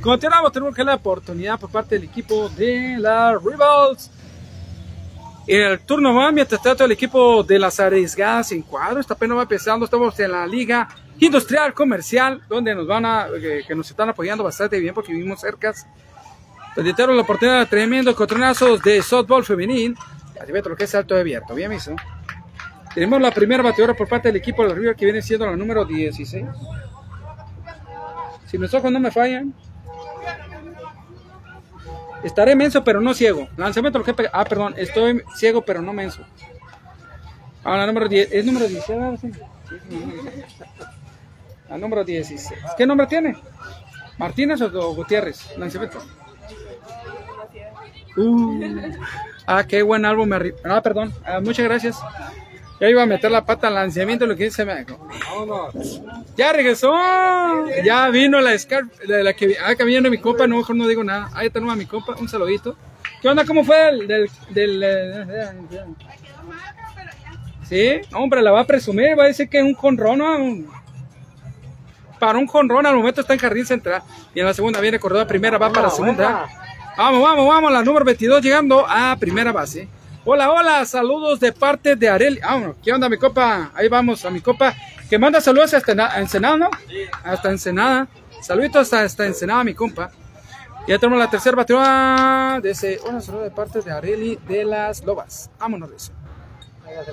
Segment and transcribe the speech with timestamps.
[0.00, 4.10] Continuamos, tenemos que la oportunidad por parte del equipo de la Rivals.
[5.46, 9.00] El turno va mientras tanto el equipo de las arriesgadas en cuadro.
[9.00, 9.84] Esta apenas va empezando.
[9.84, 10.88] Estamos en la Liga
[11.18, 15.40] Industrial Comercial, donde nos van a, eh, que nos están apoyando bastante bien porque vivimos
[15.40, 15.74] cerca.
[16.76, 19.96] Reitero la oportunidad de tremendo contronazos de softball femenil.
[20.40, 21.54] Así lo que es alto abierto.
[21.54, 21.94] Bien, miso.
[22.94, 25.56] Tenemos la primera bateadora por parte del equipo de la River que viene siendo la
[25.56, 26.46] número 16.
[28.54, 29.52] Si mis ojos no me fallan.
[32.22, 33.48] Estaré menso, pero no ciego.
[33.56, 34.14] Lanzamiento que.
[34.32, 36.22] Ah, perdón, estoy ciego, pero no menso.
[37.64, 38.28] Ah, la número 10.
[38.30, 38.98] ¿Es número 16?
[41.68, 42.60] La número 16.
[42.76, 43.36] ¿Qué nombre tiene?
[44.18, 45.58] ¿Martínez o Gutiérrez?
[45.58, 45.98] Lanzamiento.
[48.16, 48.92] Uh,
[49.48, 50.30] ah, qué buen álbum.
[50.64, 51.12] Ah, perdón.
[51.24, 51.98] Ah, muchas gracias.
[52.80, 54.84] Ya iba a meter la pata al lanzamiento, lo que dice me
[56.36, 56.92] Ya regresó.
[57.84, 61.04] Ya vino la Scar, la, que ah, que viene mi compa, no mejor no digo
[61.04, 61.30] nada.
[61.34, 62.76] Ahí está nueva mi compa, un saludito.
[63.22, 63.44] ¿Qué onda?
[63.44, 65.54] ¿Cómo fue el del, del, eh,
[67.68, 70.74] Sí, hombre, la va a presumir, va a decir que es un conrón, ¿no?
[72.18, 74.02] Para un conrón al momento está en jardín central.
[74.34, 76.46] Y en la segunda viene corredor primera, va para la segunda.
[76.96, 79.88] Vamos, vamos, vamos, la número 22 llegando a primera base.
[80.26, 82.40] Hola, hola, saludos de parte de Areli.
[82.42, 83.70] Ah, ¿qué onda, mi copa?
[83.74, 84.74] Ahí vamos a mi copa.
[85.10, 86.70] Que manda saludos hasta Ensenada, ¿no?
[87.24, 88.08] Hasta Ensenada.
[88.40, 90.10] Saluditos hasta Ensenada, mi compa.
[90.88, 92.98] Ya tenemos la tercera batería de ese.
[93.06, 95.50] Hola, saludos de parte de Areli de las Lobas.
[95.58, 96.12] Vámonos de eso.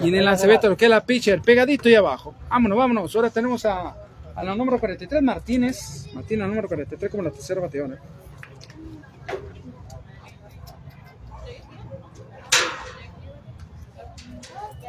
[0.01, 2.33] Y en el lancebeto, lo que es la pitcher, pegadito y abajo.
[2.49, 3.13] Vámonos, vámonos.
[3.13, 3.93] Ahora tenemos a,
[4.35, 6.07] a la número 43, Martínez.
[6.13, 7.97] Martínez, número 43, como la tercera bateadora.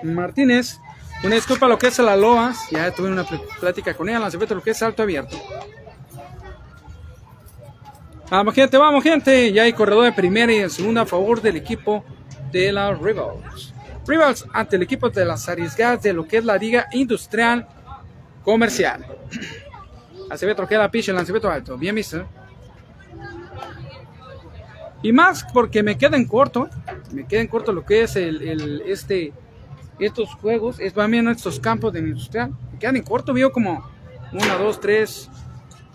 [0.03, 0.79] Martínez.
[1.25, 2.53] Una disculpa lo que es la loa.
[2.71, 3.25] Ya tuve una
[3.61, 4.19] plática con ella.
[4.19, 5.37] Lanzamiento lo que es salto abierto.
[8.31, 9.53] Vamos gente, vamos gente.
[9.53, 12.05] Ya hay corredor de primera y de segunda a favor del equipo
[12.51, 13.73] de la Rivals.
[14.07, 17.69] Rivals ante el equipo de las arriesgadas de lo que es la liga industrial
[18.45, 19.07] comercial.
[20.29, 21.77] Lanzamiento que la picha, lanzamiento alto.
[21.77, 22.27] Bien visto.
[25.03, 26.69] Y más porque me queda en corto.
[27.13, 29.33] Me queda en corto lo que es el este
[30.07, 33.85] estos juegos, es bien estos campos de industrial, quedan en corto, vio como
[34.33, 35.31] una, dos, tres,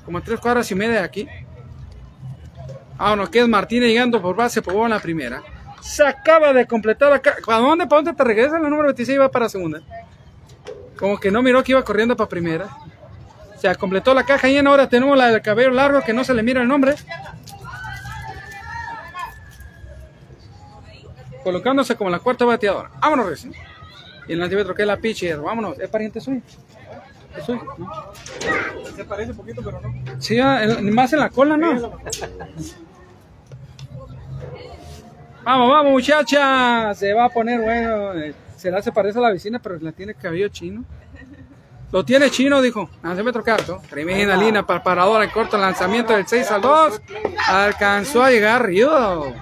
[0.05, 1.27] como tres cuadras y media de aquí.
[2.97, 5.43] Ah, no, que es Martínez llegando por base por la primera.
[5.81, 7.35] Se acaba de completar acá.
[7.45, 8.59] ¿Para dónde, para dónde te regresa?
[8.59, 9.81] La número 26 va para segunda.
[10.97, 12.67] Como que no miró que iba corriendo para primera.
[13.57, 16.43] Se completó la caja y ahora tenemos la del cabello largo que no se le
[16.43, 16.95] mira el nombre.
[21.43, 22.91] Colocándose como la cuarta bateadora.
[22.99, 23.53] Vámonos, recién.
[24.27, 25.39] Y el antímetro que es la pitcher.
[25.39, 26.41] Vámonos, ¿es pariente suyo?
[27.37, 27.61] ¿Es suyo?
[27.77, 27.91] ¿No?
[28.95, 30.21] Se parece un poquito, pero no.
[30.21, 30.39] Sí,
[30.81, 31.99] más en la cola, ¿no?
[35.43, 36.93] Vamos, vamos, muchacha.
[36.93, 38.13] Se va a poner bueno.
[38.15, 40.83] Eh, será se parece a la vecina, pero la tiene cabello chino.
[41.91, 42.89] Lo tiene chino, dijo.
[43.01, 43.81] Lanzamiento carto.
[43.89, 47.01] Tremenda línea para paradora en corto lanzamiento del 6 al 2.
[47.47, 49.33] Alcanzó a llegar Río.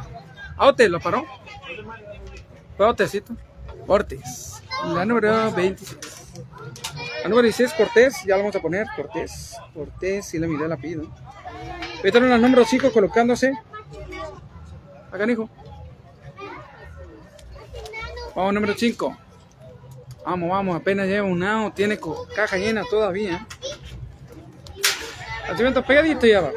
[0.57, 1.25] Aute, lo paró.
[2.77, 3.35] Fue Autecito.
[3.87, 4.61] Ortiz.
[4.83, 5.97] La número 26.
[7.23, 8.23] La número 16, Cortés.
[8.25, 8.85] Ya lo vamos a poner.
[8.95, 9.55] Cortés.
[9.73, 10.33] Cortés.
[10.33, 11.03] Y la miré la pido.
[12.03, 13.53] Vete la número 5 colocándose.
[15.11, 15.49] Acá, hijo.
[18.35, 19.17] Vamos, número 5.
[20.25, 20.75] Vamos, vamos.
[20.75, 21.73] Apenas lleva un out.
[21.73, 21.99] Tiene
[22.35, 23.47] caja llena todavía.
[25.47, 26.55] Lanzamiento pegadito y abajo.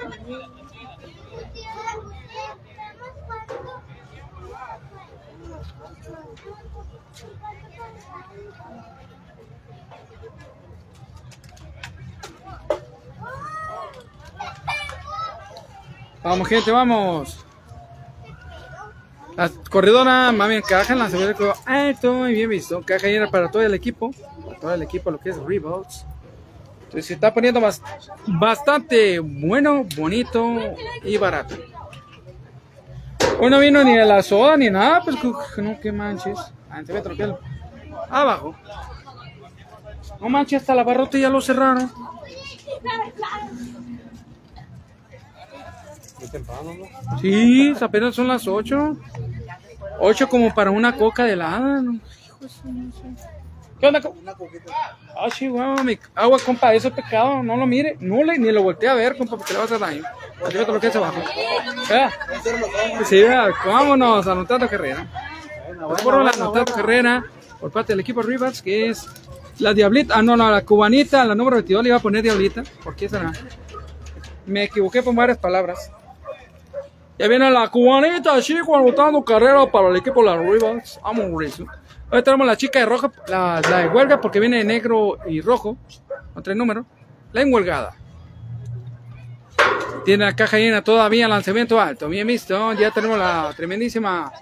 [16.29, 17.39] Vamos, gente, vamos.
[19.35, 22.83] La corredora, mami, caja en la segunda alto, muy bien visto.
[22.83, 24.11] Caja llena para todo el equipo.
[24.45, 26.05] Para todo el equipo, lo que es Revolts.
[26.81, 27.81] Entonces se está poniendo más,
[28.27, 30.45] bastante bueno, bonito
[31.03, 31.55] y barato.
[33.41, 35.17] Hoy no vino ni de la soda ni nada, pues
[35.57, 36.39] no, que manches.
[38.11, 38.55] Abajo.
[40.21, 41.91] No manches, hasta la barrota ya lo cerraron.
[46.27, 47.19] Temprano, ¿no?
[47.21, 48.97] Sí, apenas son las 8.
[50.01, 51.83] 8 como para una coca de helada.
[51.83, 51.99] ¿no?
[53.81, 54.01] ¿Qué onda?
[54.21, 54.73] Una coquita.
[55.17, 57.43] Ah, sí, bueno, mi agua, compa, eso es pecado.
[57.43, 59.67] No lo mire, no le, ni lo voltee a ver, compa, porque le va a
[59.67, 60.03] hacer daño.
[60.45, 61.21] Así que lo que se baja.
[61.91, 62.09] ¿Eh?
[63.05, 63.23] Sí,
[63.65, 65.07] vámonos, anotando carrera.
[66.03, 67.25] Por la anotando carrera
[67.61, 69.07] por parte del equipo Rivers, que es
[69.59, 70.15] la Diablita.
[70.17, 72.63] Ah, no, no, la cubanita, la número 22 le iba a poner Diablita.
[72.83, 73.33] ¿Por qué será?
[74.47, 75.91] Me equivoqué por varias palabras.
[77.19, 81.01] Ya viene la cubanita chico anotando carrera para el equipo de las Rivals.
[81.03, 81.67] Vamos, Racing.
[82.11, 85.41] Hoy tenemos la chica de rojo, la, la de huelga, porque viene de negro y
[85.41, 85.77] rojo,
[86.33, 86.87] con tres números.
[87.33, 87.95] La enhuelgada.
[90.05, 92.09] Tiene la caja llena todavía, lanzamiento alto.
[92.09, 92.73] Bien visto.
[92.75, 94.33] Ya tenemos la tremendísima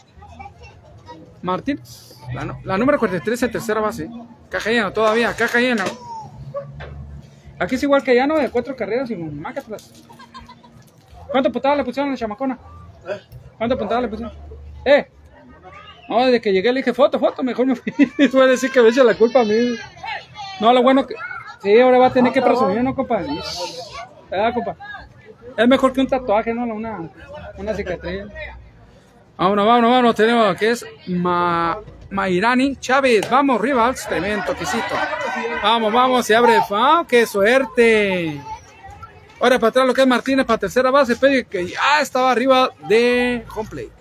[1.42, 2.14] Martínez.
[2.34, 4.08] La, la número 43 en tercera base.
[4.50, 5.84] Caja llena todavía, caja llena.
[7.58, 8.36] Aquí es igual que allá, ¿no?
[8.36, 9.62] De cuatro carreras y más que.
[11.30, 12.58] ¿Cuántas puntadas le pusieron a la chamacona?
[13.58, 14.34] ¿Cuántas puntadas le pusieron?
[14.84, 15.10] ¡Eh!
[16.08, 17.92] No, desde que llegué le dije foto, foto, mejor me fui.
[18.32, 19.54] Voy a decir que me echa la culpa a mí.
[20.60, 21.14] No, lo bueno que.
[21.62, 23.22] Sí, ahora va a tener que presumir, ¿no, compa?
[24.30, 24.76] ¿Verdad, compa?
[25.56, 26.62] Es mejor que un tatuaje, ¿no?
[26.64, 27.10] Una,
[27.56, 28.24] una cicatriz.
[29.36, 30.14] Vámonos, vámonos, vámonos.
[30.14, 31.78] Tenemos que es Ma,
[32.10, 33.28] Mairani Chávez.
[33.28, 34.06] Vamos, Rivals.
[34.06, 34.94] Tremendo toquecito.
[35.62, 36.26] Vamos, vamos.
[36.26, 36.58] Se abre.
[36.70, 38.40] ¡Ah, qué suerte!
[39.40, 41.16] Ahora para atrás lo que es Martínez para tercera base.
[41.16, 43.92] Pedro que ya estaba arriba de home plate.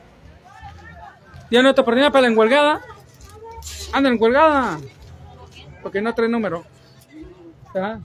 [1.52, 2.82] Ya no otra oportunidad para la enhuelgada.
[3.94, 4.80] Anda, enhuelgada.
[5.82, 6.64] Porque no trae número.
[7.74, 8.00] ¿Ya?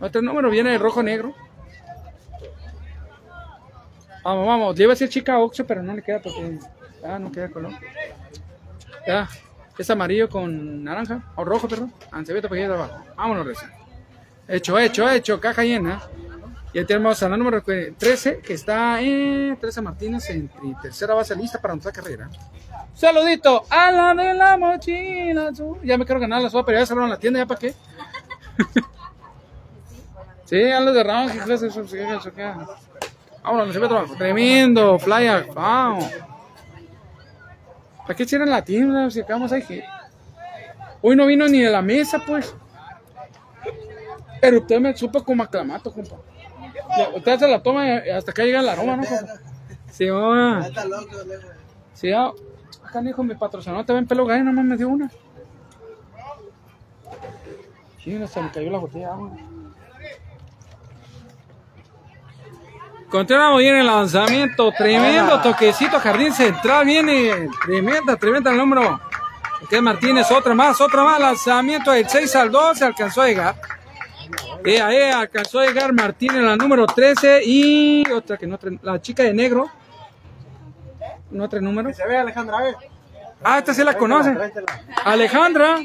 [0.00, 1.34] No trae número, viene de rojo-negro.
[4.24, 4.76] Vamos, vamos.
[4.76, 6.58] Le iba a decir chica Oxo, pero no le queda porque
[7.02, 7.72] ya no queda color.
[9.06, 9.28] Ya.
[9.78, 11.32] Es amarillo con naranja.
[11.36, 11.92] O rojo, perdón.
[12.10, 13.04] Ancebeta para allá de abajo.
[13.16, 13.70] Vámonos, recién.
[14.46, 15.40] Hecho, hecho, hecho.
[15.40, 16.02] Caja llena.
[16.74, 20.48] Ya tenemos a la número 13, que está en 13 Martínez en
[20.80, 22.30] tercera base lista para nuestra carrera.
[22.94, 25.50] Saludito a la de la mochila.
[25.82, 27.74] Ya me quiero ganar la sopa, pero ya cerraron la tienda, ¿ya para qué?
[30.46, 31.30] sí, ya lo cerraron.
[31.30, 32.32] ¿qué clase de clase?
[33.42, 34.06] Vámonos, se ve otro.
[34.16, 35.48] Tremendo, flyer.
[35.54, 36.06] Vamos.
[38.02, 39.10] ¿Para qué cierran la tienda?
[39.10, 39.62] Si acabamos ahí.
[39.62, 39.84] que-
[41.02, 42.54] Hoy no vino ni de la mesa, pues.
[44.40, 46.16] Pero usted me supo como aclamato, compa.
[47.14, 47.84] Usted se la toma
[48.16, 49.04] hasta que llega el aroma, ¿no?
[49.90, 50.62] Sí, va.
[51.94, 52.32] Sí, ya.
[52.84, 55.10] Acá, hijo, mi patrocinador te ven pelo gallo, nomás me dio una.
[58.02, 59.30] Sí, no, se me cayó la botella de agua.
[63.10, 69.00] Continuamos bien el lanzamiento, tremendo toquecito, jardín central, viene tremenda, tremenda el número.
[69.62, 73.54] Ok, Martínez, otra más, otra más, lanzamiento del 6 al 2, se alcanzó a llegar.
[74.64, 79.00] Eh, ahí alcanzó a llegar Martínez, la número 13, y otra que no trae, la
[79.00, 79.70] chica de negro.
[81.30, 81.92] No trae número.
[81.92, 82.74] Se ve Alejandra, eh.
[83.42, 84.34] Ah, esta sí la conoce.
[85.04, 85.78] Alejandra.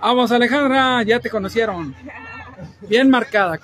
[0.00, 1.94] Vamos, Alejandra, ya te conocieron.
[2.80, 3.58] Bien marcada.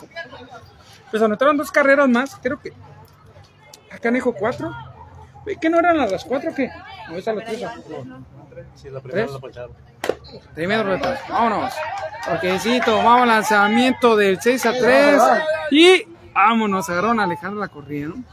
[1.10, 2.72] Pues anotaron dos carreras más, creo que.
[3.90, 4.72] Acá dijo cuatro.
[5.60, 6.70] ¿Qué no eran las las cuatro o qué?
[7.08, 7.60] No, esa la tres.
[8.76, 9.68] Sí, la primera la.
[10.54, 11.08] Tremendo reto.
[11.28, 11.74] Vámonos.
[12.24, 15.22] Toquecito, vamos lanzamiento del 6 a 3.
[15.70, 18.24] Y vámonos, agarraron a Alejandra la corrida, ¿no?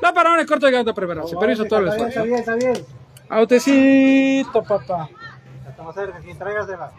[0.00, 1.26] La pararon en corto de gato primero.
[1.26, 2.24] Se permiso todo el bien, está esfuerzo.
[2.24, 2.86] bien, está bien.
[3.28, 5.08] Autecito, papá.
[5.68, 6.92] Hasta más cerca, aquí, tráigasela.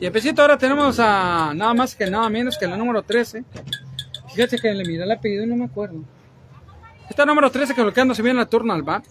[0.00, 3.44] Y empecito ahora tenemos a nada más que nada menos que la número 13.
[4.34, 6.00] Fíjate que le miré el apellido y no me acuerdo.
[7.12, 9.04] Esta número 13 colocándose bien la turno al bat.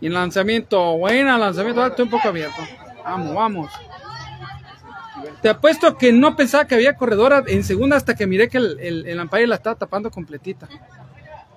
[0.00, 2.62] Y el lanzamiento, buena, lanzamiento alto, un poco abierto.
[3.02, 3.72] Vamos, vamos.
[5.40, 8.78] Te apuesto que no pensaba que había corredora en segunda hasta que miré que el,
[8.78, 10.68] el, el umpire la estaba tapando completita.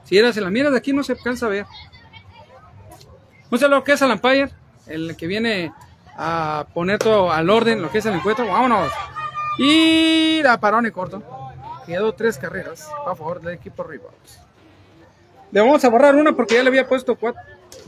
[0.04, 1.68] Si era, si la miras de aquí no se alcanza a ver.
[3.56, 4.50] Sé lo que es el umpire,
[4.88, 5.72] el que viene
[6.18, 8.48] a poner todo al orden, lo que es el encuentro.
[8.48, 8.92] Vámonos.
[9.60, 11.22] Y la parón y corto.
[11.86, 14.45] Quedó tres carreras a favor del equipo Rivals.
[15.56, 17.42] Le vamos a borrar una porque ya le había puesto cuatro.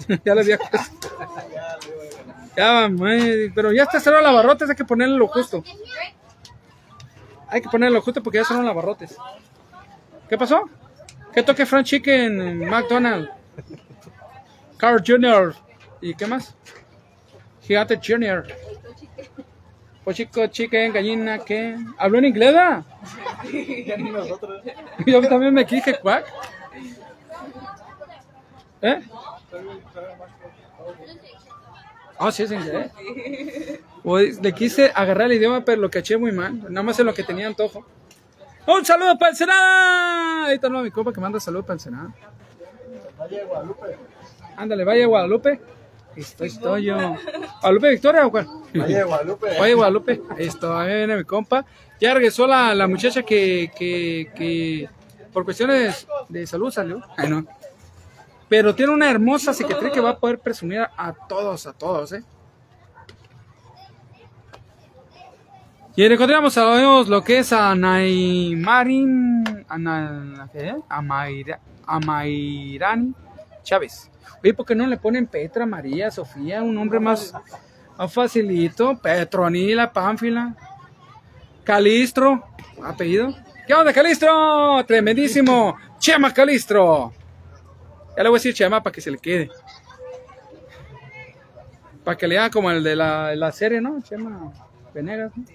[0.23, 1.09] ya le había puesto.
[2.55, 5.61] Ya, madre, pero ya está cerrado la barrotes, hay que ponerle lo justo.
[7.49, 9.17] Hay que ponerle lo justo porque ya cerraron las barrotes.
[10.29, 10.61] ¿Qué pasó?
[11.33, 13.29] ¿Qué toque Frank Chicken en McDonald's?
[14.77, 15.53] Carl Jr.
[15.99, 16.55] ¿Y qué más?
[17.63, 18.47] Gigante Junior.
[20.05, 21.75] Pochico, chicken, gallina, ¿qué?
[21.97, 22.55] ¿Habló en inglés?
[25.05, 26.25] Yo también me quije, cuac.
[28.81, 29.01] ¿Eh?
[32.19, 32.91] Ah, sí, es inglés.
[34.03, 36.61] Pues, le quise agarrar el idioma, pero lo caché muy mal.
[36.71, 37.85] Nada más en lo que tenía antojo.
[38.65, 40.45] ¡Un saludo para el Senado!
[40.45, 42.13] Ahí está no, mi compa que manda saludos para el Senado.
[43.19, 43.97] Valle de Guadalupe.
[44.55, 45.59] Ándale, vaya Guadalupe.
[46.15, 46.97] Estoy, estoy yo.
[47.61, 48.47] ¿Guadalupe Victoria o cuál?
[48.73, 49.59] Valle de Guadalupe.
[49.59, 51.63] Oye, Guadalupe, esto, ahí viene mi compa.
[52.01, 54.89] Ya regresó la, la muchacha que, que, que
[55.31, 57.01] por cuestiones de salud salió.
[57.15, 57.45] Ay, no.
[58.49, 62.23] Pero tiene una hermosa cicatriz que va a poder presumir a todos, a todos, ¿eh?
[65.95, 70.75] Y encontramos sabemos lo que es a Naimarin, Ana- ¿qué?
[70.89, 73.13] Amaira- Amairani
[73.63, 74.11] Chávez.
[74.43, 76.61] Oye, ¿por qué no le ponen Petra, María, Sofía?
[76.61, 77.33] Un nombre más,
[77.97, 78.95] más facilito.
[78.99, 80.55] Petronila, Pánfila.
[81.63, 82.43] Calistro,
[82.85, 83.33] apellido.
[83.65, 84.85] ¿Qué onda, Calistro?
[84.85, 85.75] Tremendísimo.
[85.97, 87.11] Chema Calistro.
[88.17, 89.51] Ya le voy a decir Chema para que se le quede.
[92.03, 94.01] Para que le haga como el de la, la serie, ¿no?
[94.01, 94.51] Chema
[94.91, 95.31] Venegas.
[95.37, 95.45] ¿no?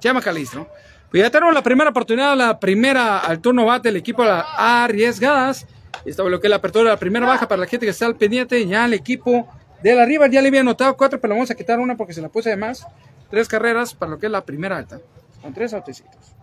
[0.00, 0.68] Chema Calistro.
[1.08, 5.68] Pues ya tenemos la primera oportunidad, la primera al turno bate el equipo las arriesgadas.
[6.04, 8.16] Esto lo que es la apertura la primera baja para la gente que está al
[8.16, 8.66] pendiente.
[8.66, 9.48] Ya el equipo
[9.84, 12.20] de la River ya le había anotado cuatro, pero vamos a quitar una porque se
[12.20, 12.84] la puse de más.
[13.30, 14.98] Tres carreras para lo que es la primera alta.
[15.40, 16.34] Con tres autecitos.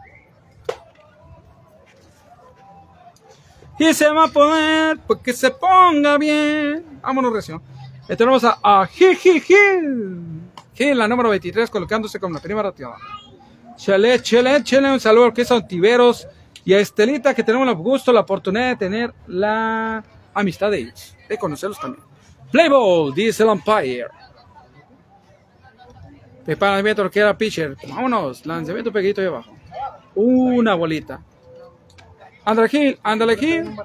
[3.80, 7.00] Y se va a poner porque se ponga bien.
[7.02, 7.62] Vámonos, recio.
[8.08, 10.22] Le tenemos a, a Gil Gil Gil.
[10.74, 12.98] Gil, la número 23, colocándose con la primera tirada.
[13.76, 14.92] Chele, chele, chele.
[14.92, 16.28] Un saludo al que es a Ontiveros
[16.66, 20.04] y a Estelita, que tenemos el gusto, la oportunidad de tener la
[20.34, 22.04] amistad de ellos, de conocerlos también.
[22.52, 24.08] Playball, dice el umpire.
[26.46, 27.76] Preparamiento que era pitcher.
[27.88, 29.52] Vámonos, lanzamiento pegadito ahí abajo.
[30.16, 31.22] Una bolita.
[32.46, 33.76] Ándale, Gil, ándale, Gil.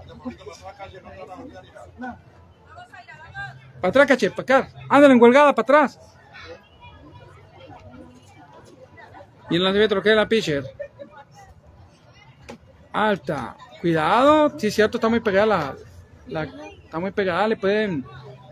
[3.81, 4.69] Para atrás, caché, para acá.
[4.89, 6.01] Ándale, enguelgada, para atrás.
[9.51, 10.65] Y lanzamiento lo que era pitcher.
[12.93, 13.57] Alta.
[13.81, 14.59] Cuidado.
[14.59, 15.77] Sí, cierto, está muy pegada la,
[16.27, 17.47] la- Está muy pegada.
[17.47, 18.05] Le pueden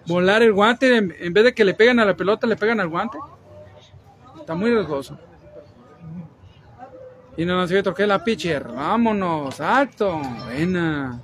[0.07, 0.97] volar el guante.
[0.97, 3.19] En, en vez de que le peguen a la pelota, le pegan al guante.
[4.39, 5.19] Está muy riesgoso.
[7.37, 8.64] Y no nos que es la pitcher.
[8.64, 9.61] Vámonos.
[9.61, 10.21] Alto.
[10.45, 11.21] Buena.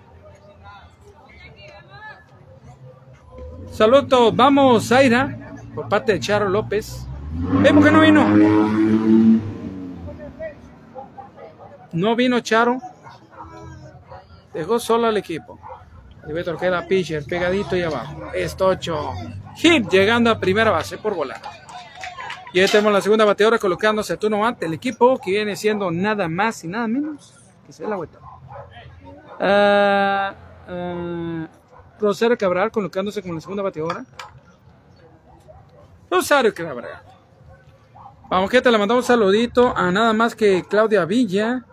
[3.70, 4.36] Saludos.
[4.36, 5.54] Vamos, Zaira.
[5.74, 7.06] Por parte de Charo López.
[7.64, 8.28] ¿Eh, por qué no vino?
[11.92, 12.78] No vino Charo.
[14.52, 15.58] Dejó solo al equipo.
[16.28, 18.30] Y Beto que era pitcher, pegadito y abajo.
[18.34, 19.12] Estocho.
[19.56, 21.40] Hit llegando a primera base por volar.
[22.52, 25.90] Y ahí tenemos la segunda bateadora colocándose a turno ante el equipo que viene siendo
[25.90, 27.34] nada más y nada menos
[27.66, 28.18] que se la vuelta.
[29.40, 30.34] Ah,
[30.68, 31.48] ah,
[31.98, 34.04] Rosario Cabral colocándose como la segunda bateadora.
[36.10, 37.00] Rosario Cabral.
[38.28, 41.64] Vamos que te le mandamos un saludito a nada más que Claudia Villa.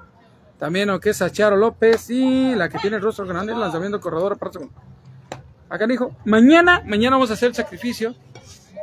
[0.58, 3.60] También lo que es a Charo López y la que tiene el rostro grande, el
[3.60, 4.74] lanzamiento corredor para segundo.
[5.70, 8.16] Acá dijo, mañana, mañana vamos a hacer el sacrificio.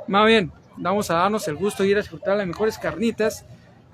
[0.07, 3.45] Más bien, vamos a darnos el gusto de ir a disfrutar las mejores carnitas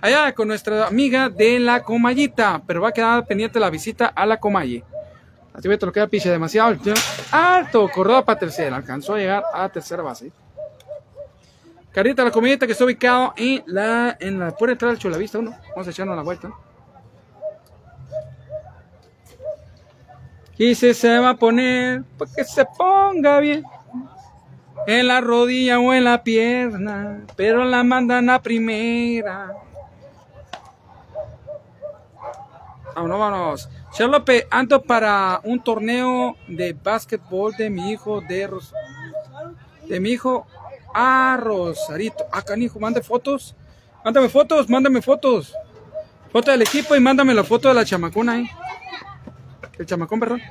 [0.00, 2.62] allá con nuestra amiga de la Comayita.
[2.66, 4.84] Pero va a quedar pendiente la visita a la Comalle.
[5.54, 6.92] Así que lo queda piche demasiado alto.
[7.30, 7.90] Alto,
[8.24, 8.76] para tercera.
[8.76, 10.32] Alcanzó a llegar a tercera base.
[11.92, 15.38] Carita la Comayita que está ubicado en la, en la puerta de entrada del Chulavista
[15.38, 15.58] 1.
[15.70, 16.50] Vamos a echarnos la vuelta.
[20.56, 23.64] Y si se va a poner, para que se ponga bien.
[24.86, 29.52] En la rodilla o en la pierna, pero la mandan a primera.
[32.94, 33.68] Vámonos, vámonos.
[33.92, 38.72] Charlotte, ando para un torneo de básquetbol de mi hijo de Ros
[39.88, 40.46] de mi hijo
[40.94, 42.24] a Rosarito.
[42.32, 43.54] Ah, canijo, mande fotos.
[44.04, 45.54] Mándame fotos, mándame fotos.
[46.32, 48.50] Foto del equipo y mándame la foto de la chamacona ahí.
[49.78, 50.42] El chamacón, perdón.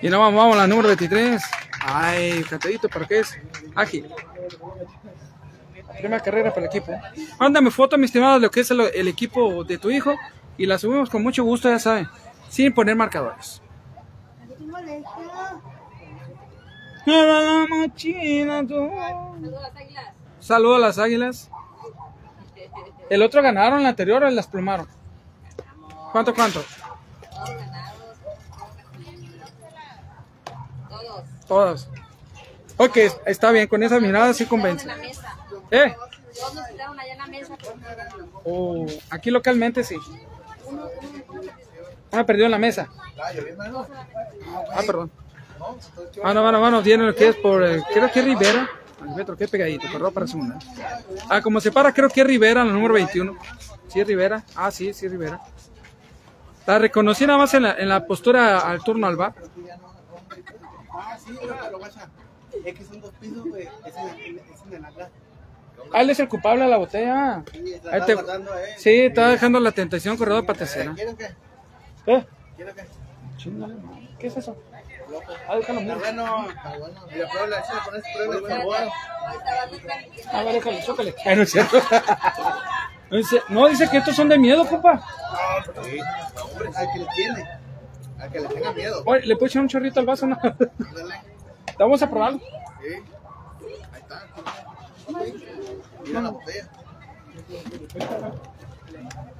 [0.00, 1.42] Y no, vamos, vamos, la número 23.
[1.80, 3.38] Ay, cantadito, ¿para qué es?
[3.74, 4.08] Ágil.
[5.98, 6.92] Primera carrera para el equipo.
[7.38, 10.14] Mándame foto, mi estimado, de lo que es el, equipo de tu hijo.
[10.56, 12.08] Y la subimos con mucho gusto, ya saben.
[12.48, 13.62] Sin poner marcadores.
[20.40, 21.50] Saludos a las águilas.
[23.10, 24.86] El otro ganaron, el anterior las plumaron.
[26.12, 26.62] ¿Cuánto, cuánto?
[31.48, 31.88] Todas.
[32.76, 34.88] Ok, está bien, con esa mirada sí convence.
[35.70, 35.94] ¿Eh?
[36.38, 37.56] Todos nos quedaron allá en la mesa.
[38.44, 39.96] Oh, aquí localmente sí.
[42.12, 42.88] Ah, perdió en la mesa.
[44.72, 45.10] Ah, perdón.
[46.22, 48.68] Ah, no, bueno, bueno, tiene lo que es por, eh, creo que Rivera.
[49.00, 50.58] Al metro, que pegadito, perdón para segunda.
[51.28, 53.36] Ah, como se para, creo que es Rivera, la número 21.
[53.88, 54.44] Sí, es Rivera.
[54.54, 55.40] Ah, sí, sí, es Rivera.
[56.66, 59.34] La reconocí nada más en la, en la postura al turno al bar.
[60.98, 62.08] Ah, sí, pero guacha.
[62.64, 63.68] Es que son dos pisos, güey.
[63.86, 65.08] Es en, es en el atrás.
[65.92, 67.42] Ah, él es el culpable de la botella.
[67.52, 68.74] Sí, la Ahí está te- guardando, eh.
[68.78, 70.92] Sí, está dejando la tentación corredor para tercera.
[70.94, 71.26] ¿Quieren qué?
[72.06, 72.26] ¿Eh?
[72.56, 72.84] ¿Quieren qué?
[73.36, 73.74] Chingale,
[74.18, 74.56] ¿Qué es eso?
[75.48, 75.94] Ah, déjalo, Está mira.
[75.96, 76.48] bueno.
[76.50, 77.00] Está bueno.
[77.14, 78.76] Y la prueba la chile con ese prueba el sabor.
[80.32, 81.14] A ver, déjalo, chócale.
[81.24, 81.78] Ay, no es cierto.
[83.10, 85.00] Dice- no, dice que estos son de miedo, compa.
[85.82, 85.98] Sí.
[86.42, 87.48] Hombre, al que le tiene.
[88.18, 89.02] Al que le tenga miedo.
[89.06, 90.26] Oye, ¿le puedo echar un chorrito al vaso?
[90.26, 90.36] No?
[90.42, 91.20] Ándale.
[91.78, 92.38] Vamos a probarlo.
[92.38, 92.44] Sí.
[93.92, 94.26] Ahí está.
[96.04, 96.68] Mira la botella.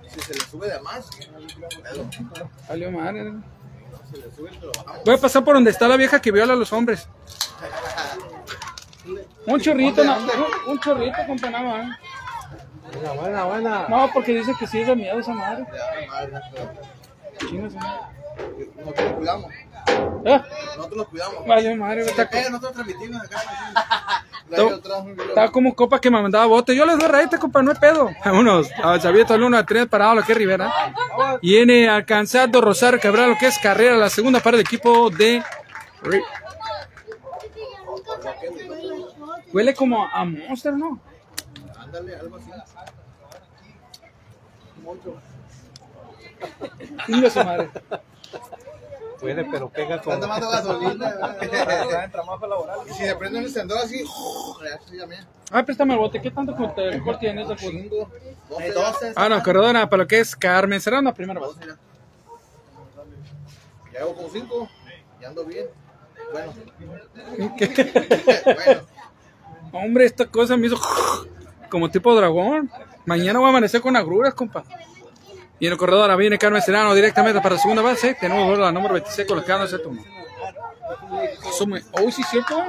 [0.09, 1.11] Si se le sube de más.
[2.69, 3.33] Valió madre.
[5.05, 7.09] Voy a pasar por donde está la vieja que viola a los hombres.
[9.47, 11.99] Un chorrito, no, un, un chorrito, compa, nada más.
[12.93, 13.89] Buena, buena, buena.
[13.89, 15.65] No, porque dice que sí es de miedo esa madre.
[15.73, 16.33] Ya, madre,
[18.77, 19.51] Nosotros lo cuidamos.
[20.27, 20.45] Ah,
[20.77, 21.47] Nosotros lo cuidamos.
[21.47, 22.05] valió madre.
[22.05, 23.39] Si Está, pega, nosotros transmitimos acá.
[25.29, 26.75] Está como copa que me mandaba bote.
[26.75, 28.11] Yo les doy raíz, compa, no hay pedo.
[28.25, 28.71] Vámonos.
[28.83, 30.73] A Xavier el 1 a 3 parado lo que es Rivera.
[31.43, 35.43] Viene alcanzando Rosario Cabral, lo que es carrera, la segunda para el equipo de.
[39.53, 40.99] Huele como a Monster, ¿no?
[41.79, 42.51] Ándale, algo así.
[47.07, 47.69] Chinga su madre.
[49.21, 50.21] Puede, pero pega Está con.
[50.21, 51.09] tomando gasolina.
[51.41, 52.05] ¿verdad?
[52.05, 52.79] en trabajo laboral.
[52.89, 54.05] Y si se prende un encendedor así,
[54.97, 55.27] ya mía.
[55.51, 56.21] Ah, préstame el bote.
[56.23, 57.73] ¿Qué tanto con- alcohol tiene ese fútbol?
[57.83, 58.11] Cinco,
[58.49, 59.13] doce, doce.
[59.17, 61.55] Ah, no, corredora para lo que es Carmen Serrano, primera base.
[61.67, 61.77] Ya.
[63.93, 64.69] Ya hago como cinco.
[65.21, 65.67] Ya ando bien.
[66.31, 66.53] Bueno.
[68.45, 68.81] bueno.
[69.73, 70.79] Hombre, esta cosa me hizo
[71.71, 72.71] como tipo dragón.
[73.05, 74.63] Mañana voy a amanecer con agruras, compa.
[75.61, 78.15] En el corredor viene Carmen Serrano directamente para la segunda base.
[78.21, 80.03] Tenemos ahora la número 26 colocando ese turno.
[81.49, 82.63] Eso me- Oh, sí, cierto.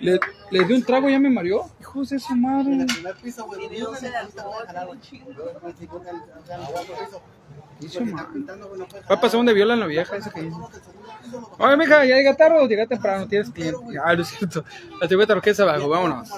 [0.00, 0.18] Le,
[0.50, 1.70] le di un trago y ya me mareó.
[1.80, 2.72] Hijos de su madre.
[2.72, 2.86] En.
[9.10, 10.56] Va a pasar donde violan la vieja, esa que dice.
[11.58, 13.78] Oye, mija, ya llega tarde o llega temprano, tienes cliente.
[14.04, 14.64] Ah, lo siento.
[15.00, 16.28] La chiveta orquesta abajo, vámonos.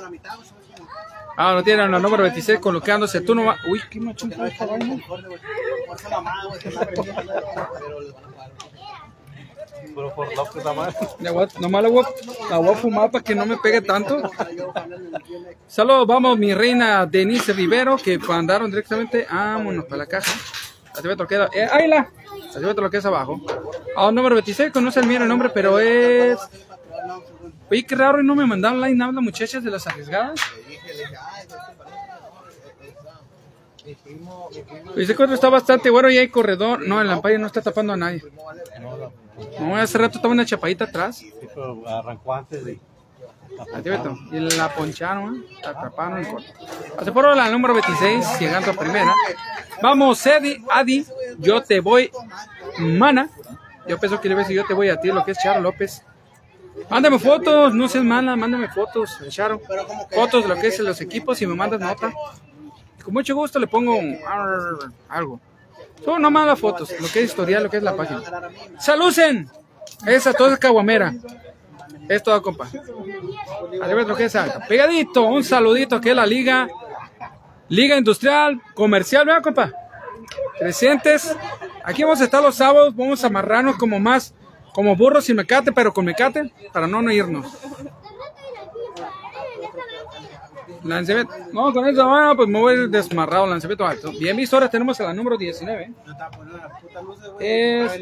[1.36, 3.20] Ah, no tienen la número 26 colocándose.
[3.20, 3.58] Tú no vas.
[3.66, 4.14] Uy, qué vaina.
[9.94, 10.94] Pero por lo que está mal.
[11.60, 12.04] Nomás la voy,
[12.50, 14.22] la voy a fumar para que no me pegue tanto.
[15.66, 19.26] Saludos, vamos, mi reina Denise Rivero, que mandaron directamente.
[19.30, 20.32] Vámonos para la caja.
[20.94, 21.50] La chiveta orquesta.
[21.54, 22.10] Eh, Águila.
[22.54, 23.40] La chiveta orquesta abajo.
[23.96, 26.38] Ah, número 26, conoce el mío el nombre, pero es.
[27.72, 30.38] Oye, qué raro, y no me mandaron line up las muchachas de las arriesgadas.
[34.94, 36.86] Dice que está bastante bueno y hay corredor.
[36.86, 38.22] No, el Lampaya no está tapando a nadie.
[39.58, 41.16] No, hace rato estaba una chapadita atrás.
[41.16, 42.78] Sí, pero arrancó antes de.
[43.82, 44.18] Meto.
[44.30, 45.58] Y la poncharon, ¿eh?
[45.62, 46.52] la atraparon en corto.
[46.98, 49.14] Hace por la número 26, llegando a primera.
[49.80, 51.06] Vamos, Eddie, Adi,
[51.38, 52.10] yo te voy,
[52.78, 53.30] mana.
[53.88, 55.38] Yo pienso que le voy a decir yo te voy a ti, lo que es
[55.38, 56.04] Charo López.
[56.90, 59.60] Mándame fotos, no seas mala, mándame fotos, Charo.
[60.10, 62.12] Fotos de lo que es los equipos y me mandas nota.
[63.04, 63.98] Con mucho gusto le pongo
[65.08, 65.40] algo.
[66.04, 68.22] Son nomás las fotos, lo que es historial, lo que es la página.
[68.78, 69.48] ¡Salucen!
[70.06, 71.14] Esa toda es caguamera.
[72.08, 72.68] Es todo, compa.
[73.72, 74.36] Lo que es.
[74.68, 76.68] Pegadito, un saludito que es la liga.
[77.68, 79.72] Liga Industrial, Comercial, ¿verdad, compa?
[80.58, 81.34] Crecientes.
[81.84, 84.34] Aquí vamos a estar los sábados, vamos a amarrarnos como más,
[84.72, 87.46] como burros sin mecate, pero con mecate, para no, no irnos.
[90.84, 91.28] Lancebet.
[91.52, 94.10] No, con eso, bueno, pues me voy desmarrado, Lancebeto alto.
[94.18, 95.92] Bien visto, ahora tenemos a la número 19.
[97.38, 97.92] Es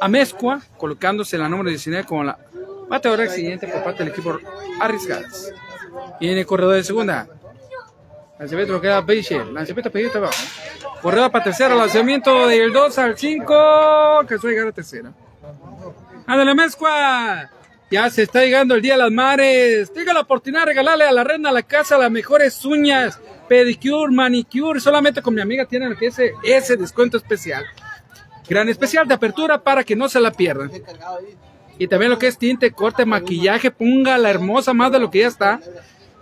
[0.00, 2.38] Amezcua, colocándose la número 19 como la
[2.88, 4.38] bateadora siguiente por parte del equipo
[4.80, 5.52] Arriesgadas.
[6.20, 7.28] Y en el corredor de segunda,
[8.38, 10.34] Lo queda Beishe, Lancebeto pedito abajo.
[11.02, 15.12] Para tercera, lanzamiento del 2 al 5, que suele llegar tercera.
[16.26, 17.50] ¡Ándale, Mezcua!
[17.90, 19.92] Ya se está llegando el Día de las Mares.
[19.92, 24.12] Tenga la oportunidad de regalarle a la reina de la casa las mejores uñas, pedicure,
[24.12, 24.80] manicure.
[24.80, 27.64] Solamente con mi amiga tienen ese, ese descuento especial.
[28.48, 30.72] Gran especial de apertura para que no se la pierdan.
[31.78, 35.20] Y también lo que es tinte, corte, maquillaje, ponga la hermosa más de lo que
[35.20, 35.60] ya está.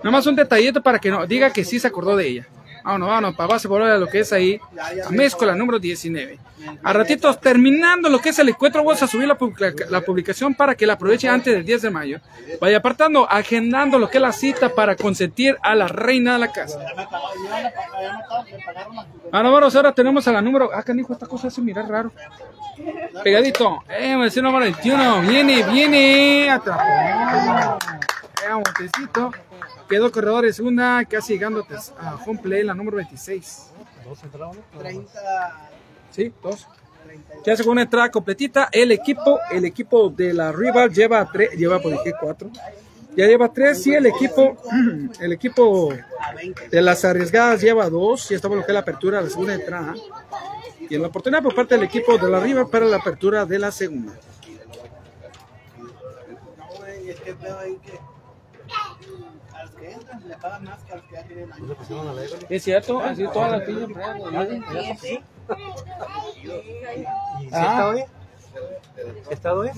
[0.02, 2.46] Nada más un detallito para que no diga que sí se acordó de ella.
[2.84, 4.60] Vámonos, vámonos, para base por ahora lo que es ahí.
[5.06, 6.36] A Mezco, la número 19.
[6.82, 10.54] A ratitos, terminando lo que es el encuentro, vamos a subir la, publica- la publicación
[10.56, 12.20] para que la aproveche antes del 10 de mayo.
[12.60, 16.50] Vaya apartando, agendando lo que es la cita para consentir a la reina de la
[16.52, 16.80] casa.
[19.30, 20.70] Ahora vamos, ahora tenemos a la número.
[20.74, 22.10] Ah, canijo, esta cosa hace mirar raro.
[23.22, 23.84] Pegadito.
[23.88, 25.20] Eh, número 21.
[25.22, 26.50] Viene, viene.
[26.50, 26.82] Atrapó.
[28.44, 29.30] Eh, botecito.
[29.92, 31.66] Quedó corredor de segunda, casi llegando
[31.98, 33.66] a home play, la número 26.
[34.06, 34.56] ¿Dos entraron?
[36.10, 36.66] Sí, dos.
[37.44, 38.70] Ya hace una entrada completita.
[38.72, 42.48] El equipo, el equipo de la rival lleva tres, lleva por dije cuatro.
[43.14, 44.56] Ya lleva tres y el equipo,
[45.20, 46.70] el equipo A 20.
[46.70, 48.30] de las arriesgadas lleva dos.
[48.30, 49.94] Ya estamos lo que es la apertura de la segunda entrada.
[50.88, 53.58] Y en la oportunidad por parte del equipo de la Riva para la apertura de
[53.58, 54.14] la segunda.
[55.76, 58.00] No, güey, es que veo ahí que
[59.54, 61.68] a los que entran le pagan más que a los que ya tienen años.
[61.68, 62.46] Se pusieron alegres.
[62.48, 63.68] Es cierto, así todas las.
[63.68, 65.20] ¿Y si
[67.52, 67.70] Ah.
[67.70, 68.04] está hoy?
[69.30, 69.70] ¿Está hoy?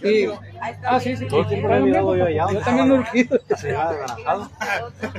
[0.00, 0.28] Sí.
[0.84, 1.26] Ah, sí, sí.
[1.26, 2.46] Todo el tiempo lo he mirado yo allá.
[2.52, 3.40] Yo también me he urgido.
[3.56, 4.50] Se va desganajado.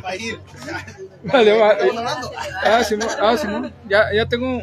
[0.04, 0.40] Va a ir.
[1.24, 1.72] Vale, va.
[1.74, 2.32] Estamos hablando.
[2.64, 3.74] Ah, Simón, ah, Simón.
[3.90, 4.62] Ya, ya tengo.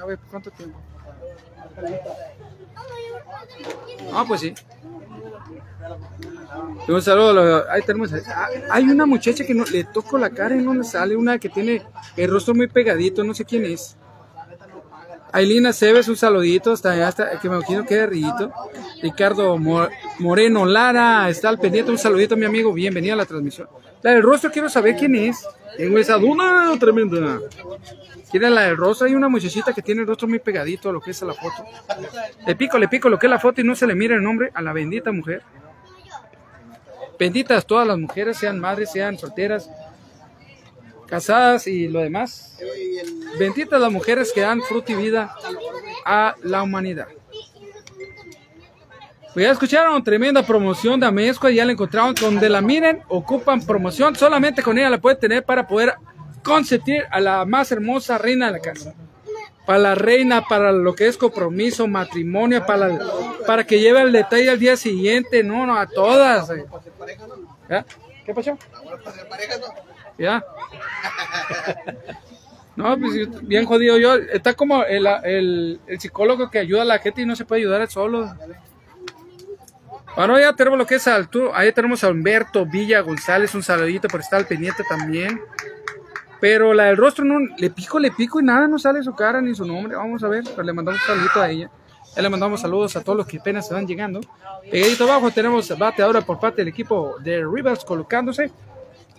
[0.00, 0.78] A ver, ¿cuánto tiempo?
[4.14, 4.54] Ah, pues sí.
[6.88, 7.64] Un saludo.
[7.70, 8.12] Ahí tenemos.
[8.12, 11.16] ah, Hay una muchacha que no, le toco la cara y no le sale.
[11.16, 11.82] Una que tiene
[12.16, 13.24] el rostro muy pegadito.
[13.24, 13.96] No sé quién es.
[15.32, 18.52] Ailina Cebes, un saludito hasta hasta, que me imagino que Rito.
[19.02, 19.88] Ricardo Mo-
[20.20, 21.90] Moreno Lara está al pendiente.
[21.90, 22.72] Un saludito, mi amigo.
[22.72, 23.68] Bienvenido a la transmisión.
[24.02, 25.44] La del rostro, quiero saber quién es.
[25.76, 27.40] Tengo esa duda tremenda.
[28.30, 29.06] ¿Quién es la del rostro?
[29.08, 31.64] Hay una muchachita que tiene el rostro muy pegadito a lo que es la foto.
[32.46, 34.22] Le pico, le pico lo que es la foto y no se le mira el
[34.22, 35.42] nombre a la bendita mujer.
[37.18, 39.70] Benditas todas las mujeres, sean madres, sean solteras,
[41.06, 42.58] casadas y lo demás.
[43.38, 45.34] Benditas las mujeres que dan fruto y vida
[46.04, 47.08] a la humanidad.
[49.32, 54.14] Pues ya escucharon, tremenda promoción de Amezcua, ya la encontraron donde la miren, ocupan promoción,
[54.14, 55.94] solamente con ella la pueden tener para poder
[56.44, 58.94] consentir a la más hermosa reina de la casa.
[59.66, 62.98] Para la reina, para lo que es compromiso, matrimonio, para, la-
[63.46, 66.50] para que lleve el detalle al día siguiente, no, no, a todas.
[66.50, 66.64] eh.
[67.70, 67.84] ¿Ya?
[68.26, 68.58] ¿Qué pasó?
[70.18, 70.44] Ya.
[72.76, 73.12] No, pues
[73.46, 74.14] bien jodido yo.
[74.16, 77.60] Está como el, el, el psicólogo que ayuda a la gente y no se puede
[77.60, 78.34] ayudar solo.
[80.16, 81.54] Bueno, ya tenemos lo que es alto.
[81.54, 83.54] Ahí tenemos a Humberto Villa González.
[83.54, 85.40] Un saludito por estar al pendiente también.
[86.44, 89.40] Pero la del rostro no, le pico, le pico y nada, no sale su cara
[89.40, 89.96] ni su nombre.
[89.96, 91.70] Vamos a ver, pero le mandamos un saludito a ella.
[92.14, 94.20] Ya le mandamos saludos a todos los que apenas se van llegando.
[94.70, 98.50] Pegadito abajo tenemos bate ahora por parte del equipo de Rivers colocándose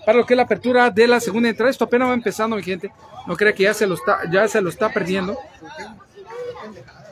[0.06, 1.72] para lo que es la apertura de la segunda entrada.
[1.72, 2.92] Esto apenas va empezando, mi gente.
[3.26, 5.36] No crea que ya se lo está, ya se lo está perdiendo.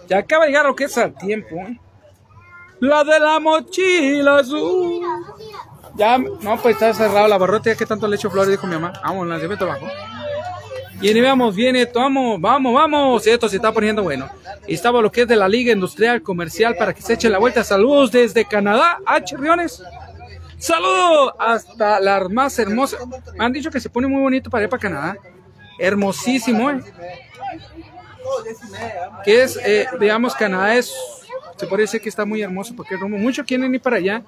[0.07, 1.55] Ya acaba de llegar lo que es al tiempo.
[1.55, 1.79] ¿eh?
[2.81, 5.01] La de la mochila azul.
[5.95, 7.69] Ya, no, pues está cerrado la barrota.
[7.69, 8.93] Ya que tanto le echo flores, dijo mi mamá.
[9.03, 9.87] Vamos, lanzamiento abajo.
[11.01, 13.27] Y ahí vamos, viene, vamos, vamos, vamos.
[13.27, 14.29] Esto se está poniendo bueno.
[14.65, 17.63] Estaba lo que es de la Liga Industrial Comercial para que se echen la vuelta.
[17.63, 19.83] Saludos desde Canadá, a Chirriones.
[20.57, 23.01] Saludos hasta las más hermosas.
[23.37, 25.17] Me han dicho que se pone muy bonito para ir para Canadá.
[25.77, 26.79] Hermosísimo, ¿eh?
[29.25, 30.93] Que es, eh, digamos, Canadá es,
[31.57, 33.17] se puede decir que está muy hermoso porque rumbo.
[33.17, 34.23] Muchos quieren ir para allá.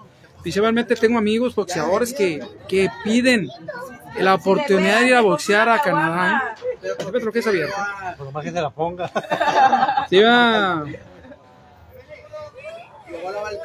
[0.45, 3.49] Principalmente tengo amigos boxeadores que, que piden
[4.19, 6.55] la oportunidad de ir a boxear a Canadá.
[6.83, 6.89] ¿eh?
[7.19, 7.75] Lo que es abierto.
[8.15, 9.11] Por más que se la ponga.
[10.07, 10.85] Sí, va.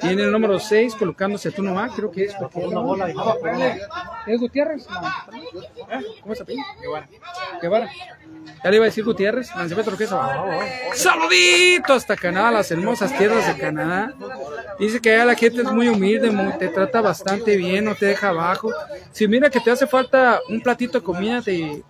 [0.00, 2.34] Tiene el número 6 colocándose tú nomás, creo que es.
[2.34, 3.36] porque- Una bola, hijo.
[4.26, 4.86] ¿Es Gutiérrez?
[4.88, 5.00] No.
[6.22, 6.64] ¿Cómo se apellida?
[6.80, 7.08] Guevara.
[7.60, 7.90] Guevara.
[8.62, 10.48] Ya le iba a decir Gutiérrez, lanzamiento que es abajo.
[10.94, 14.12] Saludito hasta Canadá, las hermosas tierras de Canadá.
[14.78, 18.28] Dice que allá la gente es muy humilde, te trata bastante bien, no te deja
[18.28, 18.70] abajo.
[19.12, 21.82] Si mira que te hace falta un platito de comida, te,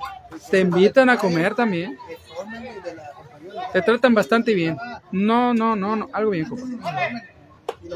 [0.51, 1.97] te invitan a comer también.
[3.73, 4.77] Te tratan bastante bien.
[5.13, 6.67] No, no, no, no, algo bien, compa.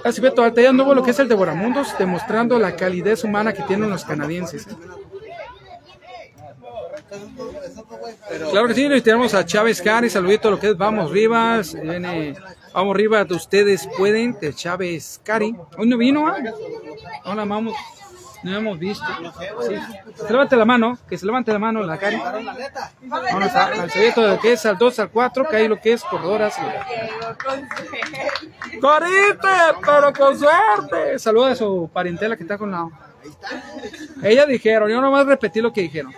[0.03, 3.63] Así ve, todo ya anduvo lo que es el Devoramundos, demostrando la calidez humana que
[3.63, 4.67] tienen los canadienses.
[8.51, 12.35] Claro que sí, le tenemos a Chávez Cari, saludito lo que es Vamos Rivas, viene
[12.73, 15.55] Vamos Rivas, ustedes pueden, de Chávez Cari.
[15.79, 16.39] Hoy no vino, ¿ah?
[17.25, 17.75] Hola, vamos,
[18.45, 19.05] no hemos visto.
[19.67, 19.75] Sí.
[20.15, 22.17] Se levante la mano, que se levante la mano la Cari.
[23.03, 25.81] Vamos a- al saludito de lo que es al 2 al 4, que hay lo
[25.81, 26.55] que es corredoras.
[28.81, 29.49] ¡Corrite!
[29.85, 31.19] ¡Pero con suerte!
[31.19, 32.89] Saluda a su parentela que está con la.
[34.23, 36.13] Ellas dijeron, yo nomás repetí lo que dijeron.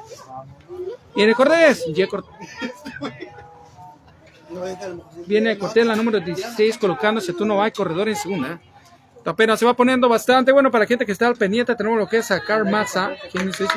[1.14, 1.84] Y en el Cortés,
[5.26, 8.58] viene Cortés la número 16 colocándose tú no hay corredor en segunda.
[9.26, 11.74] Apenas se va poniendo bastante bueno para gente que está al pendiente.
[11.74, 12.66] Tenemos lo que es a Karl.
[13.32, 13.74] ¿Quién es ese?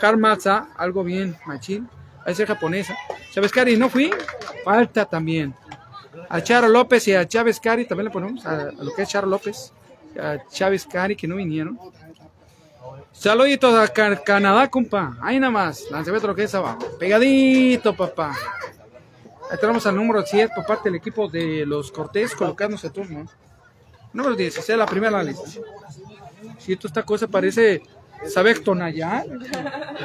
[0.00, 1.88] Karl Matza, algo bien, machín.
[2.24, 2.96] A ser japonesa.
[3.32, 4.10] Chávez Cari, no fui.
[4.64, 5.54] Falta también.
[6.28, 8.46] A Charo López y a Chávez Cari también le ponemos.
[8.46, 9.72] A, a lo que es Charo López.
[10.18, 11.78] A Chávez Cari que no vinieron.
[13.12, 15.16] Saluditos a Ca- Canadá, compa.
[15.20, 15.84] Ahí nada más.
[15.90, 16.78] Lanzamiento lo que es abajo.
[16.98, 18.34] Pegadito, papá.
[19.50, 23.26] Ahí tenemos al número 7 por parte del equipo de los Cortés colocándose turno.
[24.12, 25.48] Número 16, la primera en la lista.
[26.58, 27.82] Si esto esta cosa parece,
[28.28, 28.54] sabe.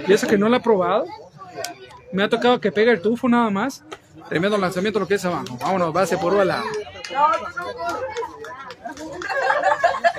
[0.08, 1.06] Y eso que no la he probado.
[2.12, 3.84] Me ha tocado que pega el tufo nada más.
[4.30, 5.58] Tremendo lanzamiento lo que es abajo.
[5.60, 6.64] Vámonos, base por bola.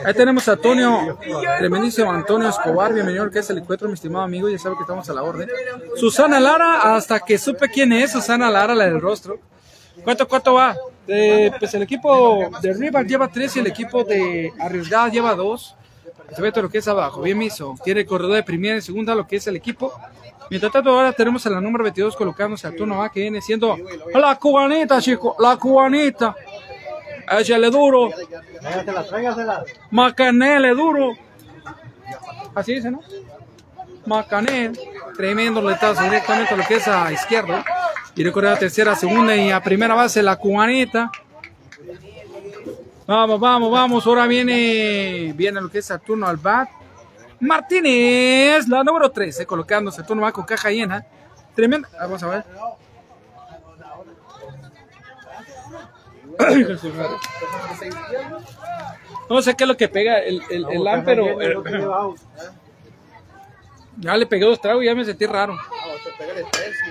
[0.04, 1.18] Ahí tenemos a Antonio,
[1.58, 5.08] tremendísimo Antonio Escobar, bienvenido que es el encuentro, mi estimado amigo, ya sabe que estamos
[5.10, 5.50] a la orden.
[5.96, 9.40] Susana Lara, hasta que supe quién es Susana Lara, la del rostro.
[10.04, 10.76] ¿Cuánto, cuánto va?
[11.08, 15.74] Eh, pues el equipo de Rival lleva tres y el equipo de Arriesgada lleva dos.
[16.36, 17.74] Todo lo que es abajo, bien miso.
[17.82, 19.92] Tiene corredor de primera y segunda, lo que es el equipo.
[20.50, 23.76] Mientras tanto, ahora tenemos a la número 22 colocándose a turno A, que viene siendo
[24.14, 26.36] la cubanita, chico, la cubanita.
[27.38, 28.10] Échale duro.
[29.90, 31.12] Macanele duro.
[32.54, 33.00] Así dice, ¿no?
[34.06, 34.78] Macanel.
[35.16, 37.64] Tremendo letazo directamente a lo que es a izquierda.
[38.18, 41.08] Y recorre a tercera, segunda y a primera base la cubanita.
[43.06, 44.04] Vamos, vamos, vamos.
[44.08, 46.68] Ahora viene, viene lo que es a turno al bat.
[47.38, 51.06] Martínez, la número 13, colocándose a turno va con caja llena.
[51.54, 51.88] Tremenda.
[52.00, 52.44] Vamos a ver.
[59.30, 60.82] No sé qué es lo que pega el, el, el
[64.00, 65.58] ya le pegué dos tragos y ya me sentí raro.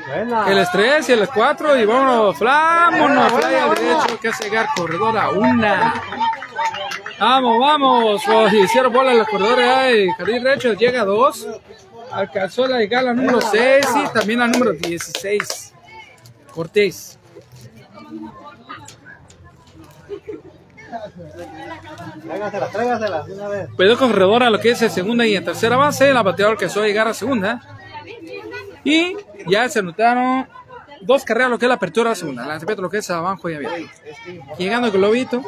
[0.08, 0.50] Buena.
[0.50, 5.30] El estrés y el 4 y vámonos, fly al derecho que hace llegar corredor a
[5.30, 6.02] una.
[7.20, 11.48] Vamos, vamos, oh, hicieron bola en los corredores, ay, jardín derecho llega a dos.
[12.12, 15.74] Alcanzó la llegada la número 6 y también la número 16.
[16.54, 17.18] Cortés.
[22.24, 23.70] Tráigasela, tráigasela, una vez.
[23.78, 26.14] Pedro corredor a lo que es en segunda y en tercera base.
[26.14, 27.62] La bateador alcanzó a llegar a segunda.
[28.84, 29.16] Y
[29.48, 30.48] ya se anotaron
[31.02, 32.46] dos carreras, lo que es la apertura a segunda.
[32.46, 33.92] Lanzamiento lo que es abajo y abierto.
[34.58, 35.44] Llegando el globito.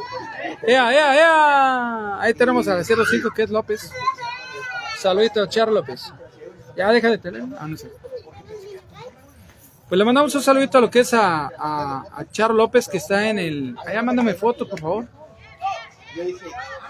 [0.64, 2.22] ¡Ea, ea, ea!
[2.22, 3.92] Ahí tenemos al 05 que es López.
[4.98, 6.14] Saludito a Char López.
[6.76, 7.44] Ya deja de tener.
[7.58, 7.68] Ah.
[9.88, 12.98] Pues le mandamos un saludito a lo que es a, a, a Char López que
[12.98, 13.76] está en el.
[13.86, 15.19] Allá mándame foto, por favor.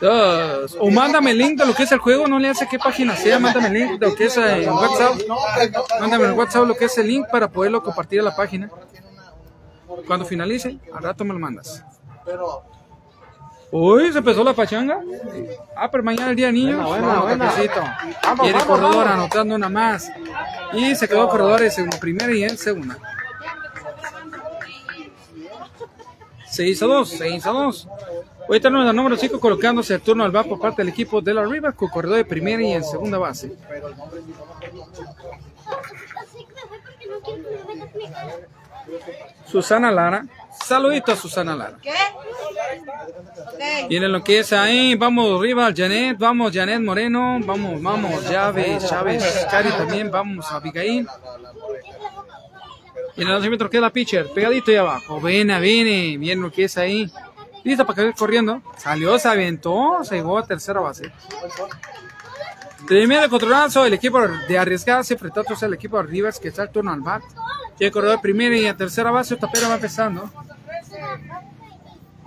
[0.02, 0.78] Dos.
[0.80, 3.16] O mándame el link de lo que es el juego, no le hace qué página
[3.16, 5.16] sea, mándame el link de lo que es eh, en WhatsApp.
[6.00, 8.70] Mándame en WhatsApp lo que es el link para poderlo compartir a la página.
[10.08, 11.84] Cuando finalice, al rato me lo mandas.
[12.26, 12.64] Pero
[13.72, 15.00] Uy, se empezó la pachanga.
[15.76, 16.84] Ah, pero mañana el día de niños.
[16.84, 17.54] Buena,
[18.42, 20.12] Viene corredor anotando una más.
[20.74, 22.98] Y se quedó corredores en primera y en segunda.
[26.48, 27.88] 6 a 2, 6 a 2.
[28.52, 31.36] Hoy tenemos la número 5 colocándose el turno al bat por parte del equipo de
[31.36, 33.52] la River con corredor de primera y en segunda base.
[39.46, 40.26] Susana Lara.
[40.66, 41.78] Saludito a Susana Lara.
[41.80, 41.92] ¿Qué?
[41.92, 43.88] Ok.
[43.88, 49.48] Viene lo que es ahí, vamos Rival, Janet, vamos Janet Moreno, vamos, vamos, Chávez, Chávez,
[49.52, 51.08] Cari también, vamos Abigail.
[53.16, 56.64] Y en el lanzamiento queda la pitcher, pegadito ahí abajo, viene, viene, viene lo que
[56.64, 57.12] es ahí.
[57.64, 61.12] Listo para caer corriendo, salió, se aventó, se llegó a tercera base.
[62.88, 66.64] Tremendo controlazo, el equipo de arriesgarse frente a otros, el equipo de Rivers que está
[66.64, 67.22] al turno al bat.
[67.78, 70.30] Tiene corredor de primera y a tercera base, Tapera va empezando.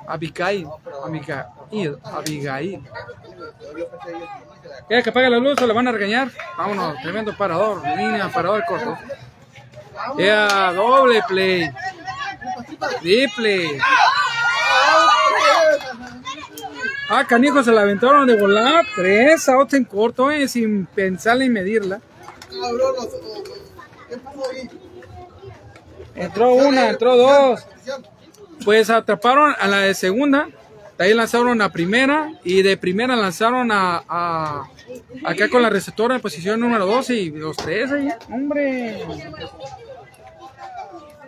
[0.06, 0.68] Abigail,
[1.04, 2.82] Abigail, Abigail.
[4.88, 6.30] Que apague la luz o le van a regañar.
[6.56, 8.98] Vámonos, tremendo parador, línea, parador corto.
[10.18, 11.70] Ya, doble play.
[13.00, 13.80] Triple.
[17.08, 18.84] Ah, canijo, se la aventaron de volar.
[18.94, 22.00] Tres outs en corto, eh, sin pensarla y medirla.
[26.14, 27.66] Entró una, entró dos.
[28.64, 30.48] Pues atraparon a la de segunda,
[30.98, 34.68] ahí lanzaron a primera y de primera lanzaron a, a-
[35.24, 39.02] acá con la receptora en posición número 12 y los tres ahí, hombre.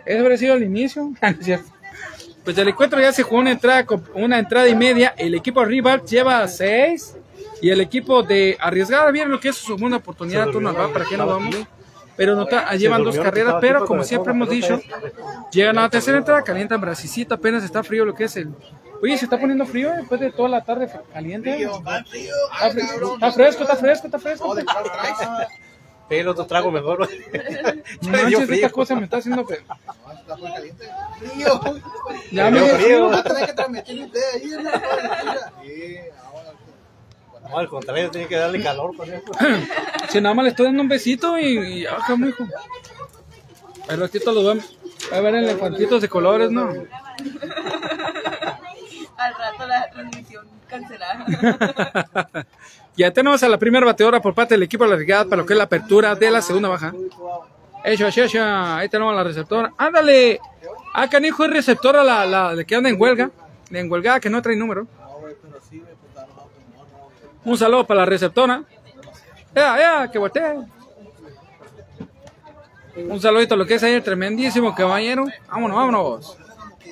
[0.05, 1.11] Eso habría sido el inicio.
[1.21, 1.65] Ah, no es cierto.
[2.45, 5.13] Pues el encuentro ya se jugó una entrada, con- una entrada y media.
[5.17, 7.17] El equipo rival lleva seis
[7.61, 10.47] y el equipo de arriesgada viene lo que es su segunda oportunidad.
[10.49, 11.55] Turno al para que no estaba vamos.
[12.15, 14.79] Pero no llevan dos carreras, pero como siempre hemos dicho,
[15.51, 18.49] llegan a la tercera entrada, calientan brasicita, apenas está frío lo que es el.
[19.01, 21.53] Oye, se está poniendo frío después de toda la tarde caliente.
[21.55, 22.31] Frío, va frío.
[22.69, 23.13] Está, cabrón.
[23.15, 24.55] está fresco, está fresco, está fresco.
[26.09, 27.07] Pégale otro trago mejor.
[28.01, 28.55] No Ya me dio manches, frío.
[28.65, 30.89] esta cosa me está haciendo fe- No, está muy caliente.
[31.19, 31.61] Frío.
[32.31, 32.75] Ya Me frío.
[32.77, 33.09] frío.
[33.09, 34.47] Va a tener que transmitir usted ahí.
[34.49, 34.69] ¿no?
[35.63, 37.49] Sí, ahora.
[37.49, 39.23] No, al contrario, tiene que darle calor con eso.
[40.09, 42.45] Si nada más le estoy dando un besito y, y acá, mijo.
[43.89, 44.61] El ratito lo van
[45.11, 46.69] a ver elefantitos de colores, ¿no?
[49.17, 50.47] Al rato la transmisión.
[50.67, 51.25] Cancelada.
[52.97, 55.45] ya tenemos a la primera bateadora por parte del equipo de la Brigada para lo
[55.45, 56.93] que es la apertura de la segunda baja.
[57.83, 58.43] Hecho, hecho, hecho.
[58.43, 59.73] Ahí tenemos a la receptora.
[59.77, 60.39] ¡Ándale!
[60.93, 63.29] Ah, canijo, es receptora la, la, de que anda en huelga.
[63.69, 64.87] En huelga que no trae número.
[67.43, 68.63] Un saludo para la receptora.
[69.53, 70.57] Ya, ya, que voltee.
[72.95, 75.25] Un saludito a lo que es el tremendísimo caballero.
[75.49, 76.37] Vámonos, vámonos.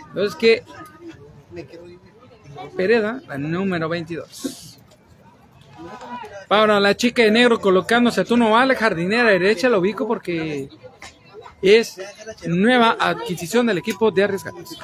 [0.10, 0.64] Entonces que
[2.76, 4.73] Pereda, la número 22.
[6.50, 10.70] Ahora la chica de negro colocándose tú no vale, jardinera derecha, lo ubico porque
[11.62, 12.00] es
[12.46, 14.80] nueva adquisición del equipo de arriesgados.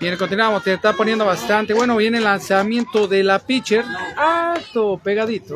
[0.00, 1.72] Bien, continuamos, te está poniendo bastante.
[1.72, 3.84] Bueno, viene el lanzamiento de la pitcher.
[4.16, 5.54] Alto, pegadito.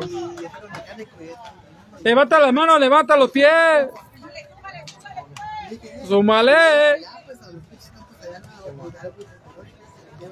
[2.03, 3.49] Levanta las manos, levanta los pies.
[6.07, 6.55] Sumale.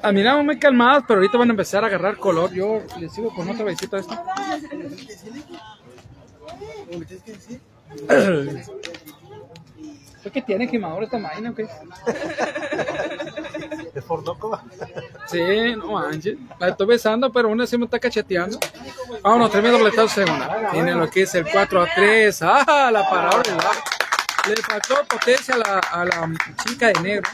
[0.01, 2.51] Ah, miramos muy calmadas, pero ahorita van a empezar a agarrar color.
[2.53, 4.23] Yo les sigo con otra visita a esta.
[10.33, 11.67] ¿Qué tiene quemador esta máquina o qué?
[13.93, 14.59] ¿De Fordoco?
[15.27, 16.37] Sí, no manches.
[16.59, 18.59] La estoy besando, pero una se me está cacheteando.
[19.23, 20.69] Vámonos, tremendo boletazo segunda.
[20.71, 22.41] Tiene lo que es el 4 a 3.
[22.41, 22.89] ¡Ah!
[22.91, 23.41] La parada
[24.47, 26.31] Le faltó potencia a la, a la
[26.65, 27.29] chica de negro.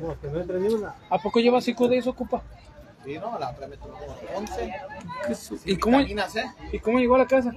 [0.00, 0.94] Vamos, que no entre ni una.
[1.10, 2.42] ¿A poco lleva 5 de eso, ocupa?
[3.04, 3.98] Sí, no, la otra me tomó
[4.36, 4.74] 11.
[5.64, 6.34] ¿Y cómo, Vitaminas.
[6.72, 7.52] ¿Y cómo llegó a la casa?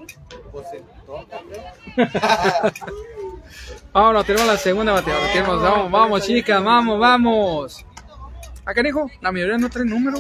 [0.52, 0.66] Pues
[1.06, 1.26] todo,
[1.96, 2.08] creo.
[3.94, 5.28] Vámonos, tenemos la segunda bateadora.
[5.34, 7.86] Tenemos, vamos, vamos, chicas, vamos, vamos.
[8.66, 10.20] Acá, hijo, la mayoría no trae número.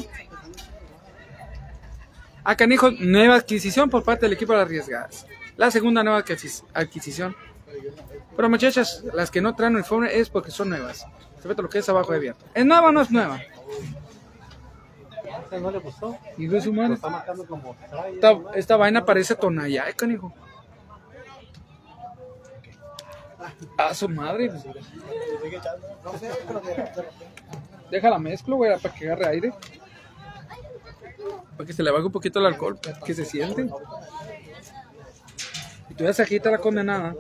[2.43, 5.27] Acá, hijo, nueva adquisición por parte del equipo de las arriesgadas.
[5.57, 7.35] La segunda nueva adquis- adquisición.
[8.35, 11.05] Pero muchachas, las que no traen uniforme es porque son nuevas.
[11.41, 12.45] Se ve todo lo que es abajo de abierto.
[12.53, 13.41] ¿Es nueva o no es nueva?
[15.51, 16.17] ¿A no le gustó?
[16.37, 16.93] Y de su Lo madre.
[16.95, 18.13] está marcando como trae.
[18.13, 20.33] Esta, esta vaina parece tonalla, eh, canijo.
[23.77, 24.51] A su madre.
[27.89, 29.53] Déjala mezclo, güey, para que agarre aire.
[31.57, 33.67] Para que se le baje un poquito el alcohol, que se siente.
[35.89, 37.15] Y tú ya se agita la condenada.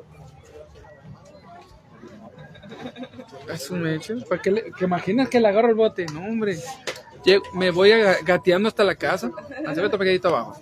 [3.51, 4.15] Es un hecho.
[4.29, 6.05] ¿Para qué que imaginas que le agarro el bote?
[6.13, 6.57] No, hombre.
[7.23, 9.31] Llego- me voy a- gateando hasta la casa.
[9.67, 10.59] Hace otro pegadito abajo.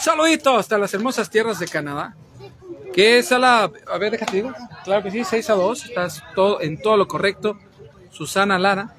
[0.00, 2.14] Saluditos hasta las hermosas tierras de Canadá.
[2.92, 3.70] Que es a la.
[3.90, 4.52] A ver, déjate digo.
[4.84, 5.84] Claro que sí, 6 a 2.
[5.86, 7.58] Estás todo, en todo lo correcto.
[8.10, 8.94] Susana Lara.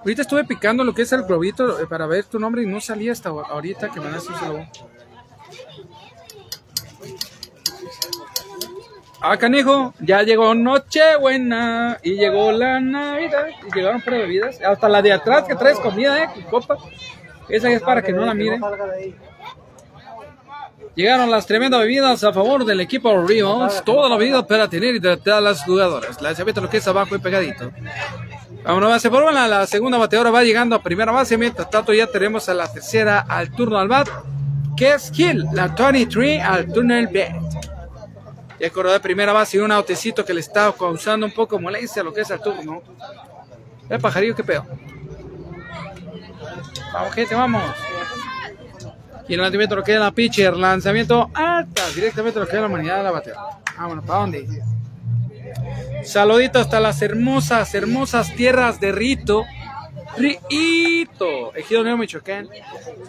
[0.00, 2.80] Ahorita estuve picando lo que es el globito eh, para ver tu nombre y no
[2.80, 4.66] salía hasta ahorita que me das un saludo.
[9.24, 14.60] Ah, canijo, ya llegó Nochebuena y llegó la Navidad y llegaron para bebidas.
[14.60, 16.76] Hasta la de atrás que traes comida, eh, copa.
[17.48, 18.60] Esa es para que no la miren.
[20.96, 23.84] Llegaron las tremendas bebidas a favor del equipo Rivals.
[23.84, 26.20] Toda la bebida para tener hidratadas a las jugadoras.
[26.20, 27.70] La chaveta lo que es abajo y pegadito.
[28.64, 29.46] Vámonos, base por bola.
[29.46, 31.38] La segunda bateadora va llegando a primera base.
[31.38, 34.08] Mientras tanto, ya tenemos a la tercera al turno al bat.
[34.76, 37.08] Que es Hill, la 23 al turno al
[38.62, 38.70] bat.
[38.70, 42.02] Ya corredor de primera base y un autecito que le está causando un poco molestia
[42.02, 42.82] a lo que es el turno.
[43.88, 44.66] El pajarillo, qué pedo.
[46.92, 47.62] Vamos, gente, vamos.
[49.28, 50.56] Y el lanzamiento lo queda la pitcher.
[50.56, 51.82] Lanzamiento alta.
[51.94, 53.40] Directamente lo queda la humanidad de la batería.
[53.78, 54.46] Vámonos, ¿para dónde?
[56.04, 59.44] Saludito hasta las hermosas, hermosas tierras de Rito.
[60.16, 61.54] Rito.
[61.54, 62.48] Ejido Nuevo Michoacán.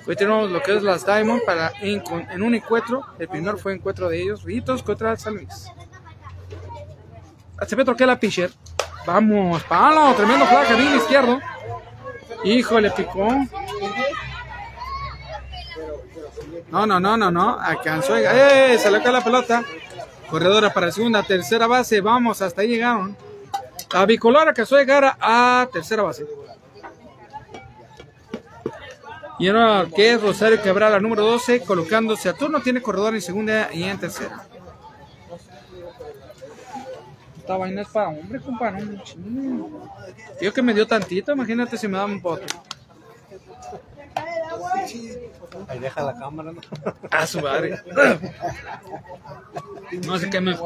[0.08, 3.06] Hoy tenemos lo que es las Diamond para en, un encuentro.
[3.20, 4.44] El primer fue encuentro de ellos.
[4.44, 5.68] Ritos contra San Luis.
[7.68, 8.52] Se ve que la pitcher.
[9.06, 10.14] Vamos, palo.
[10.16, 11.40] Tremendo flag jardín izquierdo.
[12.44, 13.28] Híjole, picó.
[16.72, 17.60] No, no, no, no, no.
[17.60, 18.18] Alcanzó.
[18.18, 18.80] ¡Eh!
[18.92, 19.64] Le cae la pelota.
[20.30, 22.02] Corredora para segunda, tercera base.
[22.02, 23.16] Vamos, hasta ahí llegaron.
[23.94, 26.26] La bicolor alcanzó a llegar a tercera base.
[29.40, 32.62] Y ahora que es Rosario Cabral, la número 12, colocándose a turno.
[32.62, 34.46] Tiene corredor en segunda y en tercera.
[37.38, 38.86] Esta vaina es para hombre, compadre.
[39.18, 39.90] no.
[40.42, 42.46] Yo que me dio tantito, imagínate si me daba un pote.
[45.68, 46.62] Ahí deja la cámara, ¿no?
[47.12, 47.80] A su madre.
[50.06, 50.58] No sé qué me.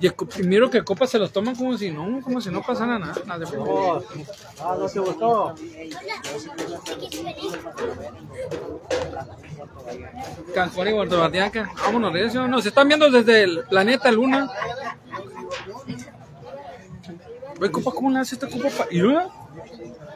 [0.00, 3.14] Y primero que copas se los toman como si no, como si no pasara nada.
[3.26, 3.56] nada de.
[3.58, 4.02] Oh,
[4.60, 5.54] ah, no te gustó.
[10.54, 11.30] Cancún y Puerto.
[11.84, 12.46] Vámonos, recio.
[12.48, 14.50] Nos están viendo desde el planeta Luna.
[17.58, 18.68] Ve, compa, ¿cómo le hace este compa?
[18.68, 19.45] pa- Y luego,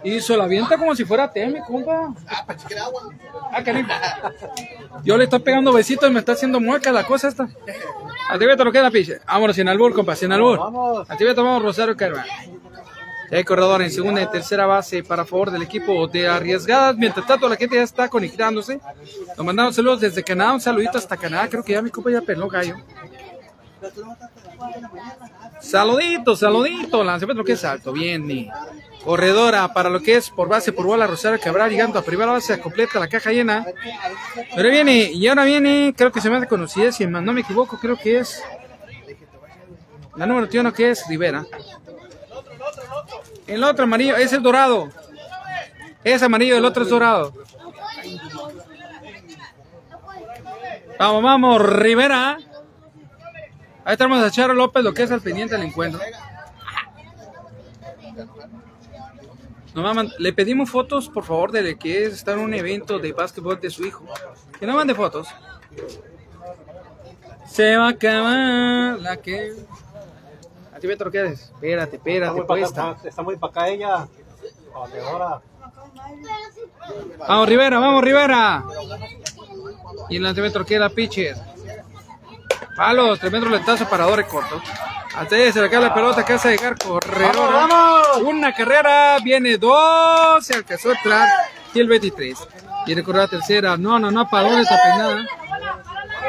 [0.03, 2.14] y se la avienta como si fuera teme, compa.
[2.28, 3.03] Ah, para chiquera agua.
[3.53, 3.88] Ah, cariño.
[5.05, 7.48] Yo le estoy pegando besitos y me está haciendo mueca la cosa esta.
[8.30, 9.20] A ti te lo queda, piche.
[9.26, 10.59] Vámonos, sin albur, compa, sin albur.
[10.59, 11.11] Vamos.
[11.11, 12.28] A ti vamos Rosario Carvajal.
[13.32, 16.96] Hay corredor en segunda y tercera base para favor del equipo de Arriesgadas.
[16.96, 18.80] Mientras tanto, la gente ya está conectándose.
[19.36, 20.55] Nos mandaron saludos desde Canadá.
[20.55, 21.48] Un saludito hasta Canadá.
[21.48, 22.76] Creo que ya mi compa ya peló gallo.
[25.61, 27.05] Saludito, saludito.
[27.05, 27.92] Lanzamiento que es alto.
[27.92, 28.28] Bien.
[28.28, 28.51] y
[29.05, 31.70] corredora para lo que es por base por bola Rosario Cabral.
[31.70, 32.61] Llegando a primera base.
[32.61, 33.66] Completa la caja llena.
[34.55, 36.92] Pero viene, y ahora viene, creo que se me hace conocida.
[36.92, 38.42] Si no me equivoco, creo que es.
[40.16, 41.46] La número 21 que es Rivera.
[43.46, 44.90] El otro amarillo es el dorado.
[46.05, 47.32] Es amarillo, el otro es dorado.
[50.98, 52.38] Vamos, vamos, Rivera.
[53.84, 56.01] Ahí estamos a Charo López, lo que es al pendiente del encuentro.
[59.75, 63.12] Nos maman- le pedimos fotos, por favor, de que es estar en un evento de
[63.12, 64.05] básquetbol de su hijo.
[64.59, 65.29] Que no mande fotos.
[67.47, 69.53] Se va a acabar la que.
[70.75, 71.43] A ti, ¿qué quedes?
[71.43, 74.09] Espérate, espérate, acá, está muy para acá ella.
[74.75, 75.41] Ahora.
[77.29, 78.64] Vamos, Rivera, vamos, Rivera.
[80.09, 81.37] Y en el antímetro queda pitcher.
[82.77, 84.57] Palos, tremendo letazo parador corto.
[84.57, 87.35] Hasta ahí se le cae la pelota que hace llegar corredor.
[87.53, 91.29] ¡Vamos, Una carrera, viene dos, se alcanzó a entrar.
[91.75, 92.39] Y el 23.
[92.85, 93.77] Quiere correr la tercera.
[93.77, 95.25] No, no, no, para dónde está peinada.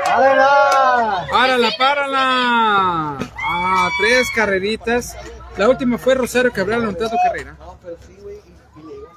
[0.06, 1.28] ¡Párala!
[1.30, 3.18] Párala, párala.
[3.44, 5.16] Ah, tres carreritas.
[5.58, 7.56] La última fue Rosario Cabral anotando carrera.
[7.60, 8.38] No, pero sí, güey.
[8.38, 9.08] Y, y le digo,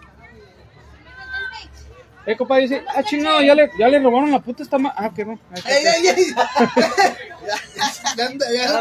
[2.27, 4.95] Eh, compadre, dice, ah, chingado, ya le, ya le robaron la puta esta ma...
[4.97, 5.39] Ah, que no.
[5.67, 6.35] ¡Ey, ey, ey!
[6.35, 8.73] Ya, ya,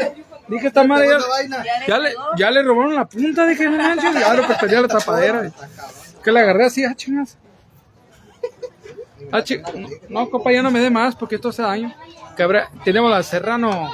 [0.00, 0.12] ya.
[0.46, 4.14] Dije esta madre ya, ya le, ya le robaron la punta, dije, no manches.
[4.14, 5.50] Ya lo que tenía la tapadera.
[6.22, 7.36] Que la agarré así, ah, chingas.
[9.32, 11.94] Ah, chi- no, no, compa, ya no me dé más porque esto hace daño.
[12.36, 13.90] Cabra- tenemos la Serrano.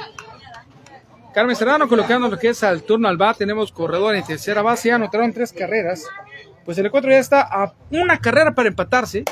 [1.33, 3.37] Carmen Serrano colocando lo que es al turno al bat.
[3.37, 4.87] Tenemos corredor en tercera base.
[4.89, 6.03] Ya anotaron tres carreras.
[6.65, 9.23] Pues el encuentro ya está a una carrera para empatarse.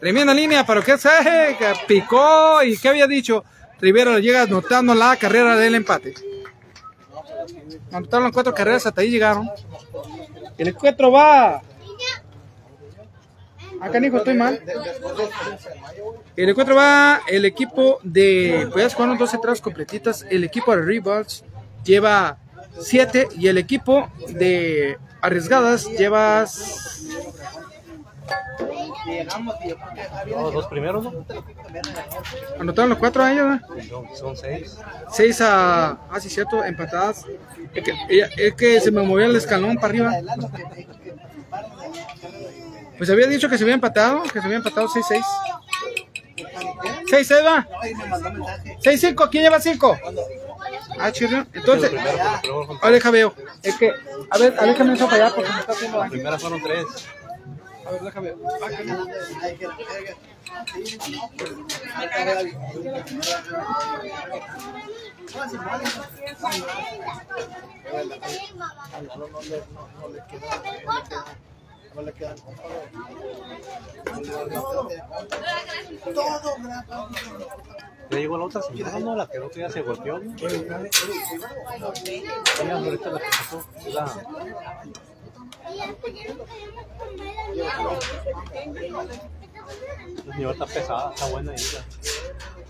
[0.00, 3.44] Tremenda línea para lo que que picó y ¿qué había dicho?
[3.80, 6.14] Rivera llega anotando la carrera del empate.
[7.90, 9.50] Anotaron cuatro carreras, hasta ahí llegaron.
[10.56, 11.62] El encuentro va.
[13.80, 14.62] Acá, hijo, estoy mal.
[16.36, 18.68] El encuentro va el equipo de.
[18.72, 20.24] Pues ya se jugaron dos entradas completitas.
[20.30, 21.44] El equipo de Revolts
[21.84, 22.38] lleva
[22.80, 26.44] siete y el equipo de Arriesgadas lleva.
[29.06, 31.26] Llegamos, tío, porque había Los dos primeros, ¿no?
[32.58, 33.88] Anotaron los cuatro a ellos, ¿verdad?
[33.88, 34.76] Son, son seis.
[35.10, 35.90] Seis a.
[36.10, 37.24] Ah, sí, cierto, empatadas.
[37.74, 37.92] Es que,
[38.36, 40.12] es que se me movió el escalón para arriba.
[43.02, 45.22] Pues había dicho que se había empatado, que se había empatado 6-6.
[47.10, 47.66] 6-6 va.
[47.80, 48.78] Ay, me mandó mensaje.
[48.80, 49.98] 6-5, ¿quién lleva 5?
[50.98, 51.44] Ah, chido.
[51.52, 53.34] Entonces, Los primeros, los primeros son- a ver, deja veo.
[53.62, 53.92] Es que,
[54.30, 56.12] a ver, aléjame eso para allá porque me está haciendo las daño.
[56.12, 56.86] primeras fueron tres.
[57.86, 58.32] A ver, güey.
[76.14, 77.08] Todo grapa.
[78.12, 79.16] Ya llegó la otra señora, ¿no?
[79.16, 80.18] La que el otro día se golpeó.
[80.18, 80.36] ¿no?
[80.36, 80.82] Ella,
[82.76, 83.64] ahorita la que pasó.
[83.88, 84.04] La,
[90.26, 91.64] la señora está pesada, está buena ahí.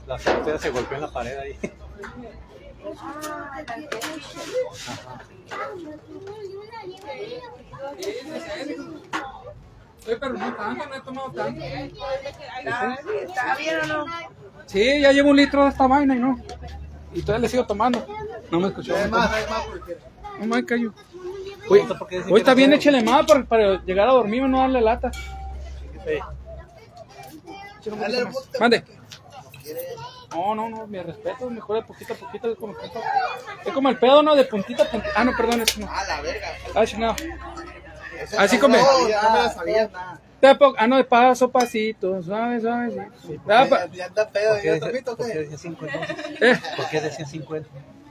[0.07, 1.59] La, día se golpeó en la pared ahí.
[10.07, 11.65] Oye, pero no tanto, no he tomado tanto.
[11.65, 14.07] ¿Está bien o no?
[14.67, 16.41] Sí, ya llevo un litro de esta vaina y no.
[17.15, 18.07] Y todavía le sigo tomando.
[18.51, 18.97] No me escuchó.
[18.97, 19.99] Hay más, hay más, porque
[20.41, 20.93] No me cayó.
[21.69, 24.13] Oye, ¿por qué dicen hoy que está no bien, échale más para, para llegar a
[24.13, 25.11] dormir y no darle lata.
[28.19, 28.59] el bote.
[28.59, 28.85] Mande.
[30.31, 32.51] No, no, no, mi respeto, mejor de poquito a poquito.
[32.51, 32.75] Es como,
[33.65, 34.35] es como el pedo, ¿no?
[34.35, 35.13] De puntita a puntita.
[35.15, 35.89] Ah, no, perdón, es no.
[35.89, 36.49] A la verga.
[36.75, 37.17] Ah, chingado.
[38.39, 38.79] Así come.
[38.79, 40.59] No, ya no me la sabía nada.
[40.59, 43.09] Po- Ah, no, de paso, pasito, suave, suave.
[43.27, 43.37] sí.
[43.49, 46.17] Ah, Ya, ya anda pedo, ¿Por qué ya tomito, por qué decía cinco entonces?
[46.41, 47.69] eh, ¿Por qué decía 50?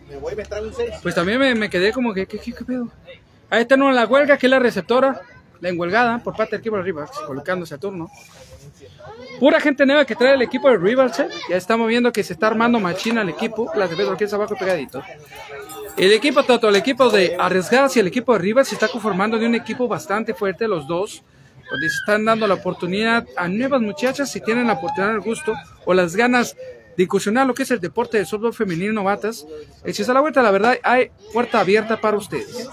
[0.09, 0.91] Me voy a meter un 6.
[1.03, 2.88] pues también me, me quedé como que, ¿qué, qué, qué pedo?
[3.49, 5.22] Ahí está no, la huelga, que es la receptora,
[5.59, 8.09] la enhuelgada por parte del equipo de Rivers, colocándose a turno.
[9.39, 11.28] Pura gente nueva que trae el equipo de Rivers, eh.
[11.49, 14.34] ya estamos viendo que se está armando machina el equipo, las de Pedro que es
[14.34, 15.01] abajo pegadito.
[15.97, 19.37] El equipo, tanto el equipo de Arriesgadas y el equipo de Rivas se está conformando
[19.37, 21.23] de un equipo bastante fuerte, los dos,
[21.69, 25.53] donde se están dando la oportunidad a nuevas muchachas si tienen la oportunidad, el gusto
[25.85, 26.55] o las ganas
[26.97, 29.45] de incursionar lo que es el deporte de softball femenino novatas.
[29.85, 32.69] Si se la vuelta, la verdad, hay puerta abierta para ustedes.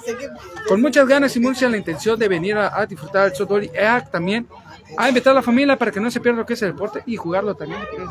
[0.66, 4.04] Con muchas ganas y mucha la intención de venir a, disfrutar del softball y a,
[4.04, 4.48] también
[4.96, 7.02] a invitar a la familia para que no se pierda lo que es el deporte
[7.06, 7.80] y jugarlo también.
[7.90, 8.02] ¿qué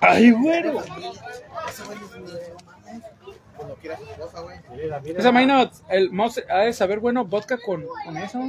[0.00, 0.82] ¡Ay, güero!
[5.16, 8.40] Esa vaina, el mouse ha de saber bueno vodka con, con eso.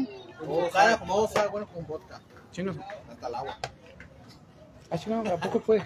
[0.47, 2.21] O cara como vos, sabe bueno con vodka.
[2.51, 2.77] Chingos.
[3.09, 3.57] Hasta el agua.
[4.91, 4.97] Ah,
[5.33, 5.85] ¿a poco puede?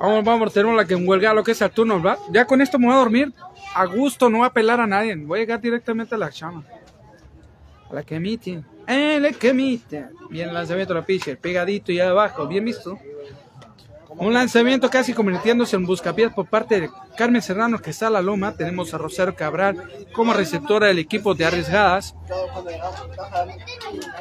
[0.00, 2.18] Vamos, vamos, tenemos la que huelga lo que es Saturno, ¿verdad?
[2.30, 3.32] Ya con esto me voy a dormir.
[3.74, 5.14] A gusto, no voy a pelar a nadie.
[5.14, 6.64] Voy a llegar directamente a la chama.
[7.88, 8.62] A la que emite.
[8.88, 10.06] Eh, la que emite.
[10.30, 12.98] Bien lanzamiento de la pitcher, pegadito y abajo, bien visto.
[14.16, 18.22] Un lanzamiento casi convirtiéndose en buscapiés por parte de Carmen Serrano que está a la
[18.22, 18.54] loma.
[18.54, 19.82] Tenemos a Rosario Cabral
[20.12, 22.14] como receptora del equipo de arriesgadas.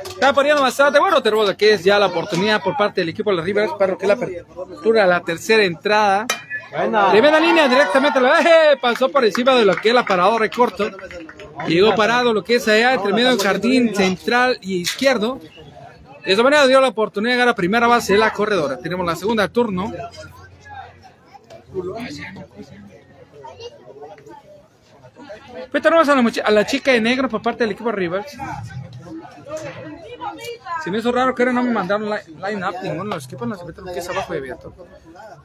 [0.09, 1.21] Está poniendo bastante bueno.
[1.21, 4.07] Tenemos aquí es ya la oportunidad por parte del equipo de la Rivas para que
[4.07, 6.25] la apertura, la tercera entrada.
[6.71, 7.11] Buena.
[7.11, 8.77] Primera línea directamente ¡Eh!
[8.81, 10.89] pasó por encima de lo que es la paradora corto.
[11.67, 15.39] Llegó parado lo que es allá entre medio del jardín central y izquierdo.
[16.25, 18.77] De esa manera dio la oportunidad de llegar a primera base de la corredora.
[18.77, 19.91] Tenemos la segunda turno.
[25.81, 28.37] Tenemos a la, a la chica de negro por parte del equipo Rivers.
[30.83, 33.25] Se me hizo raro que ahora no me mandaron li- line up ninguno de los
[33.25, 33.47] equipos.
[33.47, 34.73] No se meten lo que es abajo y abierto.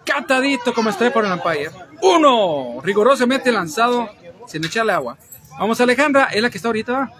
[0.04, 1.70] Catadito como está por el umpire.
[2.02, 2.80] Uno.
[2.82, 4.08] Rigurosamente lanzado
[4.46, 5.16] sin echarle agua.
[5.58, 6.24] Vamos Alejandra.
[6.32, 7.10] Es la que está ahorita.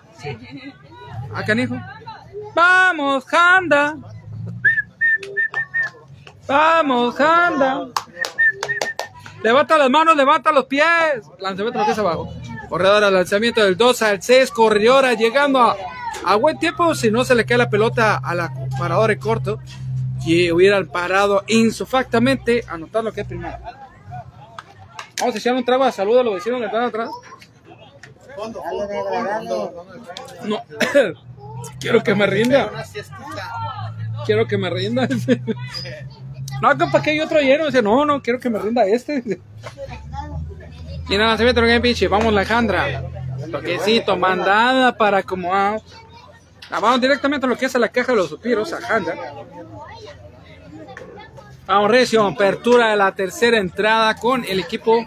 [1.34, 1.76] Ah, canijo.
[2.56, 3.98] Vamos, Handa.
[6.48, 7.88] Vamos, Handa.
[9.42, 10.86] Levanta las manos, levanta los pies.
[11.38, 12.32] Lanzamiento lo que es abajo.
[12.70, 14.50] Corredora, lanzamiento del 2 al 6.
[14.52, 15.76] Corredora llegando a,
[16.24, 16.94] a buen tiempo.
[16.94, 19.58] Si no se le cae la pelota a la paradora de corto.
[20.24, 22.64] Y hubieran parado insufactamente.
[22.68, 23.58] Anotar lo que es primero.
[25.20, 27.10] Vamos a echar un trago de salud a los vecinos que están atrás.
[30.46, 30.62] No.
[31.80, 32.70] Quiero que me rinda.
[34.24, 35.08] Quiero que me rinda.
[36.62, 37.66] no, compa, que hay otro lleno.
[37.66, 39.22] Dice, no, no, quiero que me rinda este.
[41.08, 43.04] Y en el lanzamiento de pinche, vamos Alejandra.
[43.50, 45.76] Toquecito, mandada para como ah,
[46.70, 49.14] vamos directamente a lo que es a la caja de los suspiros, a Handa.
[51.66, 55.06] Vamos, Recio, apertura de la tercera entrada con el equipo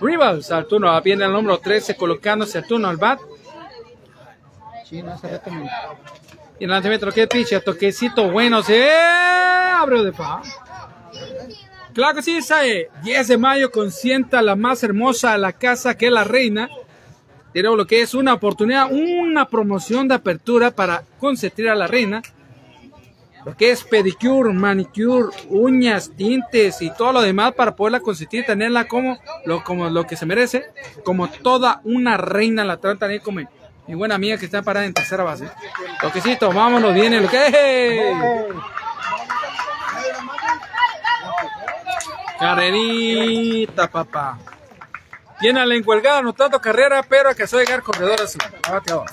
[0.00, 0.50] Rivals.
[0.50, 3.20] Al turno viene el número 13 colocándose al turno al bat.
[4.88, 5.28] Sí, no, hace
[6.58, 7.26] y el lanzamiento que
[7.60, 10.40] toquecito bueno, se abrió de fa.
[11.92, 12.88] Claro que sí, sabe.
[13.02, 16.70] 10 de mayo consienta la más hermosa de la casa que es la reina.
[17.52, 22.22] Tenemos lo que es una oportunidad, una promoción de apertura para consentir a la reina.
[23.44, 28.88] Lo que es pedicure, manicure, uñas, tintes y todo lo demás para poderla consentir, tenerla
[28.88, 30.64] como lo, como lo que se merece,
[31.04, 33.40] como toda una reina la tratan ahí como
[33.88, 35.48] mi buena amiga que está parada en tercera base.
[36.00, 38.54] Toquecito, vámonos, viene lo que.
[42.38, 44.38] Carrerita, papá.
[45.40, 48.18] Viene la encuelgada anotando carrera, pero que se llegar corredor.
[48.70, 49.10] Bateador.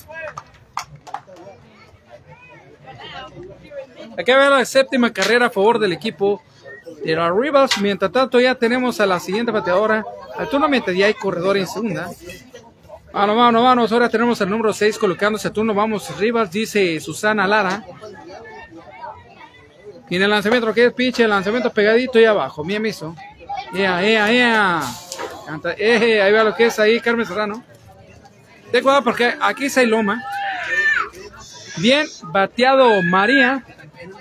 [4.18, 6.42] Aquí va la séptima carrera a favor del equipo
[7.04, 7.78] de los Rivals.
[7.80, 10.04] Mientras tanto, ya tenemos a la siguiente bateadora.
[10.70, 12.10] Mientras ya hay corredor en segunda.
[13.16, 13.92] Vamos, vamos, vamos.
[13.94, 15.74] Ahora tenemos el número 6 colocándose a turno.
[15.74, 17.82] Vamos, Rivas, dice Susana Lara.
[20.10, 22.66] Tiene el lanzamiento, que es pitch, el lanzamiento pegadito y abajo.
[22.66, 23.16] Bien visto.
[23.74, 24.82] Ea, ea, ea.
[25.48, 27.64] Canta, eh, ahí va lo que es ahí, Carmen Serrano.
[28.74, 30.22] Ten cuidado porque aquí hay loma.
[31.78, 33.64] Bien bateado María.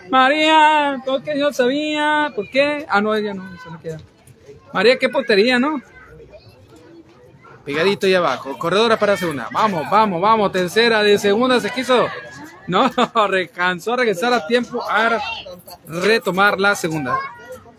[0.08, 2.30] María, todo que yo sabía.
[2.32, 2.86] ¿Por qué?
[2.88, 3.98] Ah, no, ella no, no queda.
[4.72, 5.82] María, qué potería, ¿no?
[7.64, 8.58] Pegadito y abajo.
[8.58, 9.48] Corredora para segunda.
[9.52, 10.52] Vamos, vamos, vamos.
[10.52, 12.06] Tercera de segunda se quiso.
[12.66, 15.18] No, alcanzó a regresar a tiempo a
[15.86, 17.18] retomar la segunda.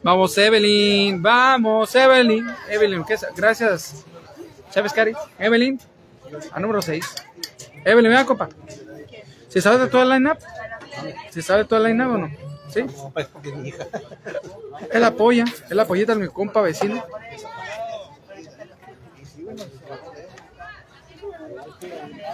[0.04, 1.22] Vamos, Evelyn.
[1.22, 2.48] Vamos, Evelyn.
[2.70, 3.26] Evelyn, ¿qué es?
[3.36, 4.06] Gracias.
[4.70, 5.14] ¿Sabes, Cari?
[5.40, 5.80] Evelyn.
[6.52, 7.04] A número 6.
[7.84, 8.50] Evelyn, venga, copa.
[9.48, 10.38] ¿Se sabe de toda la line-up?
[11.30, 12.32] ¿Se sabe toda la line-up o no?
[12.70, 12.84] ¿Sí?
[13.14, 13.86] Pues, es mi hija.
[14.92, 15.46] Él apoya.
[15.70, 17.04] Él apoyita a mi compa vecino.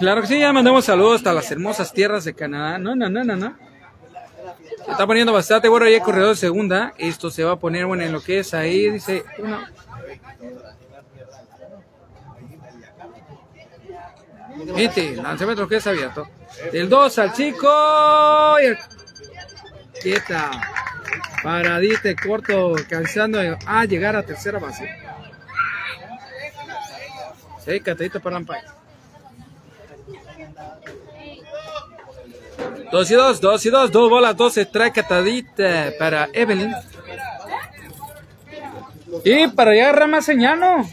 [0.01, 2.79] Claro que sí, ya mandamos saludos hasta las hermosas tierras de Canadá.
[2.79, 3.55] No, no, no, no, no.
[4.83, 6.95] Se está poniendo bastante bueno ahí el corredor de segunda.
[6.97, 9.59] Esto se va a poner bueno en lo que es ahí, dice uno.
[14.75, 16.27] Este, lanzamiento que es abierto.
[16.71, 18.55] Del 2 al chico.
[18.59, 18.77] Y el...
[20.01, 20.49] Quieta.
[21.43, 24.89] Paradita corto, cansando a llegar a tercera base.
[27.63, 28.80] Sí, catadito para Lampay.
[32.91, 36.73] 2 y 2, 2 y 2, dos bolas, 12, trae catadita para Evelyn.
[39.23, 40.87] Y para allá Rama Señano.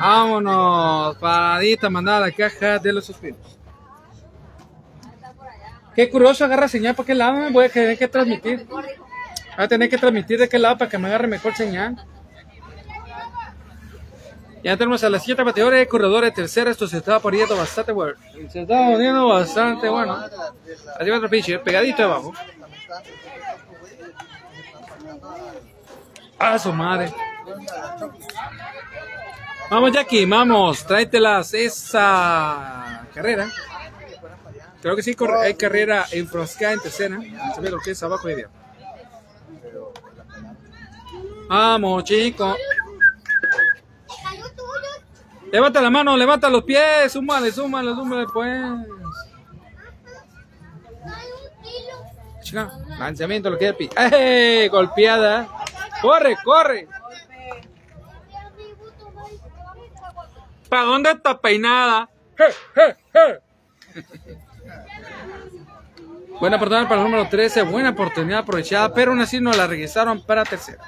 [0.00, 3.38] Vámonos, paradita, mandada la caja de los suspiros.
[5.94, 8.66] Qué curioso, agarra señal para qué lado, me voy a tener que transmitir.
[8.68, 8.84] Voy
[9.56, 12.04] a tener que transmitir de qué lado para que me agarre mejor señal.
[14.64, 16.70] Ya tenemos a las 7 bateadores de corredor de tercera.
[16.70, 18.14] Esto se estaba poniendo bastante bueno.
[18.50, 20.14] Se estaba poniendo bastante bueno.
[20.14, 22.32] Va otro pitcher, pegadito abajo.
[26.38, 27.12] A su madre.
[29.70, 30.86] Vamos, Jackie, vamos.
[30.86, 33.50] Tráetelas esa carrera.
[34.80, 37.18] Creo que sí, hay carrera enfroscada en tercera.
[37.60, 38.28] Lo que es abajo.
[41.48, 42.56] Vamos, chico.
[45.54, 47.12] Levanta la mano, levanta los pies.
[47.12, 48.60] Súmale, súmale, súmale, pues.
[52.42, 53.88] Chica, lanzamiento, lo que pi.
[53.96, 54.68] ¡Eh!
[54.68, 55.46] Golpeada.
[56.02, 56.88] Corre, corre.
[60.68, 62.10] ¿Para dónde está peinada?
[66.40, 70.20] Buena oportunidad para el número 13, buena oportunidad aprovechada, pero aún así no la regresaron
[70.26, 70.82] para tercera.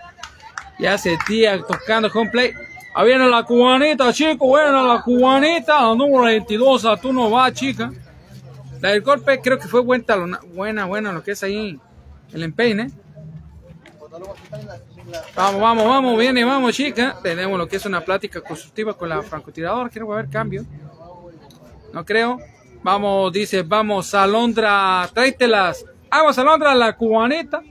[0.80, 2.52] Ya se tía tocando home play.
[2.98, 7.92] Ahí viene la cubanita, chico, buena la cubanita, número 22, a tú no va, chica.
[8.80, 10.02] La del golpe creo que fue buen
[10.54, 11.78] buena, buena lo que es ahí
[12.32, 12.90] el empeine.
[15.34, 17.18] Vamos, vamos, vamos, viene, vamos, chica.
[17.22, 19.90] Tenemos lo que es una plática constructiva con la francotiradora.
[19.90, 20.64] Quiero ver cambio.
[21.92, 22.38] No creo.
[22.82, 25.84] Vamos, dice, vamos, Alondra, tráetelas.
[26.10, 27.62] Vamos, Alondra, la cubanita.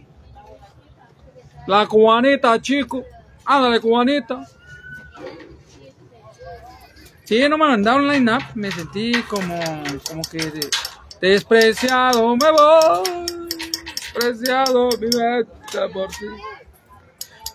[1.65, 3.03] La cubanita, chico.
[3.43, 4.47] Ándale, cubanita.
[7.25, 8.43] Sí, no me mandaron line-up.
[8.55, 9.59] Me sentí como,
[10.07, 10.69] como que de-
[11.19, 12.35] despreciado.
[12.37, 13.25] Me voy.
[14.13, 16.25] Despreciado, mi meta por ti.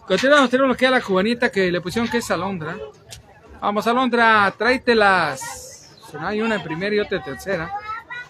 [0.06, 2.76] Continuamos, tenemos lo que es la cubanita que le pusieron que es Alondra.
[3.60, 5.88] Vamos, Alondra, tráetelas.
[6.18, 7.72] Hay una en primera y otra en tercera.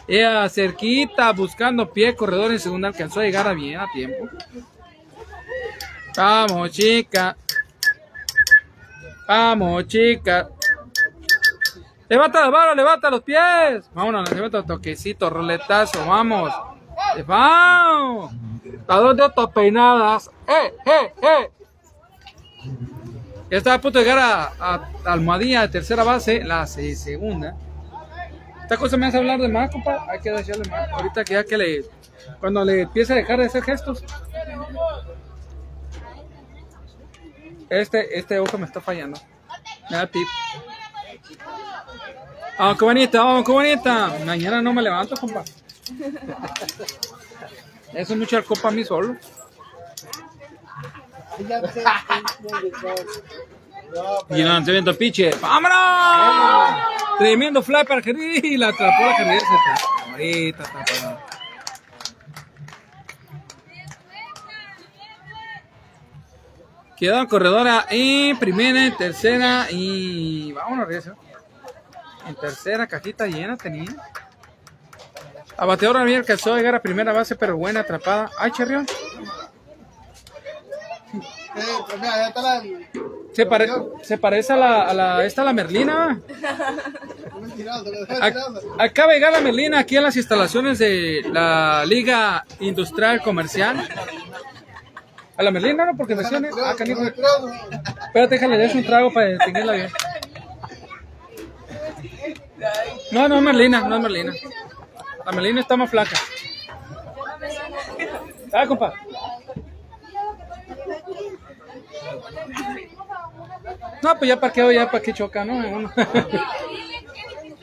[0.07, 4.29] Ella cerquita, buscando pie, corredor en segunda, alcanzó a llegar a bien a tiempo.
[6.17, 7.37] Vamos, chica.
[9.27, 10.49] Vamos, chica.
[12.11, 13.89] Levanta la vara, levanta los pies.
[13.95, 16.53] Vámonos, levanta toquecito, roletazo, vamos.
[17.25, 18.33] Vamos.
[18.89, 20.29] ¿A dónde estás peinadas?
[20.49, 21.51] ¡Eh, eh, eh!
[23.49, 27.55] Ya está a punto de llegar a, a, Almohadilla de tercera base, la se- segunda.
[28.63, 30.05] Esta cosa me hace hablar de más, compa.
[30.11, 30.91] Hay que decirle más.
[30.91, 31.85] Ahorita que ya que le.
[32.41, 34.05] Cuando le empiece a dejar de hacer gestos.
[37.69, 39.19] Este, este ojo me está fallando.
[39.91, 40.27] Me da tip.
[42.61, 44.19] Vamos, qué bonita, vamos, qué bonita.
[44.27, 45.43] Mañana no me levanto, compa.
[47.95, 49.17] Eso es mucho alcohol para mí solo.
[54.29, 55.31] Y el lanzamiento piche.
[55.41, 56.83] ¡Vámonos!
[57.19, 59.39] Tremendo fly para Jerry y la atrapó la Jerry.
[60.11, 61.27] Ahorita atrapada.
[66.99, 71.15] Quedó corredora en primera, en tercera y vámonos, regresa.
[72.27, 73.91] En tercera, cajita llena tenía.
[75.59, 78.31] La bateadora había alcanzó a llegar a primera base, pero buena atrapada.
[78.39, 78.87] ¡Ay, Cherrión!
[78.87, 79.01] Pues.
[83.33, 83.69] Se, pare-
[84.03, 86.21] se parece a la, a la, esta la Merlina.
[88.79, 93.89] Acaba de llegar la Merlina aquí en las instalaciones de la Liga Industrial Comercial.
[95.37, 95.97] A la Merlina, ¿no?
[95.97, 96.49] Porque me suena.
[96.63, 96.75] Ah.
[98.07, 99.91] Espérate, déjale, des un trago para distinguirla bien.
[103.13, 104.33] No, no es Merlina, no es Merlina.
[105.25, 106.17] La Merlina está más flaca.
[108.53, 108.95] Ah, compa.
[114.03, 115.91] No, pues ya parqueo, ya para que choca, ¿no?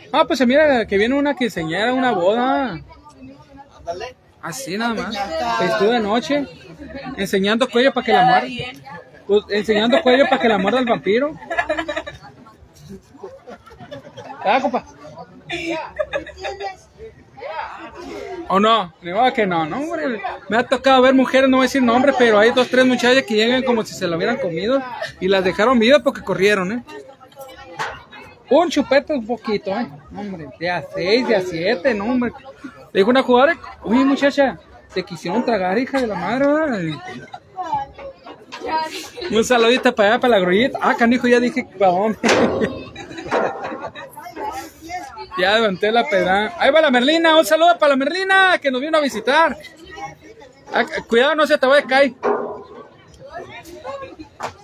[0.10, 2.80] Ah, pues se mira que viene una quinceañera, una boda.
[4.42, 5.16] Así nada más.
[5.60, 6.46] Vestido de noche.
[7.18, 8.48] Enseñando cuello para que la muerda.
[9.28, 11.38] Pues, enseñando cuello para que la muerda el vampiro.
[14.48, 14.84] Ah, compa.
[18.50, 18.94] ¿O no?
[19.02, 20.22] Ni modo que no, no, hombre.
[20.48, 23.24] Me ha tocado ver mujeres, no voy a decir nombre, pero hay dos, tres muchachas
[23.24, 24.82] que llegan como si se lo hubieran comido
[25.20, 26.84] y las dejaron vivas porque corrieron, ¿eh?
[28.50, 29.88] Un chupete un poquito, ¿eh?
[30.16, 32.32] Hombre, de a seis, de a siete, no, hombre.
[32.94, 34.58] Le dijo una jugadora, oye, muchacha,
[34.94, 36.80] te quisieron tragar, hija de la madre, ¿verdad?
[39.30, 40.80] Un saludito para allá, para la grullita.
[40.82, 42.18] Ah, canijo, ya dije, ¿para dónde?
[45.38, 46.54] ya levanté la peda.
[46.58, 49.58] Ahí va la Merlina, un saludo para la Merlina, que nos vino a visitar.
[50.74, 52.14] Ah, cuidado, no se te vaya a caer.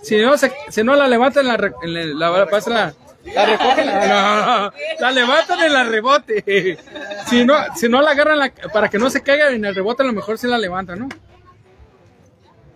[0.02, 2.94] Si no, si no la levantan, la, la, la, la,
[3.24, 6.78] la recogen, no, la levantan en la rebote.
[7.26, 10.06] Si no, si no la agarran para que no se caiga en el rebote, a
[10.06, 11.08] lo mejor se la levantan, ¿no?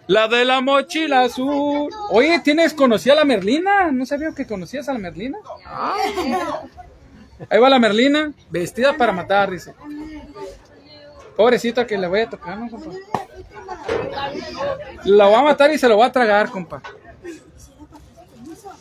[0.07, 1.91] La de la mochila azul.
[2.11, 3.93] Oye, ¿tienes, conocía a la Merlina?
[3.93, 5.37] ¿No sabía que conocías a la Merlina?
[5.67, 5.97] Ah.
[7.49, 9.75] Ahí va la Merlina, vestida para matar, dice.
[11.37, 12.91] Pobrecita que le voy a tocar, ¿no, compa?
[15.05, 16.83] La va a matar y se lo va a tragar, compa.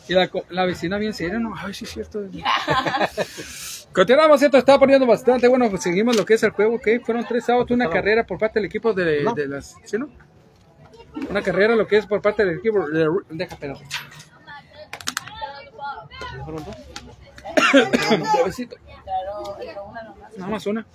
[0.08, 1.54] Y la, la vecina bien seria, ¿no?
[1.56, 2.24] Ay, sí es cierto.
[3.92, 6.88] Continuamos, esto está poniendo bastante bueno, pues seguimos lo que es el juego, ¿ok?
[7.04, 9.76] Fueron tres sábados, una carrera por parte del equipo de, de las...
[9.84, 10.10] ¿Sí, no?
[11.30, 13.08] Una carrera lo que es por parte del equipo de...
[13.30, 13.84] Deja, espérate.
[16.44, 16.97] De besito.
[20.38, 20.86] Nada una.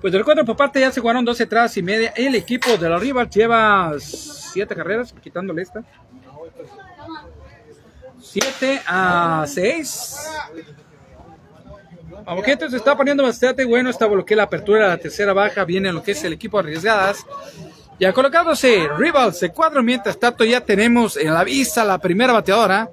[0.00, 2.12] Pues del cuatro por parte ya se jugaron dos entradas y media.
[2.16, 5.82] El equipo de la Rival lleva siete carreras, quitándole esta.
[8.20, 10.16] 7 a 6.
[12.24, 13.90] Vamos, que esto se está poniendo bastante bueno.
[13.90, 15.64] Está bloquea la apertura de la tercera baja.
[15.64, 17.24] Viene lo que es el equipo arriesgadas.
[17.98, 19.82] Ya colocándose Rivals de cuadro.
[19.82, 22.90] Mientras tanto, ya tenemos en la vista la primera bateadora.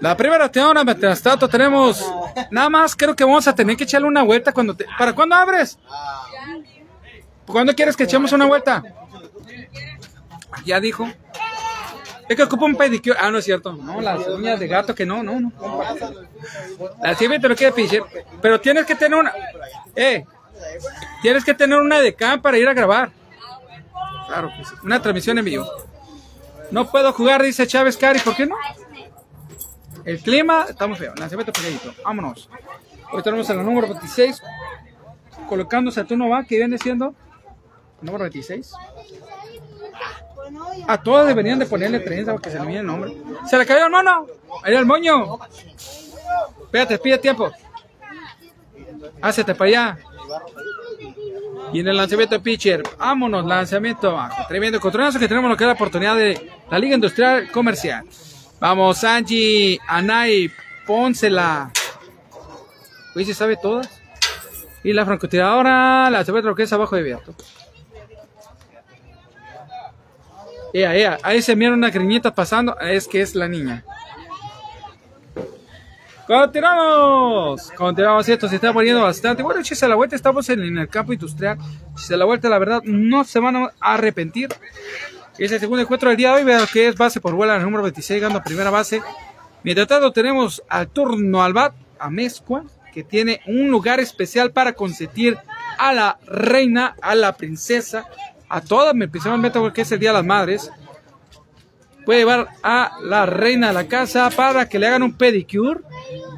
[0.00, 2.04] La primera bateadora, mientras tanto, tenemos
[2.50, 2.96] nada más.
[2.96, 4.52] Creo que vamos a tener que echarle una vuelta.
[4.52, 5.78] cuando te- ¿Para cuándo abres?
[7.46, 8.82] ¿Cuándo quieres que echemos una vuelta?
[10.64, 11.08] Ya dijo.
[12.28, 13.16] Es que ocupa un pedicure.
[13.20, 13.72] Ah, no es cierto.
[13.72, 15.52] No, las uñas de gato que no, no, no.
[17.02, 18.00] La sirve te lo quiere pinche.
[18.40, 19.32] Pero tienes que tener una.
[19.96, 20.24] Eh,
[21.22, 23.10] tienes que tener una de cam para ir a grabar.
[24.28, 24.50] Claro.
[24.84, 25.66] Una transmisión en vivo.
[26.70, 28.20] No puedo jugar, dice Chávez Cari.
[28.20, 28.56] ¿Por qué no?
[30.04, 31.14] El clima está muy feo.
[31.16, 31.92] Lanzamiento pequeñito.
[32.04, 32.48] Vámonos.
[33.12, 34.42] Hoy tenemos a la número 26.
[35.48, 37.14] Colocándose a turno va, que viene siendo.
[38.00, 38.72] Número 26.
[40.86, 43.16] A todos deberían de ponerle trenza porque se le viene el nombre.
[43.48, 44.26] ¡Se le cayó el mono!
[44.62, 45.38] ¡Ahí el moño!
[46.62, 47.50] Espérate, pide tiempo.
[49.20, 49.98] Hácete para allá.
[51.72, 54.46] Y en el lanzamiento de pitcher, vámonos, lanzamiento bajo.
[54.48, 58.04] Tremendo controlazo que tenemos lo que es la oportunidad de la Liga Industrial Comercial.
[58.58, 60.50] Vamos, Angie, Anay,
[60.86, 61.70] pónsela.
[63.14, 63.88] Uy, se sabe todas.
[64.82, 67.34] Y la francotiradora, la lo que es abajo de abierto.
[70.72, 73.84] Ea, ea, ahí se miran unas griñitas pasando, es que es la niña.
[76.30, 79.42] Continuamos, continuamos, esto se está poniendo bastante.
[79.42, 81.58] Bueno, chise la vuelta, estamos en, en el campo industrial.
[81.96, 84.48] Chise la vuelta, la verdad, no se van a arrepentir.
[85.38, 87.64] Es el segundo encuentro del día de hoy, vean que es base por vuela, el
[87.64, 89.02] número 26, ganando primera base.
[89.64, 92.62] Mientras tanto, tenemos al turno al bat, a Mezcua,
[92.94, 95.36] que tiene un lugar especial para consentir
[95.78, 98.04] a la reina, a la princesa,
[98.48, 100.70] a todas, principalmente porque es el Día de las Madres.
[102.04, 105.80] Puede llevar a la reina a la casa para que le hagan un pedicure,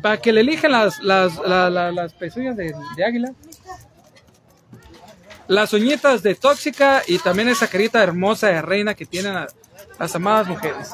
[0.02, 3.32] para que le elijan las, las, la- la- las pezuñas de, águila,
[5.48, 9.48] las uñitas de tóxica y también esa carita hermosa de reina que tienen la-
[9.98, 10.90] las amadas mujeres.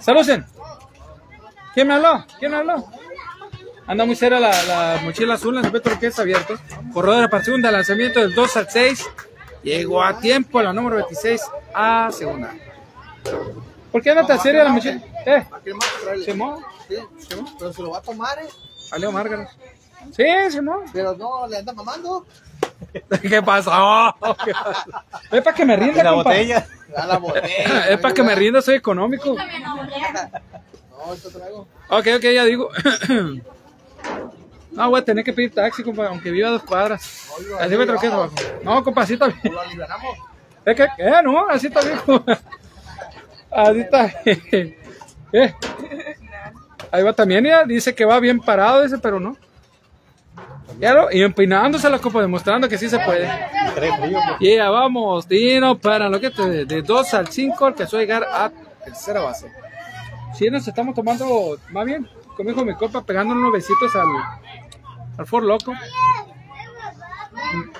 [0.00, 0.44] ¡Saluden!
[1.74, 2.24] ¿Quién me habló?
[2.38, 2.84] ¿Quién me habló?
[3.86, 6.54] Anda muy seria la, la mochila azul, lanzamiento que es abierto.
[6.92, 9.06] Corredora para segunda, lanzamiento del 2 al 6.
[9.62, 11.40] Llegó a tiempo la número 26
[11.74, 12.52] a segunda.
[13.90, 15.00] ¿Por qué anda tan seria la mochila?
[15.24, 15.44] ¿Eh?
[15.64, 16.24] ¿Qué más traerle?
[16.24, 16.64] ¿Simón?
[16.88, 16.96] Sí,
[17.58, 18.48] pero se lo va a tomar, ¿eh?
[18.92, 19.48] ¿Aleo Márgara?
[20.14, 20.80] Sí, Simón.
[20.92, 22.26] Pero no, le anda mamando.
[23.22, 24.14] ¿Qué pasó?
[24.44, 24.90] ¿Qué pasó?
[25.30, 26.30] Es para que me rinda, la compa.
[26.30, 26.66] botella.
[26.96, 27.88] A la botella.
[27.90, 29.34] Es para que me rinda, soy económico.
[29.34, 31.68] No, esto traigo.
[31.88, 32.70] Ok, ok, ya digo.
[34.70, 37.32] No, voy a tener que pedir taxi, compa, aunque viva a dos cuadras.
[37.58, 38.32] Así me troqué abajo.
[38.62, 39.52] No, compa, así está bien.
[39.52, 40.16] Lo alivianamos.
[40.64, 41.10] Es que, ¿qué?
[41.24, 41.98] No, así está bien.
[43.50, 44.76] Así está bien.
[45.32, 45.54] ¿Qué?
[46.90, 49.36] Ahí va también, ya dice que va bien parado ese, pero no.
[50.78, 53.28] Ya lo, y empinándose la copa, demostrando que sí se puede.
[53.74, 53.92] Frío.
[53.98, 54.12] pues.
[54.40, 58.24] Y ya vamos, Dino, para lo que te, de 2 al 5 alcanzó a llegar
[58.24, 58.50] a
[58.84, 59.50] tercera base.
[60.34, 64.08] Sí, nos estamos tomando, más bien, como dijo mi copa, pegando unos besitos al,
[65.18, 65.74] Al Ford Loco.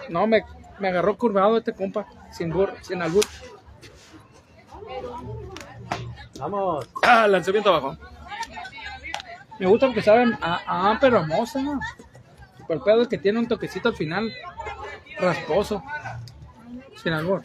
[0.09, 0.45] No, me,
[0.81, 2.07] me agarró curvado este compa.
[2.33, 3.25] Sin, bur, sin albur.
[6.39, 6.89] Vamos.
[7.03, 7.97] Ah, lanzamiento abajo.
[9.59, 11.80] Me gusta porque saben a, a Amper hermosa, ¿no?
[12.66, 14.32] Pero el pedo es que tiene un toquecito al final
[15.18, 15.82] rasposo.
[17.03, 17.43] Sin albur.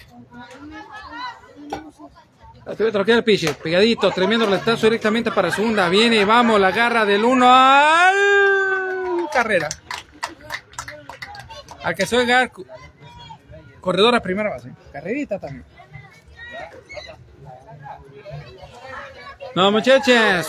[2.66, 5.90] La tuve troquear el pitcher, pegadito, tremendo retazo directamente para segunda.
[5.90, 8.16] Viene, vamos, la garra del 1 al
[9.34, 9.68] carrera.
[11.84, 12.52] Al que soy Gar,
[13.82, 14.72] corredor a primera base.
[14.94, 15.66] Carrerita también.
[19.56, 20.48] No, muchachos.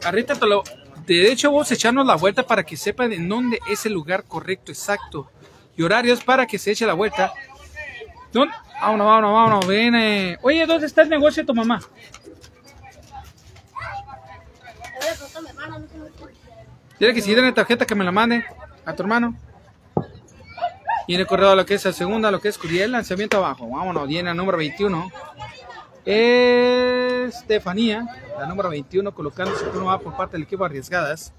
[0.00, 0.46] Carrita, te
[1.14, 4.72] de hecho, vos echarnos la vuelta para que sepan en dónde es el lugar correcto,
[4.72, 5.30] exacto.
[5.76, 7.32] Y horarios para que se eche la vuelta.
[8.32, 8.54] ¿Dónde?
[8.80, 9.66] Vámonos, vámonos, vámonos.
[9.66, 10.38] Ven, eh.
[10.42, 11.80] Oye, ¿dónde está el negocio de tu mamá?
[16.98, 18.44] Dile que si tiene tarjeta que me la mande
[18.84, 19.36] a tu hermano.
[21.06, 23.68] Y en el corredor lo que es la segunda, lo que es Curiel, lanzamiento abajo.
[23.68, 25.10] Vámonos, viene la número 21.
[26.04, 28.06] Estefanía,
[28.38, 31.32] la número 21, colocando su turno A por parte del equipo Arriesgadas.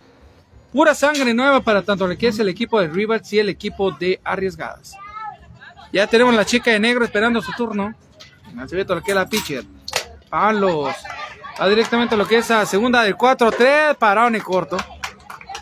[0.72, 3.92] Pura sangre nueva para tanto lo que es el equipo de Rivers y el equipo
[3.92, 4.96] de Arriesgadas.
[5.94, 7.94] Ya tenemos la chica de negro esperando su turno.
[8.54, 9.64] Lanzamiento lo que es la pitcher.
[10.30, 10.94] Palos.
[11.60, 14.78] Va directamente a lo que es la segunda del 4-3, parado en corto.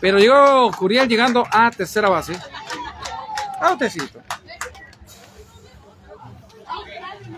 [0.00, 2.38] Pero llegó Curiel llegando a tercera base.
[3.60, 4.22] Autecito.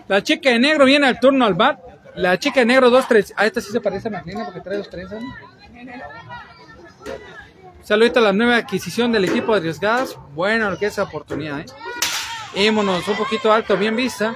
[0.07, 1.79] La chica de negro viene al turno al bat.
[2.15, 3.33] La chica de negro 2-3.
[3.35, 5.21] A esta sí se parece a Maglina porque trae dos trenzas.
[5.21, 5.33] ¿no?
[7.89, 10.17] A la nueva adquisición del equipo de Arriesgadas.
[10.33, 11.65] Bueno, lo que es esa oportunidad.
[12.55, 12.69] ¿eh?
[12.69, 14.35] Un poquito alto, bien vista.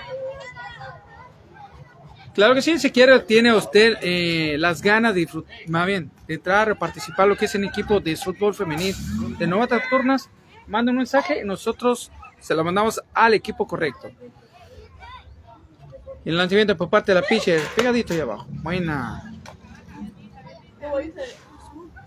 [2.33, 6.33] Claro que sí, si quiere, tiene usted eh, las ganas de disfrutar, más bien, de
[6.33, 8.95] entrar a participar lo que es en equipo de fútbol femenil
[9.37, 10.31] de novatas turnas,
[10.67, 14.09] manda un mensaje y nosotros se lo mandamos al equipo correcto.
[16.25, 18.45] Y el lanzamiento por parte de la pitcher, pegadito ahí abajo.
[18.49, 19.33] Buena.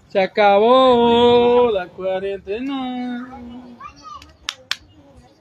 [0.08, 3.28] Se acabó la cuarentena.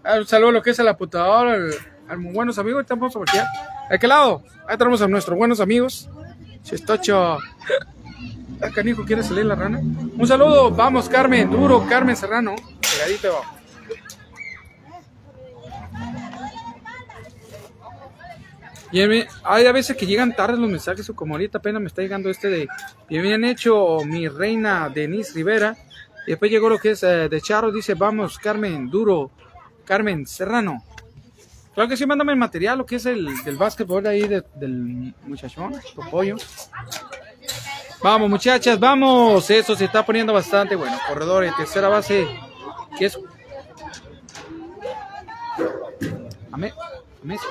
[0.03, 1.71] Ah, Un saludo a lo que es a la putadora, al,
[2.09, 2.77] al muy buenos amigos.
[2.79, 3.47] Ahorita vamos a voltear.
[3.89, 4.43] ¿A qué lado?
[4.67, 6.09] Ahí tenemos a nuestros buenos amigos.
[6.63, 7.37] Chistocho.
[8.61, 9.79] Ah, canijo, ¿quiere salir la rana?
[9.79, 12.55] Un saludo, vamos Carmen, duro, Carmen Serrano.
[12.81, 13.55] Pegadito abajo.
[18.91, 22.01] Mí- hay a veces que llegan tarde los mensajes, o como ahorita apenas me está
[22.01, 22.67] llegando este de
[23.33, 25.75] han hecho mi reina Denise Rivera.
[26.27, 29.31] Y después llegó lo que es eh, de Charo, dice, vamos, Carmen, duro,
[29.83, 30.83] Carmen Serrano.
[31.73, 35.13] Claro que sí, mándame el material, lo que es el del básquetbol ahí de- del
[35.23, 35.73] muchachón,
[36.09, 36.37] pollo.
[38.01, 39.49] Vamos, muchachas, vamos.
[39.49, 40.97] Eso se está poniendo bastante bueno.
[41.07, 42.27] Corredor en tercera base,
[42.97, 43.17] que es.
[46.51, 46.73] Amé-
[47.23, 47.47] Amésco.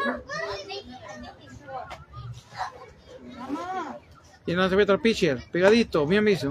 [4.47, 6.51] Y no se ve otro pitcher, pegadito, bien visto.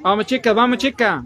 [0.00, 1.22] Vamos, chicas, vamos, chicas.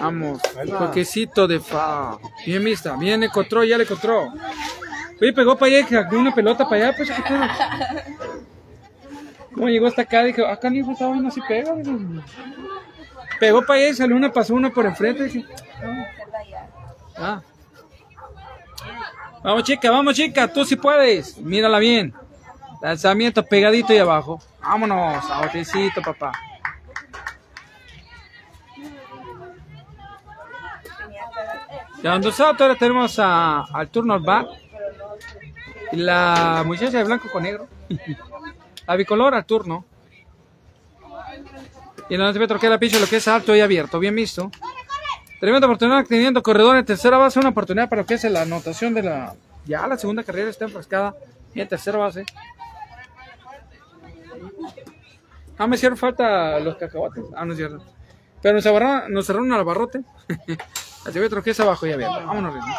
[0.00, 2.18] Vamos, toquecito de fa.
[2.44, 4.32] Bien vista, bien le encontró, ya le encontró.
[5.20, 7.10] Oye, pegó para allá, que una pelota para allá, pues.
[7.10, 7.40] ¿qué pedo?
[9.54, 10.24] ¿Cómo llegó hasta acá?
[10.24, 11.74] Dije, acá ni estaba viendo si pega.
[11.76, 11.92] dije.
[13.38, 15.24] Pegó para allá y salió una, pasó una por enfrente.
[15.24, 15.44] Dije,
[17.16, 17.40] ah.
[19.42, 21.38] Vamos, chica, vamos, chica, tú sí puedes.
[21.38, 22.12] Mírala bien.
[22.82, 24.40] Lanzamiento pegadito y abajo.
[24.60, 26.32] Vámonos, a botecito, papá.
[32.04, 34.22] Nosotros tenemos a, al turno.
[35.92, 37.66] Y la muchacha de blanco con negro.
[38.86, 39.86] La bicolor al turno.
[42.10, 43.98] Y el lanzamiento que la picha lo que es alto y abierto.
[43.98, 44.50] Bien visto.
[45.40, 47.38] Tremenda oportunidad teniendo corredor en tercera base.
[47.38, 49.34] Una oportunidad para lo que es la anotación de la.
[49.64, 51.14] Ya la segunda carrera está enfrascada.
[51.54, 52.26] En tercera base.
[55.56, 57.24] Ah, me hicieron falta los cacahuates.
[57.34, 57.82] Ah, no es cierto.
[58.42, 60.00] Pero nos cerraron, nos cerraron al barrote.
[61.04, 62.26] Así que otro que es abajo y abierto.
[62.26, 62.74] Vámonos, Ritmo.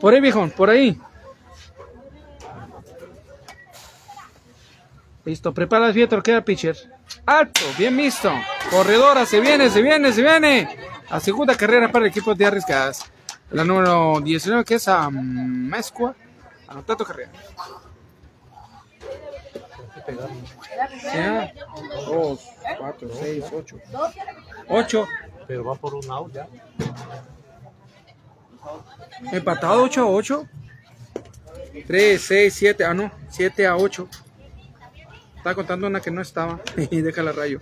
[0.00, 1.00] Por ahí, viejón, por ahí.
[5.24, 6.76] Listo, prepara el Pietro, queda pitcher.
[7.26, 8.32] Alto, bien visto.
[8.70, 10.68] Corredora, se viene, se viene, se viene.
[11.10, 13.04] A segunda carrera para el equipo de arriesgadas.
[13.50, 16.14] La número 19 que es a Mescua.
[16.68, 17.30] Anota tu carrera.
[20.08, 20.36] Pegarle.
[21.04, 21.52] Ya.
[22.06, 22.40] Dos,
[22.78, 23.76] cuatro, seis, ocho.
[24.66, 25.06] Ocho.
[25.46, 26.48] Pero va por un out ya.
[29.32, 30.48] Empatado 8 a 8.
[31.86, 32.84] 3, 6, 7.
[32.84, 33.10] Ah, no.
[33.30, 34.08] 7 a 8.
[35.36, 36.60] Estaba contando una que no estaba.
[36.90, 37.60] Y déjala rayo.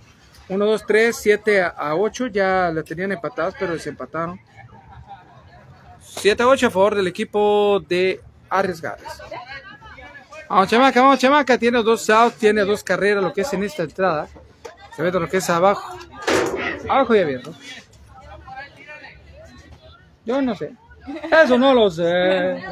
[0.48, 2.28] 1, 2, 3, 7 a 8.
[2.28, 4.40] Ya la tenían empatadas, pero desempataron.
[6.00, 9.20] 7 a 8 a favor del equipo de Arriesgadas.
[10.48, 11.58] Vamos, chamaca, vamos, chamaca.
[11.58, 14.28] Tiene dos outs, tiene dos carreras, lo que es en esta entrada.
[14.94, 15.98] Se ve todo lo que es abajo.
[16.88, 17.52] Abajo y abierto.
[20.24, 20.72] Yo no sé.
[21.44, 22.62] Eso no lo sé.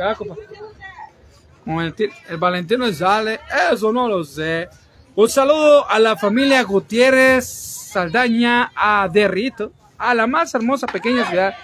[1.97, 3.41] ti- el Valentino sale,
[3.72, 4.68] eso no lo sé.
[5.16, 11.55] Un saludo a la familia Gutiérrez Saldaña, a Derrito, a la más hermosa pequeña ciudad.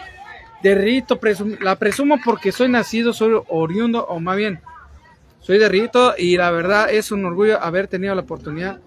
[0.62, 4.60] Derrito, presum- la presumo porque soy nacido, soy oriundo, o más bien,
[5.40, 8.80] soy de Rito y la verdad es un orgullo haber tenido la oportunidad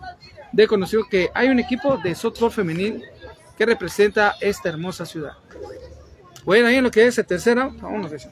[0.51, 3.03] de conocer que hay un equipo de softball femenil
[3.57, 5.33] que representa esta hermosa ciudad.
[6.45, 8.31] Bueno, ahí en lo que es el tercero, vámonos a eso.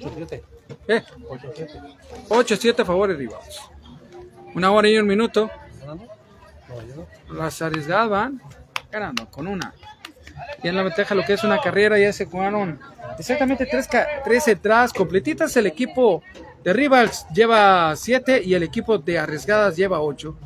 [0.00, 0.42] 8-7.
[0.88, 1.96] Eh, 8-7.
[2.28, 3.28] 8-7 a favor de.
[4.54, 5.50] Una hora y un minuto.
[7.30, 8.42] Las arriesgadas van
[8.90, 9.74] ganando con una.
[10.62, 12.80] Y en la ventaja lo que es una carrera ya se jugaron
[13.20, 13.88] exactamente tres,
[14.24, 15.56] tres entradas completitas.
[15.56, 16.22] El equipo
[16.64, 20.36] de Rivals lleva 7 y el equipo de arriesgadas lleva 8.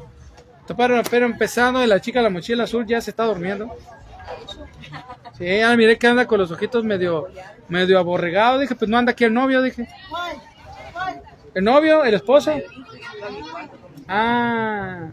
[0.67, 3.77] Taparon pero empezando la chica de la mochila azul ya se está durmiendo.
[5.37, 7.29] Sí, ya miré que anda con los ojitos medio,
[7.69, 8.59] medio aborregado.
[8.59, 9.89] Dije, pues no anda aquí el novio, dije.
[11.55, 12.05] ¿El novio?
[12.05, 12.53] ¿El esposo?
[14.07, 15.09] Ah.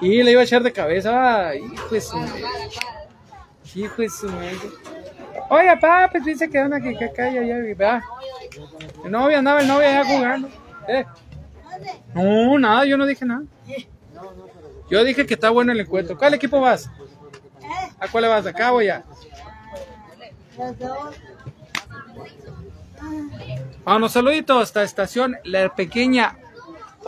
[0.00, 1.54] Y le iba a echar de cabeza.
[1.54, 2.42] Hijo de su madre.
[3.74, 4.58] Hijo de su madre.
[5.50, 8.02] Oye, papá, pues dice que anda que y allá, ¿verdad?
[9.04, 10.48] El novio andaba el novio allá jugando.
[10.88, 11.04] Eh.
[12.14, 13.42] No, nada, yo no dije nada.
[14.90, 16.16] Yo dije que está bueno el encuentro.
[16.16, 16.90] ¿Cuál equipo vas?
[17.98, 18.46] ¿A cuál le vas?
[18.46, 19.04] ¿Acá o allá?
[23.84, 26.38] Vamos, saluditos hasta estación La Pequeña,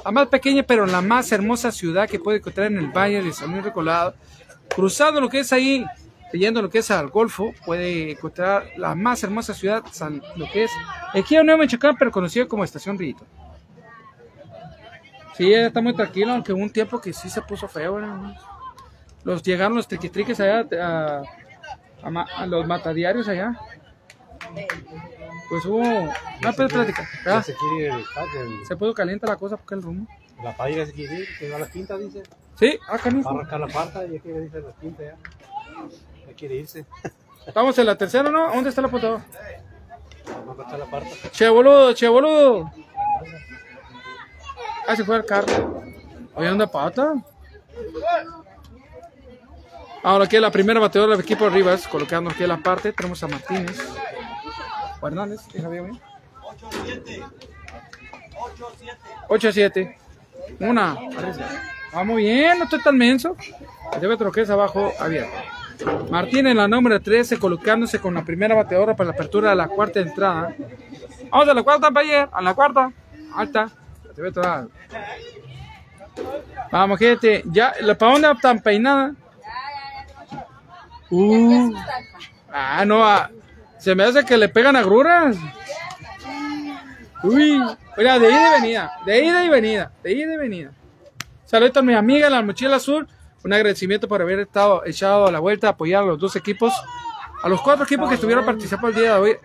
[0.05, 3.33] la más pequeña pero la más hermosa ciudad que puede encontrar en el Valle de
[3.33, 4.15] San Luis Recolado.
[4.75, 5.87] Cruzando lo que es ahí,
[6.33, 10.65] yendo lo que es al Golfo, puede encontrar la más hermosa ciudad, San- lo que
[10.65, 10.71] es
[11.15, 13.25] Ejido Nuevo Michoacán, pero conocido como Estación Rito.
[15.37, 17.99] Sí, ella está muy tranquilo, aunque hubo un tiempo que sí se puso feo.
[19.25, 21.23] Los llegaron los triquitriques allá a,
[22.03, 23.59] a ma- a los matadiarios allá.
[25.49, 27.43] Pues hubo una plática, Ya ¿verdad?
[27.43, 30.11] se quiere el, el- Se puso caliente la cosa porque el rumbo.
[30.43, 32.23] la padre se quiere ir, que va a la quinta, dice.
[32.59, 33.31] Sí, acá mismo.
[33.31, 35.17] arrancar la cuarta y ya quiere irse a la quinta ya.
[36.37, 36.85] Quiere irse.
[37.47, 38.53] Estamos en la tercera, ¿no?
[38.53, 39.21] ¿Dónde está el apuntador?
[40.29, 41.31] Va a arrancar la cuarta.
[41.31, 42.71] Che boludo, che boludo.
[44.87, 45.83] Ah, se fue al carro.
[46.35, 47.15] Oye, anda pata.
[50.03, 53.79] Ahora aquí la primera bateadora del equipo Rivas, colocando aquí la parte, tenemos a Martínez.
[55.01, 56.01] O Hernández, ¿quién sabía bien?
[59.29, 59.99] 8 a 7.
[60.61, 60.93] Una.
[60.93, 61.49] arriesga.
[61.93, 63.37] Vamos bien, no estoy tan menso.
[64.01, 65.35] Debe otro que es abajo abierto.
[66.11, 70.01] Martínez, la número 13, colocándose con la primera bateadora para la apertura de la cuarta
[70.01, 70.55] entrada.
[71.31, 71.89] Vamos a la cuarta.
[72.33, 72.93] A la cuarta.
[73.35, 73.69] Alta.
[74.15, 74.69] Debe otro
[76.71, 77.43] Vamos, gente.
[77.47, 79.15] Ya, ¿la va tan peinada?
[81.11, 81.75] Uh.
[82.53, 83.05] Ah, no.
[83.05, 83.31] ah,
[83.79, 85.37] se me hace que le pegan agruras.
[87.23, 87.61] Uy.
[87.97, 88.93] Mira, de ida y venida.
[89.05, 89.93] De ida y venida.
[90.03, 90.73] De ida y venida.
[91.45, 93.07] Saludos a mi amiga, la mochila azul.
[93.47, 96.75] Un agradecimiento por haber estado echado a la vuelta, apoyar a los dos equipos,
[97.41, 99.37] a los cuatro equipos que estuvieron participando el día de hoy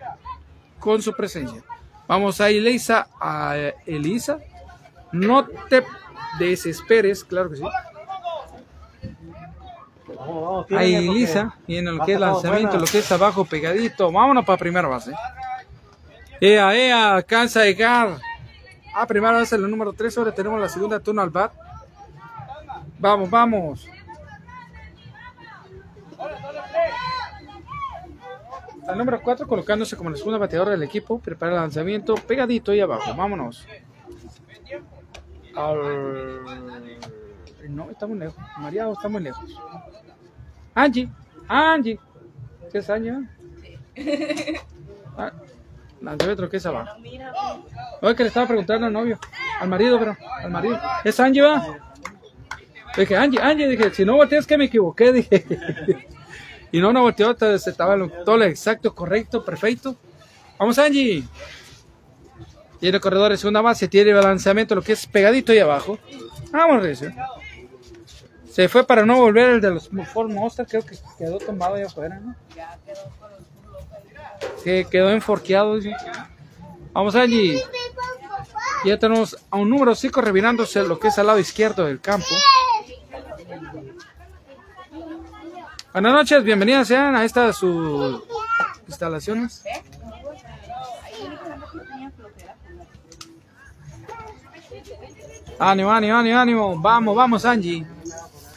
[0.80, 1.62] con su presencia.
[2.08, 3.54] Vamos a Elisa, a
[3.86, 4.40] Elisa.
[5.12, 5.84] No te
[6.40, 7.62] desesperes, claro que sí.
[7.62, 7.86] Vamos,
[10.16, 13.44] vamos, A tírenle, porque Elisa, y en lo que es lanzamiento, lo que es abajo
[13.44, 14.10] pegadito.
[14.10, 15.12] Vámonos para primera base.
[16.40, 18.18] Ea, ea, alcanza a llegar.
[18.96, 20.18] A primera base, el número 3.
[20.18, 21.52] Ahora tenemos la segunda turno al bat.
[23.02, 23.88] Vamos, vamos.
[28.86, 31.18] Al número 4 colocándose como la segunda bateadora del equipo.
[31.18, 33.12] Prepara el lanzamiento pegadito y abajo.
[33.14, 33.66] Vámonos.
[35.56, 36.40] Al-
[37.68, 38.36] No, está muy lejos.
[38.58, 39.50] María está muy lejos.
[40.74, 41.08] Angie,
[41.48, 41.98] Angie.
[42.70, 43.14] ¿Qué es Angie?
[45.16, 45.32] Ah,
[46.00, 46.96] lanzamiento que es abajo.
[48.00, 49.18] Oye, que le estaba preguntando al novio.
[49.60, 50.16] Al marido, pero.
[50.42, 50.80] Al marido.
[51.04, 51.91] ¿Es Angie, va?
[52.96, 55.44] Dije, Angie, Angie, dije, si no volteas que me equivoqué, dije.
[56.70, 59.96] y no, no volteó, estaba todo lo exacto, correcto, perfecto.
[60.58, 61.24] Vamos, Angie.
[62.80, 65.98] Tiene corredor de segunda base, tiene balanceamiento, lo que es pegadito ahí abajo.
[66.50, 67.12] Vamos, Recio.
[68.50, 71.86] Se fue para no volver el de los Ford Monster, creo que quedó tumbado allá
[71.86, 72.34] afuera, ¿no?
[74.62, 75.76] Se quedó enforqueado.
[75.76, 75.94] dice.
[76.92, 77.62] Vamos, Angie.
[78.84, 82.26] Ya tenemos a un número 5 revirándose lo que es al lado izquierdo del campo.
[85.92, 88.22] Buenas noches, bienvenidas sean a estas sus
[88.88, 89.64] instalaciones.
[95.58, 96.80] Ánimo, ánimo, ánimo, ánimo.
[96.80, 97.86] Vamos, vamos, Angie.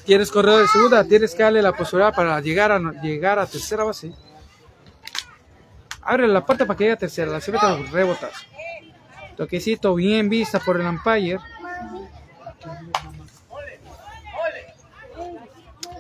[0.06, 3.84] Tienes corredor de segunda, tienes que darle la posibilidad para llegar a llegar a tercera
[3.84, 4.14] base.
[6.02, 7.52] Abre la puerta para que llegue a tercera, la te
[7.92, 8.46] rebotas.
[9.36, 11.40] Toquecito bien vista por el umpire.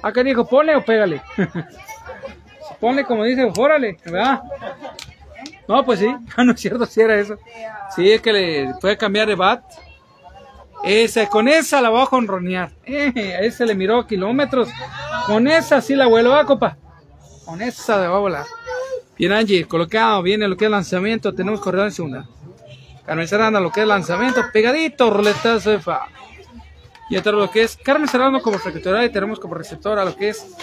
[0.05, 1.19] Acá dijo, ponle o pégale.
[2.79, 4.43] ponle como dice, órale, ¿verdad?
[5.67, 7.39] No, pues sí, no es cierto, si era eso.
[7.95, 9.63] Sí, es que le puede cambiar de bat.
[10.83, 12.71] Esa, con esa la voy a jonronear.
[12.85, 14.69] Eh, a ese le miró a kilómetros.
[15.25, 16.77] Con esa sí la vuelo, va, copa.
[17.43, 18.45] Con esa le va a volar.
[19.17, 21.33] Bien, Angie, colocado, viene lo que es lanzamiento.
[21.33, 22.27] Tenemos corredor en segunda.
[23.07, 26.09] Carmen Serrano, lo que es lanzamiento, pegadito, roletazo de fa.
[27.09, 30.29] Y otro lo que es Carmen Serrano como secretaria y tenemos como receptora lo que
[30.29, 30.55] es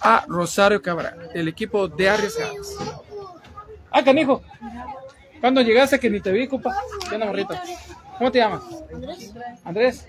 [0.00, 2.76] a Rosario Cabral, del equipo de Arriesgadas.
[3.90, 4.42] Ah, canijo.
[5.40, 6.74] ¿Cuándo llegaste que ni te vi, compa?
[7.08, 7.54] ¿Qué onda, morrito?
[8.18, 8.62] ¿Cómo te llamas?
[9.64, 10.06] Andrés.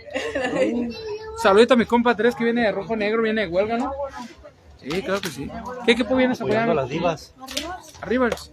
[0.53, 0.91] Uh,
[1.41, 3.93] saludito a mi compa Andrés que viene de rojo negro, viene de huelga, ¿no?
[4.77, 5.49] Sí, claro que sí.
[5.85, 7.33] ¿Qué equipo vienes a Apoyando a las divas.
[8.01, 8.51] A Rivers.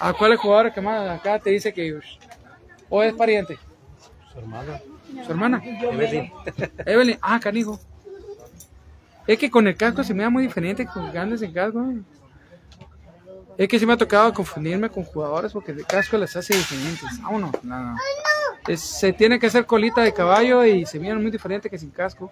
[0.00, 1.98] ¿A cuál es el jugador que más acá te dice que
[2.88, 3.58] o es pariente?
[4.32, 4.80] Su hermana.
[5.24, 5.62] ¿Su hermana?
[5.64, 6.32] Evelyn.
[6.86, 7.18] Evelyn.
[7.20, 7.78] Ah, canijo.
[9.26, 11.84] Es que con el casco se me da muy diferente con que andes en casco.
[13.56, 17.20] Es que sí me ha tocado confundirme con jugadores porque el casco las hace diferentes.
[17.22, 17.52] Vámonos.
[17.62, 17.96] No, no.
[18.66, 21.90] Es- se tiene que hacer colita de caballo y se miran muy diferente que sin
[21.90, 22.30] casco.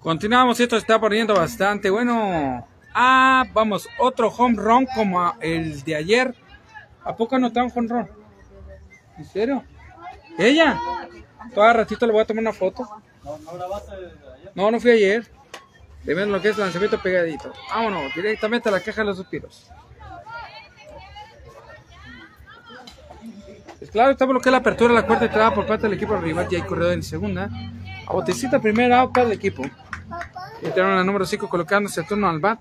[0.00, 2.66] Continuamos, esto está poniendo bastante bueno.
[2.98, 6.34] Ah, vamos, otro home run como a- el de ayer.
[7.04, 8.08] ¿A poco no está un home run?
[9.18, 9.62] ¿En serio?
[10.38, 10.80] ¿Ella?
[11.54, 12.88] Todo ratito le voy a tomar una foto.
[14.54, 15.30] No, no fui ayer.
[16.04, 17.52] De ver lo que es lanzamiento pegadito.
[17.68, 19.70] Vámonos, directamente a la caja de los suspiros.
[23.78, 25.96] Pues claro, estamos lo que es la apertura de la cuarta entrada por parte del
[25.98, 26.48] equipo rival.
[26.48, 27.50] Ya hay corredor en segunda.
[28.06, 29.64] A botecita primera para el equipo.
[30.62, 32.58] Tenemos la número 5 colocándose el turno al bat.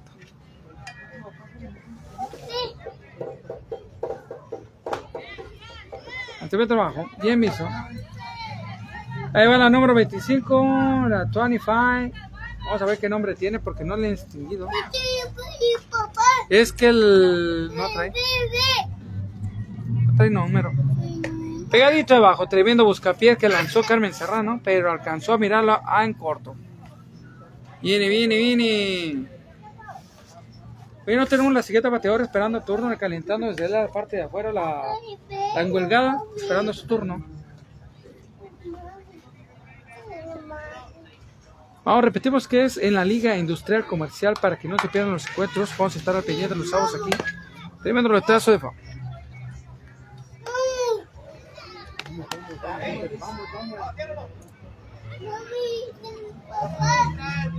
[6.56, 7.10] Lanzamiento abajo.
[7.22, 7.68] Bien visto.
[9.34, 12.18] Ahí va la número 25, la 25.
[12.66, 14.68] Vamos a ver qué nombre tiene porque no le he distinguido.
[16.50, 17.72] Es que el...
[17.76, 18.14] No trae.
[20.06, 20.72] No trae número.
[21.70, 26.56] Pegadito abajo, tremendo buscapiés que lanzó Carmen Serrano, pero alcanzó a mirarlo en corto.
[27.82, 29.35] Viene, viene, viene.
[31.08, 34.82] Hoy no tenemos la siguiente bateadora esperando turno, calentando desde la parte de afuera la,
[35.54, 37.24] la enguelgada, esperando su turno.
[41.84, 45.30] Vamos, repetimos que es en la Liga Industrial Comercial para que no se pierdan los
[45.30, 45.70] encuentros.
[45.78, 47.16] Vamos a estar al pendiente los sábados aquí.
[47.84, 48.58] Tremendo retraso de.
[48.58, 48.76] Vamos,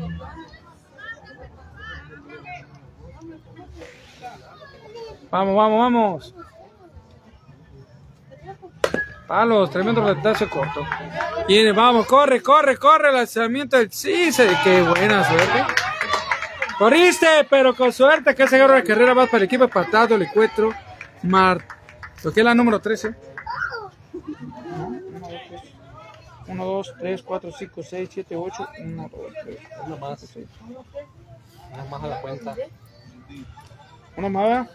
[0.00, 0.55] vamos,
[5.30, 6.34] vamos.
[9.26, 10.86] Palos, tremendo retraso corto.
[11.48, 13.12] Viene, vamos, corre, corre, corre.
[13.12, 15.64] Lanzamiento del sí, se, qué buena suerte.
[16.78, 20.22] Corriste, pero con suerte que ese agarro de carrera va para el equipo empatado, el
[20.22, 20.72] encuentro.
[21.22, 21.64] Mar,
[22.22, 23.14] lo que es la número 13.
[26.48, 28.68] 1, 2, 3, 4, 5, 6, 7, 8.
[28.78, 30.36] 1, 2, 3, Una más.
[31.72, 32.54] Una más a la cuenta.
[34.16, 34.70] Uno más, ¿verdad?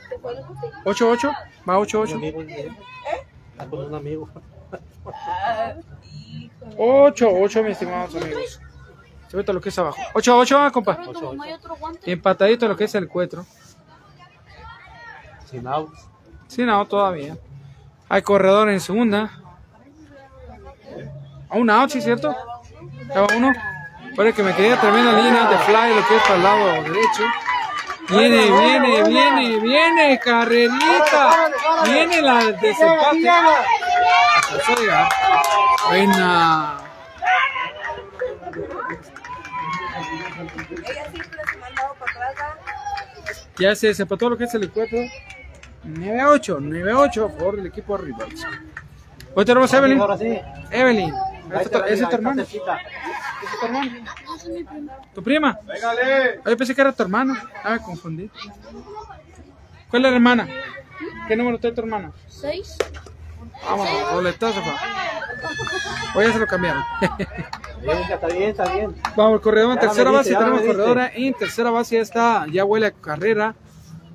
[0.86, 1.32] 8, 8.
[1.68, 2.16] Va 8, Un 8.
[2.16, 2.42] amigo.
[2.42, 4.30] Está con un amigo.
[6.78, 8.62] 8, 8, mis estimados amigos.
[9.28, 9.98] Se ve todo lo que es abajo.
[10.14, 11.00] 8, 8, compa.
[11.08, 11.44] Ocho, ocho.
[12.06, 13.46] Y empatadito lo que es el encuentro.
[15.50, 16.08] Sin outs.
[16.48, 17.38] Sí, no, todavía.
[18.10, 19.32] Hay corredor en segunda.
[21.50, 22.36] A un out, sí, ¿cierto?
[23.08, 23.54] Cada uno.
[24.16, 27.24] Pero que me quedé tremenda línea de fly, lo que es para el lado derecho.
[28.10, 31.52] Viene, viene, viene, viene, carrerita.
[31.86, 33.32] Viene la desempate.
[34.50, 35.10] Pues oiga.
[35.88, 36.78] Buena.
[43.58, 44.98] Ya se zapató lo que es el encuentro.
[45.86, 48.30] 9-8, 9-8 a favor del equipo rival.
[49.34, 50.02] Hoy tenemos Evelyn.
[50.72, 51.14] Evelyn,
[51.54, 52.44] esa es tu hermano
[53.46, 53.92] es tu hermano?
[53.98, 54.38] está cerquita.
[54.38, 55.60] ¿Ese es tu prima?
[55.68, 57.36] Ah, Yo pensé que era tu hermano.
[57.64, 58.30] Ah, me confundí.
[59.90, 60.48] ¿Cuál es la hermana?
[61.28, 62.12] ¿Qué número trae tu hermana?
[62.28, 62.78] Seis.
[63.64, 64.76] Vámonos, roletazo, pa.
[66.16, 66.84] O ya se lo cambiaron.
[67.82, 68.96] Bien, está bien, está bien.
[69.16, 70.36] Vamos, el corredor en tercera base.
[70.36, 71.96] Tenemos corredora en tercera base.
[71.96, 73.56] Ya está, ya huele a carrera.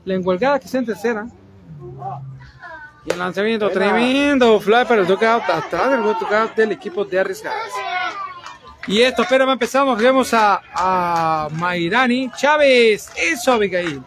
[0.04, 1.26] La enguelgada que está en tercera.
[3.04, 3.80] Y el lanzamiento Buena.
[3.92, 4.60] tremendo.
[4.60, 7.70] Fly para el dugout atrás del dugout del equipo de arriesgadas.
[8.86, 9.98] Y esto, espera, empezamos.
[9.98, 13.10] Vemos a, a Mayrani Chávez.
[13.16, 14.02] Eso, Abigail.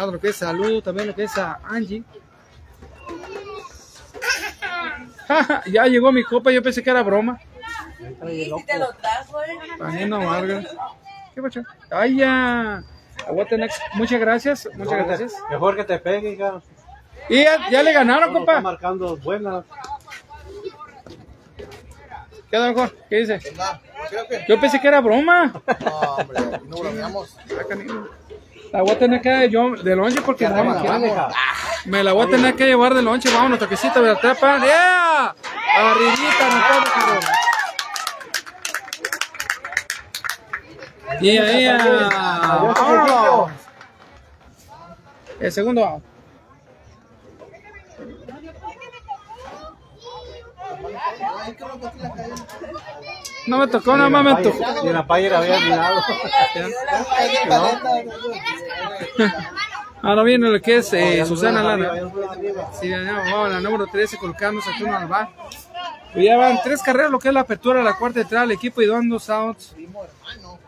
[0.00, 2.02] Lo que es salud, también lo que es a Angie.
[5.66, 7.38] ya llegó mi copa, yo pensé que era broma.
[8.28, 8.62] Y loco.
[8.66, 10.64] te lo trajo, eh.
[11.34, 11.62] ¿Qué pacho?
[11.90, 12.82] Ay, ya.
[13.94, 15.32] Muchas gracias, muchas gracias.
[15.50, 16.60] Mejor que te pegue, hija.
[17.28, 18.60] Y ya, ya le ganaron, Uno está compa.
[18.60, 19.64] marcando buenas.
[22.54, 22.96] ¿Qué onda, mejor?
[23.10, 23.40] ¿Qué dice?
[24.46, 25.52] Yo pensé que era broma.
[25.84, 27.36] No, hombre, no bromeamos.
[27.36, 27.64] Ah.
[28.70, 30.72] La voy a tener que yo de lonche porque no me.
[31.86, 33.28] Me la voy a tener que llevar de lonche.
[33.34, 34.64] Vámonos, toquecito de la tapa.
[34.64, 35.34] ¡Yeah!
[35.78, 37.24] Arribita, no puedo, cabrón.
[41.20, 41.78] ¡Yeah, yeah!
[42.72, 43.50] ¡Vámonos!
[45.40, 46.00] El segundo
[53.46, 54.86] No me tocó, nada más me tocó.
[54.86, 56.00] Y la paya había mirado.
[60.02, 62.10] Ahora viene lo que es eh, Susana Lana.
[62.78, 65.30] Sí, vamos, la número 13 colocándose aquí uno al bar.
[66.12, 68.80] Pues ya van tres carreras, lo que es la apertura la cuarta entrada, el equipo
[68.82, 69.74] y dando dos outs.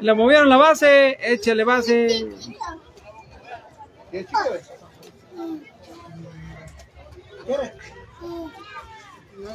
[0.01, 2.29] La movieron la base, échale base.
[4.11, 4.27] ¿Qué
[9.39, 9.51] No,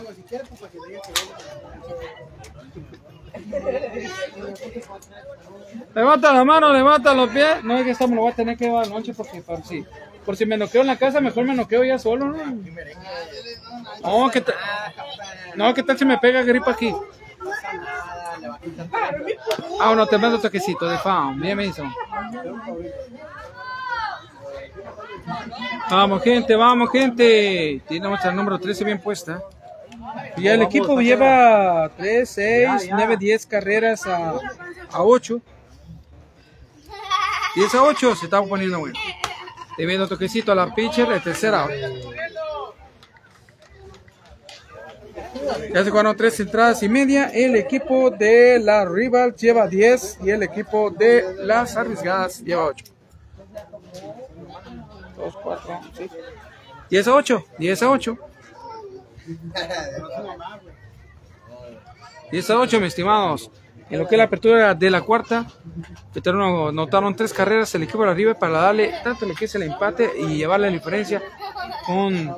[5.96, 7.64] Levanta la mano, levanta los pies.
[7.64, 9.86] No es que esta me lo voy a tener que llevar noche porque por si,
[10.26, 12.38] por si me noqueo en la casa, mejor me noqueo ya solo, ¿no?
[14.04, 14.56] No, que tal,
[15.56, 16.94] no, ¿qué tal si me pega gripa aquí?
[19.80, 21.40] Ah, no, te mando toquecito de fan.
[21.40, 21.84] Bien me hizo.
[25.90, 27.82] Vamos, gente, vamos, gente.
[27.88, 29.42] Tenemos el número 13 bien puesta.
[30.38, 32.96] Y ya el equipo lleva 3, 6, Ya, ya.
[32.96, 34.40] 9, 10 carreras a,
[34.92, 35.42] a 8.
[37.56, 38.98] 10 a 8 se está poniendo bueno.
[39.78, 41.68] Te viendo toquecito a la pitcher de tercera.
[45.74, 47.30] Ya se jugaron tres entradas y media.
[47.34, 52.86] El equipo de la Rival lleva 10 y el equipo de las arriesgadas lleva 8.
[55.18, 56.12] 2, 4, 6.
[56.90, 57.46] 10 a 8.
[57.58, 58.18] 10 a 8.
[62.32, 63.52] 10 a 8, mis estimados.
[63.90, 65.46] En lo que es la apertura de la cuarta,
[66.26, 70.10] anotaron tres carreras el equipo de River para darle tanto lo que es el empate
[70.18, 71.22] y llevarle la diferencia
[71.86, 72.38] con,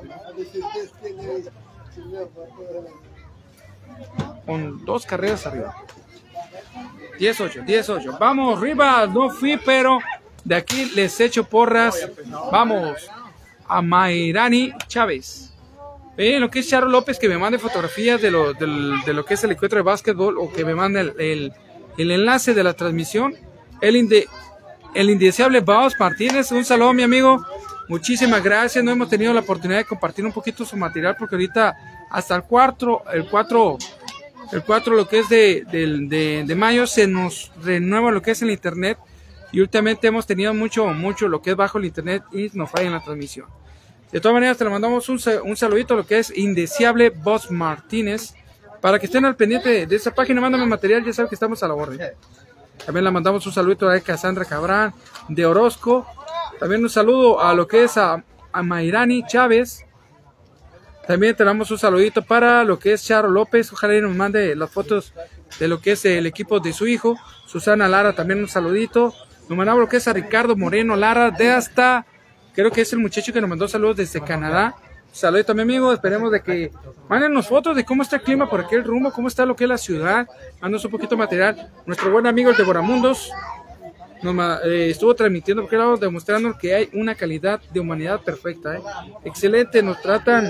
[4.47, 5.75] con dos carreras arriba.
[7.19, 8.17] 18, 18.
[8.19, 9.99] Vamos, Rivas, no fui, pero
[10.43, 12.09] de aquí les echo porras.
[12.51, 13.07] Vamos
[13.67, 15.52] a Mayrani Chávez.
[16.15, 19.25] Ven lo que es Charo López que me mande fotografías de lo, del- de lo
[19.25, 21.53] que es el encuentro de básquetbol o que me mande el, el-
[21.97, 23.35] el enlace de la transmisión.
[23.81, 24.27] El, inde-
[24.93, 27.43] el indeseable Baos Martínez, un saludo mi amigo.
[27.87, 28.83] Muchísimas gracias.
[28.83, 31.75] No hemos tenido la oportunidad de compartir un poquito su material porque ahorita
[32.11, 33.77] hasta el 4, el 4,
[34.51, 38.41] el 4 lo que es de, de- de mayo se nos renueva lo que es
[38.43, 38.99] el internet
[39.51, 42.85] y últimamente hemos tenido mucho, mucho lo que es bajo el internet y nos falla
[42.85, 43.47] en la transmisión.
[44.13, 47.49] De todas maneras, te le mandamos un, un saludito a lo que es Indeseable Boss
[47.49, 48.35] Martínez.
[48.79, 51.67] Para que estén al pendiente de, esa página, mándame material, ya saben que estamos a
[51.67, 51.99] la orden.
[52.85, 54.93] También le mandamos un saludito a Cassandra Cabrán
[55.29, 56.05] de Orozco.
[56.59, 59.83] También un saludo a lo que es a, a Mayrani Chávez.
[61.07, 63.73] También te damos un saludito para lo que es Charo López.
[63.73, 65.13] Ojalá y nos mande las fotos
[65.59, 67.17] de lo que es el equipo de su hijo.
[67.47, 69.11] Susana Lara, también un saludito.
[69.49, 72.05] Nos mandamos lo que es a Ricardo Moreno Lara de hasta,
[72.53, 74.75] creo que es el muchacho que nos mandó saludos desde Canadá.
[75.11, 76.71] Saludito a mi amigo, esperemos de que
[77.07, 79.69] mándenos fotos de cómo está el clima por aquel rumbo, cómo está lo que es
[79.69, 80.27] la ciudad.
[80.59, 81.71] Mándanos un poquito de material.
[81.85, 83.31] Nuestro buen amigo el de Boramundos
[84.23, 88.77] nos eh, estuvo transmitiendo porque lado demostrando que hay una calidad de humanidad perfecta.
[88.77, 88.81] ¿eh?
[89.25, 90.49] Excelente, nos tratan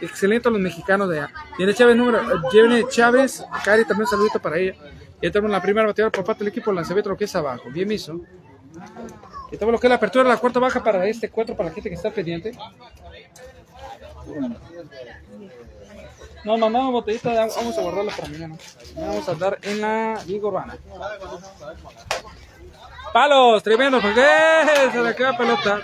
[0.00, 1.32] excelente a los mexicanos de allá.
[1.58, 2.20] Viene Chávez, número,
[2.50, 4.74] viene Chávez, Cari también un saludito para ella.
[5.20, 7.70] Ya tenemos la primera batería por parte del equipo lanzamiento lo que es abajo.
[7.70, 8.20] Bien miso.
[9.58, 11.74] Todo lo que es la apertura de la cuarta baja para este cuatro para la
[11.74, 12.52] gente que está pendiente.
[16.44, 18.56] No, mamá, botellita, de agua, vamos a guardarla para mañana.
[18.96, 20.76] Vamos a dar en la Liga Urbana.
[23.12, 24.24] Palos, tremendo, porque
[24.92, 25.80] se le queda pelota.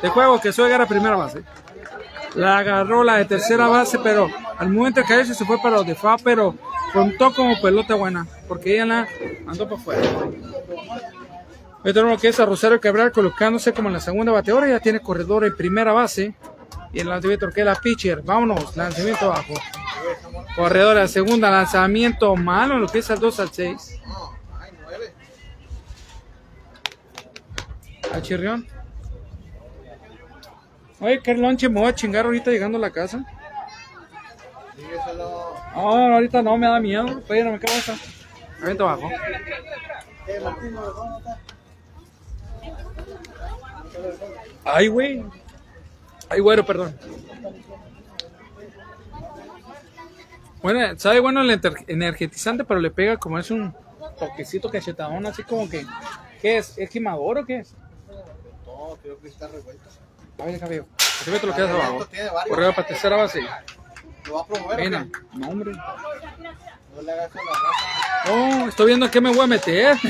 [0.00, 1.44] De juego que suega era primera base.
[2.34, 4.28] La agarró la de tercera base, pero
[4.58, 6.56] al momento de caerse se fue para los de FA, pero
[6.92, 9.08] contó como pelota buena, porque ella la
[9.44, 10.02] mandó para afuera.
[11.82, 15.00] Tenemos lo que es a Rosario Cabral colocándose como en la segunda bateadora, ya tiene
[15.00, 16.34] corredor en primera base.
[16.92, 19.54] Y el lanzamiento que es la pitcher, vámonos, lanzamiento abajo.
[20.54, 24.00] Corredor a segunda, lanzamiento malo, lo que es al 2 al 6.
[28.14, 28.66] A Chirrión.
[31.00, 33.24] Oye, ¿qué lonche me voy a chingar ahorita llegando a la casa?
[35.74, 37.22] No, ahorita no me da miedo.
[37.28, 37.96] Oye, no me quedo esa.
[38.62, 39.10] Aviento abajo.
[40.28, 41.51] Eh, Martín, ¿dónde está?
[44.64, 45.24] Ay, güey.
[46.28, 46.96] Ay, güero, perdón.
[50.62, 53.74] Bueno, sabe bueno el energetizante, pero le pega como es un
[54.18, 55.84] toquecito cachetadón, así como que.
[56.40, 56.76] ¿Qué es?
[56.76, 57.74] ¿Es quemador o qué es?
[58.66, 59.88] No, creo que está revuelto.
[60.38, 60.86] A ver, cabello.
[60.98, 62.06] Así ve lo que hace abajo.
[62.48, 63.40] Correo para tercera base.
[64.26, 65.72] ¿Lo va a promover Mira, no, hombre.
[65.72, 68.32] No le hagas la raza.
[68.32, 69.96] Oh, estoy viendo qué me voy a meter.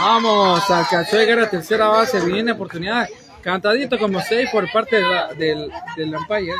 [0.00, 2.20] Vamos, alcanzó a llegar a tercera base.
[2.24, 3.08] Viene oportunidad.
[3.42, 6.52] Cantadito como seis por parte de la- del, del umpire.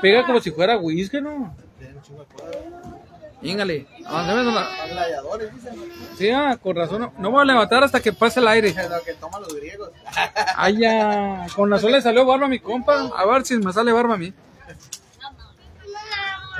[0.00, 1.54] Pega como si fuera whisky, ¿no?
[3.42, 3.86] Íngale.
[4.06, 4.68] Ah.
[6.16, 7.00] Sí, ah, con razón.
[7.00, 8.68] No, no voy a levantar hasta que pase el aire.
[8.68, 9.90] Es lo que toman los griegos.
[10.56, 11.46] Ay, ya.
[11.56, 13.10] Con razón le salió barba a mi compa.
[13.16, 14.32] A ver si me sale barba a mí.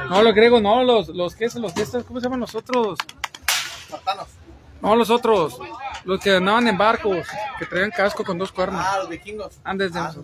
[0.08, 2.98] No, los griegos, no, los, los que los que estos, ¿cómo se llaman los otros?
[3.84, 4.28] Espartanos.
[4.80, 5.58] No, los otros.
[6.04, 7.26] Los que andaban en barcos,
[7.58, 8.82] que traían casco con dos cuernos.
[8.84, 9.58] Ah, los vikingos.
[9.62, 10.22] Andes de eso.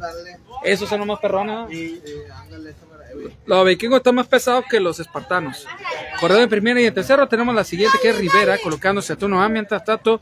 [0.65, 1.69] Esos son los más perrones.
[2.35, 2.74] Ándale, eh,
[3.15, 3.36] güey.
[3.44, 5.66] Los vikingos están más pesados que los espartanos.
[6.19, 9.43] Corredor en primera y en tercero tenemos la siguiente que es Rivera, colocándose a turno
[9.43, 10.20] A mientras tanto.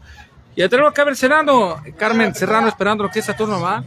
[0.57, 3.85] Y ya tenemos que haber Serrano, Carmen Serrano esperando lo que es a turno va.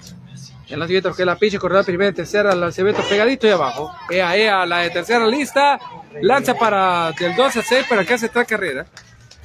[0.69, 3.94] En la siguiente que la pinche corredor primera y tercera, la Acevedo pegadito y abajo.
[4.10, 5.80] Ea, ea, la de tercera lista.
[6.22, 8.85] Lanza para del 2 al 6 para que hace tres carrera.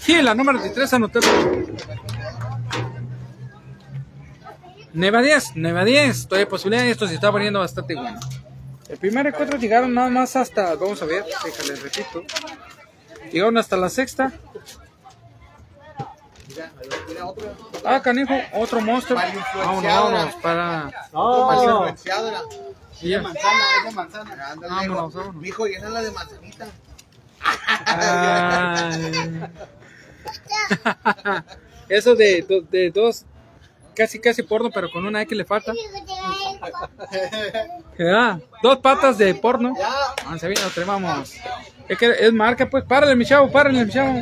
[0.06, 1.20] Y la número 23 anotó.
[4.94, 6.26] Neva 10, Neva 10.
[6.26, 8.18] Todavía posibilidad esto se está poniendo bastante bueno.
[8.88, 12.24] El primer encuentro llegaron nada más hasta, vamos a ver, déjale, repito.
[13.32, 14.32] Llegaron hasta la sexta.
[17.84, 19.18] Ah, canijo, otro monstruo.
[19.54, 20.90] Vámonos, vámonos, para.
[21.12, 22.40] No, influenciado, era.
[23.00, 23.20] Ya.
[23.22, 24.48] Manzana, es de manzana.
[24.50, 25.42] Ándale, Vámonos, vámonos.
[25.42, 26.66] Mijo, llénala de manzanita.
[31.88, 33.24] Eso de, do- de dos,
[33.94, 35.72] casi casi porno, pero con una X le falta.
[38.62, 39.74] Dos patas de porno.
[40.24, 41.34] Avance bien, lo vamos.
[41.88, 44.14] Es que es marca, pues, párale, mi chavo, párale, mi chavo.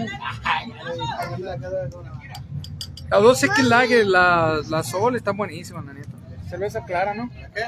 [3.11, 6.09] Las dos X Lager, la, la Sol, están buenísimas, la neta.
[6.49, 7.29] Cerveza clara, ¿no?
[7.55, 7.65] ¿Qué?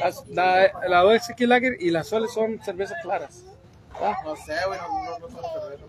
[0.00, 3.44] Las, la, la dos X Lager y las Soles son cervezas claras.
[4.00, 5.84] Ah, No sé, güey, no, no, no son cerveza.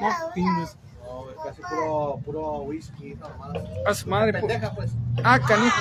[0.00, 0.76] no, piñas.
[1.04, 3.68] No, güey, casi puro, puro whisky, normal.
[3.86, 4.42] A su madre, pues.
[4.42, 4.90] Pendeja, pues.
[5.22, 5.76] Ah, canijo.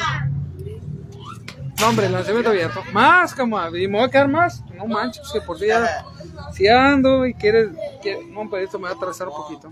[1.82, 2.82] No, hombre, lanzamiento abierto.
[2.94, 4.64] Más, como, y me voy a quedar más.
[4.76, 6.06] No manches, que por ya,
[6.54, 7.70] si ando y quieres,
[8.02, 9.68] que, no, pero esto me va a atrasar un poquito.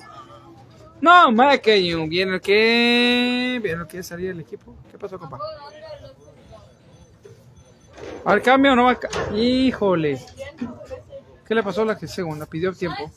[1.03, 4.73] No, más que viene que, que salir el equipo.
[4.89, 5.37] ¿Qué pasó, compa?
[8.23, 10.17] Al cambio o no va a Híjole.
[11.45, 12.45] ¿Qué le pasó a la que segunda?
[12.45, 13.11] Pidió tiempo.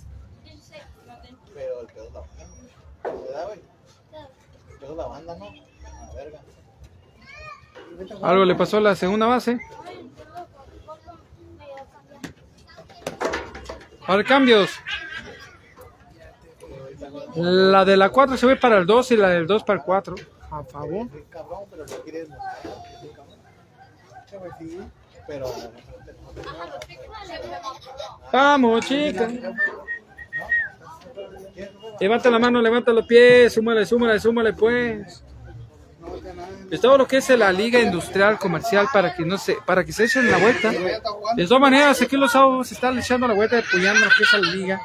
[1.55, 2.07] Pero el pedo
[4.91, 5.37] es la banda.
[5.37, 5.47] ¿no?
[5.47, 6.41] A la verga.
[8.21, 9.61] Algo le pasó a la segunda base.
[14.09, 14.71] Ahora cambios.
[17.37, 19.85] La de la 4 se ve para el 2 y la del 2 para el
[19.85, 20.15] 4.
[20.51, 21.09] A favor.
[28.33, 29.29] Vamos, chica.
[32.01, 35.23] Levanta la mano, levanta los pies, súmale, súmale, súmale, pues.
[36.71, 39.93] Es todo lo que es la liga industrial comercial para que no se, para que
[39.93, 40.71] se echen la vuelta.
[40.71, 44.33] De todas maneras, aquí los sábados se están echando la vuelta, apoyando lo que es
[44.33, 44.81] la liga.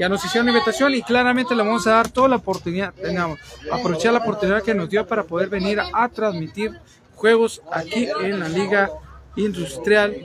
[0.00, 3.38] Ya nos hicieron invitación y claramente le vamos a dar toda la oportunidad, tengamos,
[3.70, 6.72] aprovechar la oportunidad que nos dio para poder venir a, transmitir
[7.14, 8.88] juegos aquí en la liga
[9.36, 10.16] industrial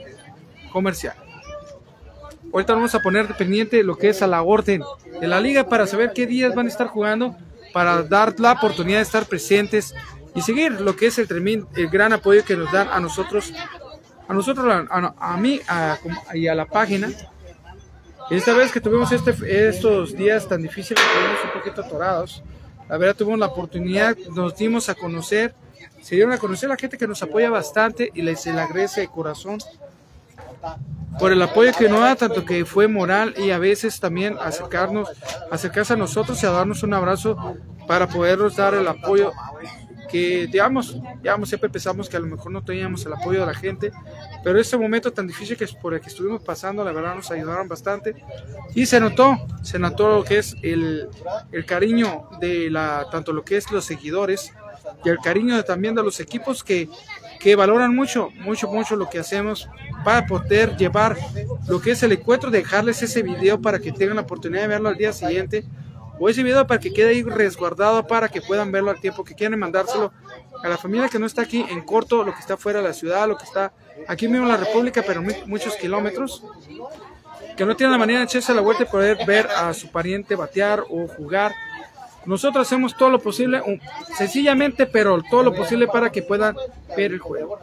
[0.72, 1.14] comercial.
[2.54, 4.82] ahorita vamos a poner pendiente lo que es a la orden
[5.20, 7.36] de la liga para saber qué días van a estar jugando,
[7.74, 9.94] para dar la oportunidad de estar presentes
[10.34, 13.52] y seguir lo que es el, tremen- el gran apoyo que nos dan a nosotros,
[14.26, 15.60] a nosotros, a, mí
[16.32, 17.10] y a la página.
[18.30, 22.42] Esta vez que tuvimos este, estos días tan difíciles, estuvimos un poquito atorados.
[22.88, 25.54] La verdad, tuvimos la oportunidad, nos dimos a conocer,
[26.00, 29.58] se dieron a conocer la gente que nos apoya bastante y les agradece de corazón
[31.18, 35.08] por el apoyo que nos da, tanto que fue moral y a veces también acercarnos,
[35.50, 39.32] acercarse a nosotros y a darnos un abrazo para podernos dar el apoyo
[40.10, 43.54] que, digamos, digamos, siempre pensamos que a lo mejor no teníamos el apoyo de la
[43.54, 43.92] gente,
[44.42, 47.68] pero este momento tan difícil que por el que estuvimos pasando, la verdad nos ayudaron
[47.68, 48.14] bastante.
[48.74, 51.08] Y se notó, se notó lo que es el,
[51.52, 54.52] el cariño de la, tanto lo que es los seguidores
[55.04, 56.88] y el cariño también de los equipos que,
[57.40, 59.68] que valoran mucho, mucho, mucho lo que hacemos
[60.04, 61.16] para poder llevar
[61.68, 64.88] lo que es el encuentro, dejarles ese video para que tengan la oportunidad de verlo
[64.88, 65.64] al día siguiente
[66.18, 69.34] o ese video para que quede ahí resguardado para que puedan verlo al tiempo que
[69.34, 70.12] quieren mandárselo
[70.62, 72.94] a la familia que no está aquí en corto, lo que está fuera de la
[72.94, 73.72] ciudad, lo que está
[74.08, 76.42] aquí mismo en la República, pero mu- muchos kilómetros,
[77.56, 80.34] que no tienen la manera de echarse la vuelta y poder ver a su pariente
[80.34, 81.54] batear o jugar.
[82.24, 83.62] Nosotros hacemos todo lo posible,
[84.16, 86.56] sencillamente, pero todo lo posible para que puedan
[86.96, 87.58] ver el juego.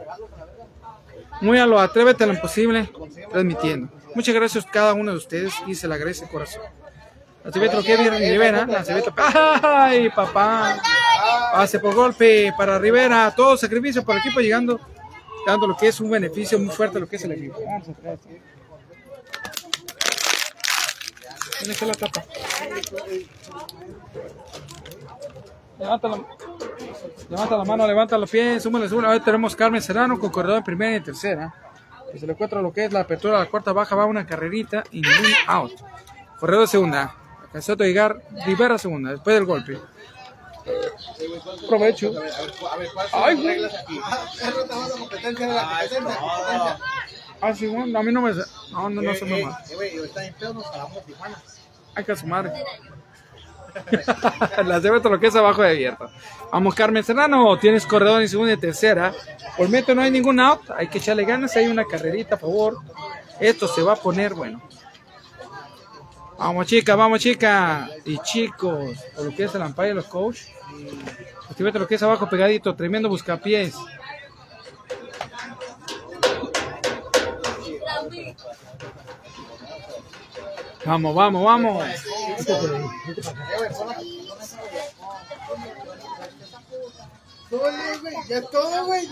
[1.40, 2.88] Muy a lo atrévete a lo imposible,
[3.30, 3.88] transmitiendo.
[4.14, 6.62] Muchas gracias a cada uno de ustedes y se le agradece de corazón.
[7.44, 8.66] Lanzamiento Kevin Rivera.
[9.62, 10.80] ¡Ay, papá!
[11.52, 14.80] Pase por golpe para Rivera, todo sacrificio para el equipo llegando,
[15.46, 17.58] dando lo que es un beneficio muy fuerte lo que es el equipo.
[21.60, 22.24] ¿Dónde está la tapa?
[25.78, 26.20] Levanta la,
[27.28, 29.08] levanta la mano, levanta los pies, súmale, súmale.
[29.08, 31.54] Ahora tenemos Carmen Serrano con corredor en primera y en tercera.
[32.14, 34.26] Y se le encuentra lo que es la apertura de la cuarta baja, va una
[34.26, 35.72] carrerita y ningún out.
[36.38, 37.14] Corredor de segunda.
[37.54, 39.78] Alcanzó a llegar Rivera segunda, después del golpe.
[41.68, 42.08] Provecho.
[42.08, 43.60] A ver, a ver, ¿cuáles Ay, güey.
[43.60, 43.70] de.
[47.40, 48.32] Ah, sí, bueno, a mí no me.
[48.72, 49.56] No, no, no se me mal.
[49.72, 51.42] güey, ahorita en pedo nos jalamos a Tijuana.
[51.94, 52.52] Hay que sumar.
[54.64, 56.10] Las debe lo que es abajo de abierto.
[56.50, 57.56] Vamos, Carmen Serrano.
[57.60, 59.12] Tienes corredor en segunda y tercera.
[59.56, 60.70] Por momento no hay ningún out.
[60.76, 61.54] Hay que echarle ganas.
[61.54, 62.78] Hay una carrerita, a favor.
[63.38, 64.60] Esto se va a poner bueno.
[66.38, 67.90] Vamos, chicas, vamos, chicas.
[68.04, 70.40] Y chicos, por lo que es el umpire y los coach.
[71.48, 72.74] Activate lo que es abajo pegadito.
[72.74, 73.74] Tremendo buscapiés.
[80.84, 81.84] Vamos, vamos, vamos.
[88.28, 89.08] Ya todo, güey.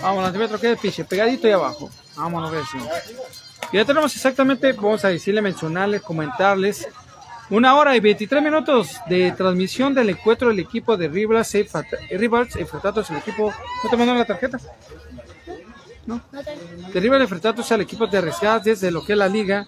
[0.00, 1.90] Vamos, lanzamiento que es pegadito y abajo.
[2.16, 2.88] Vámonos, vecino.
[3.72, 6.88] Ya tenemos exactamente, vamos a decirle, mencionarles, comentarles,
[7.50, 13.18] una hora y 23 minutos de transmisión del encuentro del equipo de Rivers enfrentados al
[13.18, 13.52] equipo.
[13.84, 14.58] ¿No te mandaron la tarjeta?
[16.06, 16.20] ¿No?
[16.92, 19.66] De Rivers enfrentados al equipo de Arriesgadas desde lo que es la liga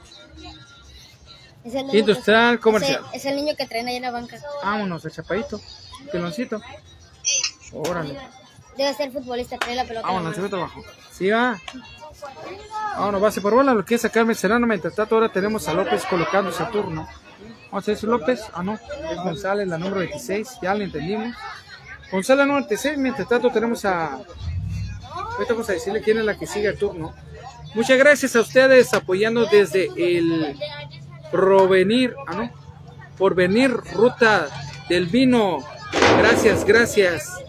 [1.65, 3.03] Es el niño industrial que- comercial.
[3.13, 4.37] Es, es el niño que traen ahí en la banca.
[4.65, 5.61] Vámonos, el chapadito,
[6.11, 6.61] peloncito.
[7.73, 8.17] Órale.
[8.77, 10.07] Debe ser futbolista, trae la pelota.
[10.07, 10.83] Vámonos, se abajo.
[11.13, 11.61] Sí, va.
[12.97, 14.67] Vámonos, base por bola, lo que es sacarme Serrano.
[14.67, 17.09] Mientras tanto, ahora tenemos a López colocándose a turno.
[17.71, 18.43] Vamos a ver López.
[18.53, 18.75] Ah, no.
[18.75, 20.59] Es González, la número 26.
[20.61, 21.35] Ya lo entendimos.
[22.11, 22.99] González, número 26.
[22.99, 24.15] Mientras tanto, tenemos a.
[24.15, 27.15] Ahorita vamos a decirle quién es la que sigue el turno.
[27.75, 30.59] Muchas gracias a ustedes apoyando desde el
[31.31, 32.15] provenir.
[32.27, 32.51] Ah, no.
[33.17, 34.49] Por venir, ruta
[34.91, 35.65] del vino.
[36.19, 37.42] Gracias, gracias.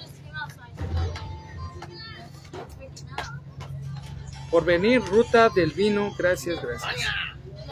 [4.53, 6.93] Por venir, Ruta del Vino, gracias, gracias.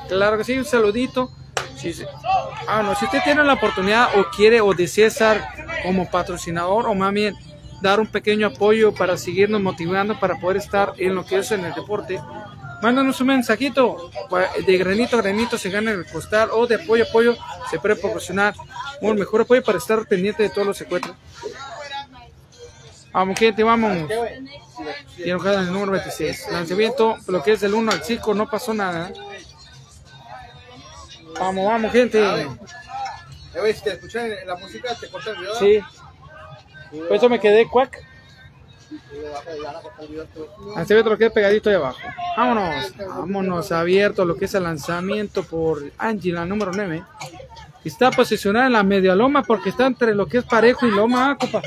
[0.09, 1.29] Claro que sí, un saludito.
[1.77, 1.93] Si,
[2.67, 5.47] ah, no, si usted tiene la oportunidad o quiere o desea estar
[5.83, 7.35] como patrocinador o más bien
[7.83, 11.65] dar un pequeño apoyo para seguirnos motivando para poder estar en lo que es en
[11.65, 12.19] el deporte,
[12.81, 14.09] mándanos un mensajito
[14.65, 17.37] de granito a granito se gana el costal o de apoyo a apoyo
[17.69, 18.55] se puede proporcionar
[19.01, 21.15] un mejor apoyo para estar pendiente de todos los encuentros.
[23.13, 24.09] Vamos, gente, vamos.
[25.17, 26.47] Enojada en el número 26.
[26.51, 29.11] Lanzamiento, lo que es del 1 al 5, no pasó nada.
[31.39, 32.47] Vamos, vamos, gente.
[33.73, 35.55] Si te escuchan la música, te corta el video.
[35.59, 35.79] Sí.
[36.91, 38.01] Por eso me quedé cuac.
[39.35, 40.75] A a.
[40.75, 41.99] Lanzamiento, lo que es pegadito ahí abajo.
[42.37, 42.97] Vámonos.
[42.97, 47.03] Vámonos, abierto lo que es el lanzamiento por Angie, la número 9.
[47.83, 51.37] Está posicionada en la media loma porque está entre lo que es parejo y loma,
[51.37, 51.61] compa.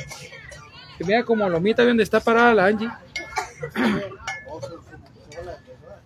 [0.99, 2.91] Que mira como lomita, donde está parada la Angie.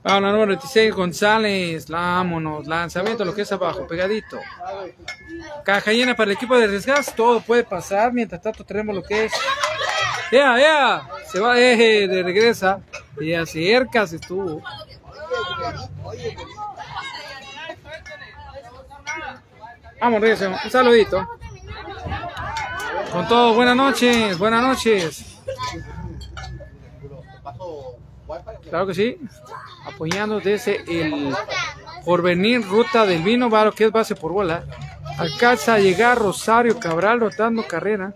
[0.02, 1.88] Vamos, la número 26, González.
[1.88, 2.66] Vámonos.
[2.66, 4.38] Lanzamiento, lo que es abajo, pegadito.
[5.64, 7.14] Caja llena para el equipo de Resgas.
[7.14, 8.12] Todo puede pasar.
[8.12, 9.32] Mientras tanto, tenemos lo que es.
[10.32, 11.08] ¡Ya, ya!
[11.26, 12.80] Se va eje de regresa.
[13.20, 14.62] Y acerca se estuvo.
[20.00, 20.48] Vamos, regresa.
[20.64, 21.37] Un saludito.
[23.12, 24.38] Con todo, buenas noches.
[24.38, 25.40] Buenas noches.
[28.68, 29.18] Claro que sí.
[29.86, 31.34] Apoyando desde el
[32.04, 34.64] porvenir ruta del vino, lo que es base por bola.
[35.18, 38.14] Alcanza a llegar Rosario Cabral rotando carrera.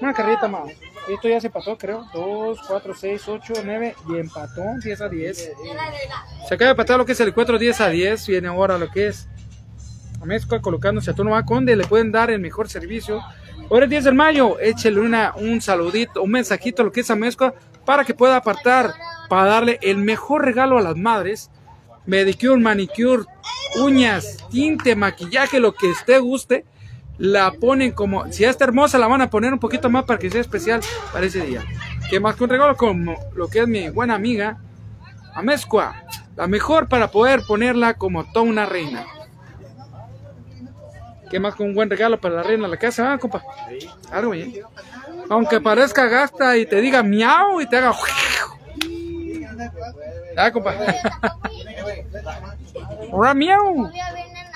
[0.00, 0.70] Una carrerita más.
[1.08, 2.06] Esto ya se empató, creo.
[2.14, 5.52] 2, 4, 6, 8, 9 y empató 10 a 10.
[6.48, 8.26] Se acaba de empatar lo que es el encuentro 10 a 10.
[8.26, 9.28] Viene ahora lo que es
[10.20, 11.76] Amezcua colocándose a turno a Conde.
[11.76, 13.20] Le pueden dar el mejor servicio.
[13.70, 17.10] Ahora el 10 de mayo, échele una, un saludito, un mensajito a lo que es
[17.10, 18.92] Amezcua para que pueda apartar,
[19.28, 21.50] para darle el mejor regalo a las madres.
[22.06, 23.24] Medicure, manicure,
[23.80, 26.64] uñas, tinte, maquillaje, lo que usted guste.
[27.18, 30.18] La ponen como, si ya está hermosa, la van a poner un poquito más para
[30.18, 30.80] que sea especial
[31.12, 31.62] para ese día.
[32.08, 34.58] Que más que un regalo como lo que es mi buena amiga,
[35.34, 35.94] Amezcua.
[36.36, 39.04] La mejor para poder ponerla como toda una reina.
[41.30, 43.42] Que más que un buen regalo para la reina de la casa, ah, compa.
[44.10, 44.52] Algo bien.
[45.28, 47.94] Aunque parezca gasta y te diga miau y te haga.
[50.36, 50.74] Ah, compa.
[53.12, 53.90] Ahora miau.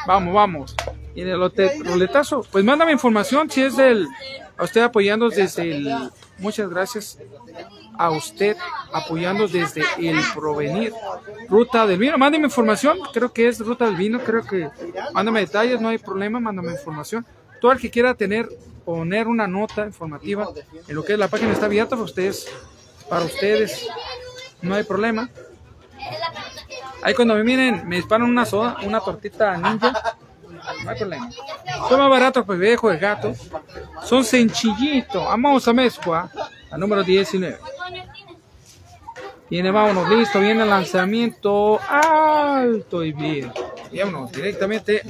[0.07, 0.77] Vamos, vamos.
[1.15, 1.39] Y en el
[1.85, 4.09] roletazo, pues mándame información si es del.
[4.57, 6.11] A usted apoyando desde el.
[6.39, 7.19] Muchas gracias
[7.97, 8.57] a usted
[8.93, 10.93] apoyando desde el provenir.
[11.49, 12.99] Ruta del vino, mándame información.
[13.13, 14.21] Creo que es Ruta del vino.
[14.21, 14.71] Creo que.
[15.13, 16.41] Mándame detalles, no hay problema.
[16.41, 17.25] Mándame información.
[17.61, 18.49] Todo el que quiera tener,
[18.85, 20.49] poner una nota informativa
[20.89, 22.47] en lo que es la página está abierta para ustedes.
[23.09, 23.87] Para ustedes,
[24.61, 25.31] no hay problema.
[27.03, 30.14] Ahí cuando me miren, me disparan una soda, una tortita ninja.
[30.85, 31.31] No hay problema.
[31.89, 33.35] Son más baratos, pues viejo de gato.
[34.05, 35.25] Son sencillitos.
[35.25, 36.31] Vamos a mezcua,
[36.71, 37.59] a número 19.
[39.51, 40.41] Viene, vámonos, listo.
[40.41, 43.53] Viene el lanzamiento alto y bien.
[43.93, 45.03] Vámonos directamente.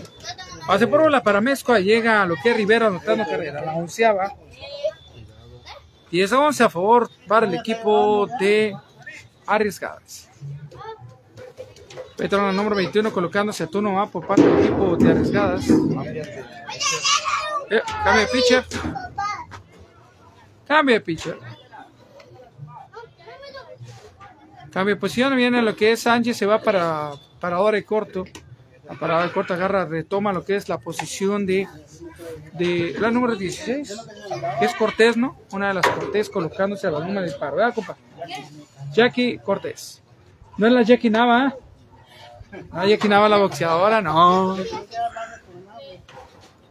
[0.66, 1.78] Pase por la para mezcua.
[1.78, 3.64] Llega a lo que es Rivera anotando carrera.
[3.64, 4.34] La onceava.
[6.10, 8.76] 10 a 11 a favor para el equipo de
[9.46, 10.30] Arriesgadas.
[12.16, 15.68] Petrona número 21 colocándose a turno A por parte del equipo de Arriesgadas.
[17.70, 18.64] Eh, cambia de pitcher.
[20.66, 21.38] Cambia de pitcher.
[24.70, 25.36] Cambia de posición.
[25.36, 26.36] Viene lo que es Sánchez.
[26.36, 28.24] Se va para parador de corto.
[28.88, 31.66] La parada corta agarra, retoma lo que es la posición de,
[32.52, 33.96] de la número 16.
[34.58, 35.38] Que es Cortés, ¿no?
[35.52, 37.56] Una de las Cortés colocándose a la número de disparo.
[37.56, 37.96] ¿Verdad, compa?
[38.92, 40.02] Jackie Cortés.
[40.58, 41.63] No es la Jackie Nava, ¿eh?
[42.72, 44.56] Ah, Nava la boxeadora, no.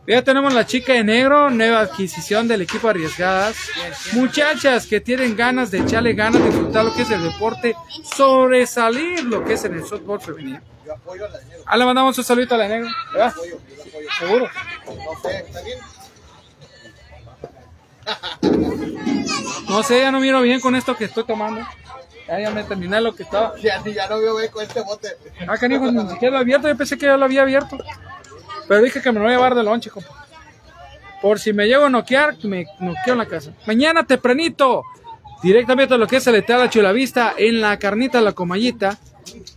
[0.05, 3.55] Ya tenemos la chica de negro, nueva adquisición del equipo Arriesgadas.
[4.11, 9.23] Muchachas que tienen ganas de echarle ganas de disfrutar lo que es el deporte, sobresalir
[9.23, 10.59] lo que es en el softball femenino.
[10.85, 11.63] Yo apoyo a la negro.
[11.65, 12.89] Ah, le mandamos un saludito a la negro.
[14.19, 14.49] Seguro.
[14.85, 15.79] No ¿está bien?
[19.69, 21.65] No sé, ya no miro bien con esto que estoy tomando.
[22.27, 23.55] Ya, ya me terminé lo que estaba.
[23.57, 25.09] Ya, ya no veo con este bote.
[25.47, 26.67] Ah, canijo, ni siquiera lo abierto.
[26.67, 27.77] Yo pensé que ya lo había abierto.
[28.67, 30.25] Pero dije que me lo voy a llevar de lonche, compa.
[31.21, 33.51] Por si me llego a noquear, me noqueo en la casa.
[33.65, 34.83] Mañana tempranito,
[35.41, 38.33] directamente a lo que es el Etal Chulavista en la carnita la.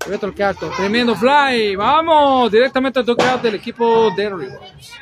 [0.09, 0.71] Beto el alto.
[0.77, 1.77] Tremendo fly.
[1.77, 4.93] Vamos, directamente al toque del equipo de Rivers.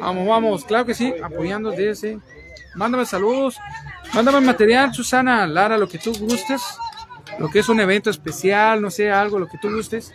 [0.00, 2.18] Vamos, vamos, claro que sí, apoyando desde.
[2.74, 3.56] Mándame saludos,
[4.14, 6.62] mándame material, Susana, Lara, lo que tú gustes,
[7.38, 10.12] lo que es un evento especial, no sé, algo, lo que tú gustes.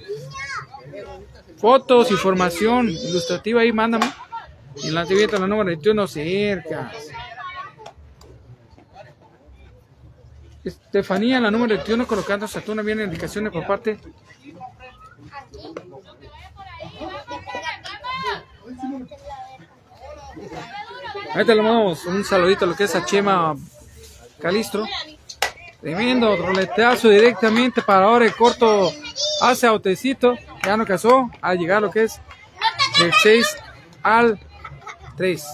[1.57, 4.11] Fotos, información ilustrativa ahí, mándame.
[4.84, 6.91] Y el lanzamiento, la número 21, cerca.
[10.64, 13.98] Estefanía, la número 21, colocando Saturno, viene indicaciones por parte.
[21.34, 23.56] Ahí te le mandamos un saludito a lo que es a Chema
[24.44, 24.86] Calistro.
[25.80, 28.91] Tremendo roletazo directamente para ahora el corto
[29.41, 30.36] hace autecito.
[30.65, 32.20] Ya no casó al llegar lo que es
[32.99, 33.57] del 6
[34.03, 34.38] al
[35.15, 35.45] 3.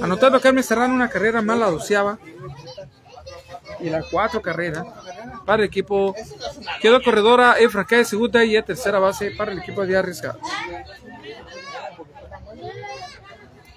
[0.00, 2.18] Anotando Carmen Serrano una carrera más la doceava
[3.80, 4.82] y la cuatro carrera
[5.44, 6.14] para el equipo.
[6.80, 10.38] Quedó corredora Efra de segunda y a tercera base para el equipo de Arriesgado.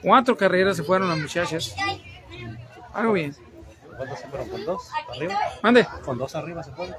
[0.02, 1.76] Cuatro carreras se fueron las muchachas.
[2.94, 3.49] Algo bien.
[4.00, 4.48] ¿Cuántos se fueron?
[4.48, 4.90] ¿Con dos?
[5.14, 5.40] ¿Arriba?
[5.62, 5.88] Mande.
[6.06, 6.96] ¿Con dos arriba se fueron?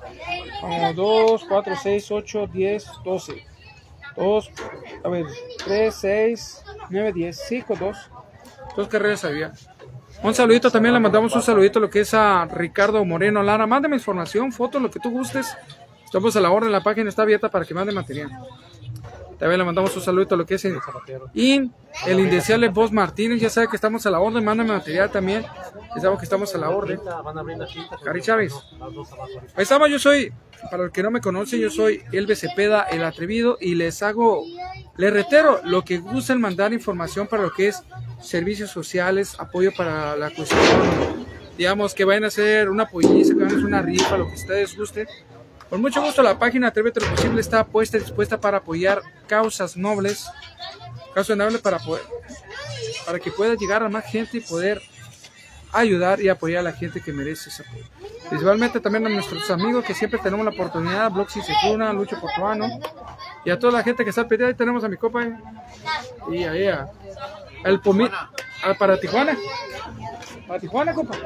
[0.61, 3.47] Como 2, 4, 6, 8, 10, 12.
[4.17, 4.51] 2,
[5.03, 5.25] a ver,
[5.65, 7.39] 3, 6, 9, 10.
[7.39, 7.97] Sí, con dos.
[8.77, 9.51] Dos carreras había.
[10.23, 13.67] Un saludito también, le mandamos un saludito a lo que es a Ricardo Moreno Lara.
[13.67, 15.57] Mándame información, fotos, lo que tú gustes.
[16.05, 18.31] Estamos a la orden, la página está abierta para que mande material.
[19.41, 20.79] También le mandamos un saludito a lo que es el,
[22.07, 23.41] el indeseable Boss Martínez.
[23.41, 25.47] Ya sabe que estamos a la orden, mándame material también.
[25.97, 27.01] Ya sabe que estamos a la orden.
[28.05, 28.53] Cari Chávez.
[29.57, 30.31] Ahí estamos, yo soy,
[30.71, 34.45] para el que no me conoce, yo soy Elbe Cepeda, el atrevido, y les hago,
[34.99, 37.83] les reitero, lo que gusten mandar información para lo que es
[38.21, 40.61] servicios sociales, apoyo para la cuestión,
[41.57, 44.35] digamos, que vayan a hacer una polliza, que vayan a hacer una rifa, lo que
[44.35, 45.09] ustedes gusten.
[45.71, 49.77] Con mucho gusto la página Atrévete lo posible está puesta y dispuesta para apoyar causas
[49.77, 50.27] nobles,
[51.15, 52.03] causas nobles para poder,
[53.07, 54.83] para que pueda llegar a más gente y poder
[55.73, 57.85] ayudar y apoyar a la gente que merece ese apoyo.
[58.29, 62.67] Principalmente también a nuestros amigos que siempre tenemos la oportunidad, Bloxy Secuna, Lucho Portuano,
[63.45, 64.49] y a toda la gente que está pedida.
[64.49, 65.23] Ahí tenemos a mi copa.
[65.25, 65.37] eh.
[66.31, 66.89] Y ahí a,
[67.65, 68.05] el Pomi,
[68.65, 69.37] a- para Tijuana.
[70.51, 71.17] Para Tijuana, compa.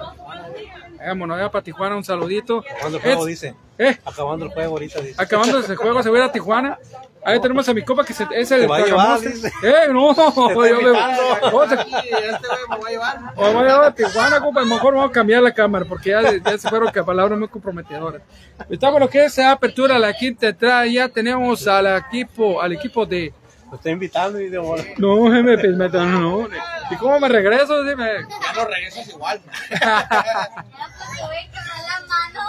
[0.98, 2.62] Vámonos, ya para Tijuana, un saludito.
[2.76, 3.54] Acabando el juego, Es- dice.
[3.78, 5.14] eh, Acabando el juego ahorita, dice.
[5.22, 6.78] acabando ese juego, se va a ir a Tijuana.
[7.24, 9.50] Ahí tenemos a mi copa que se- es el Te va a llevar, dice.
[9.62, 13.18] Eh, no, yo me- se- Y este güey me va a llevar.
[13.34, 14.60] o voy a llevar a Tijuana, compa.
[14.60, 17.38] A lo mejor vamos a cambiar la cámara porque ya, ya se fueron que palabras
[17.38, 18.20] muy comprometedoras.
[18.68, 20.84] Estamos lo que es la apertura, la quinta entrada.
[20.86, 23.32] Ya tenemos al equipo, al equipo de.
[23.74, 24.84] Lo está invitando y de bola.
[24.98, 26.48] No, me, me, me- no.
[26.92, 27.82] ¿Y cómo me regreso?
[27.82, 28.06] Dime.
[28.30, 29.40] Ya no regresas igual.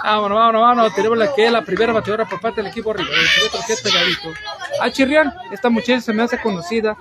[0.04, 0.94] Vámonos, vámonos, vámonos.
[0.94, 3.08] Tenemos la que es la primera bateadora por parte del equipo arriba.
[3.10, 4.32] El otro que es pegadito.
[4.80, 6.96] A Chirrián, esta muchacha se me hace conocida.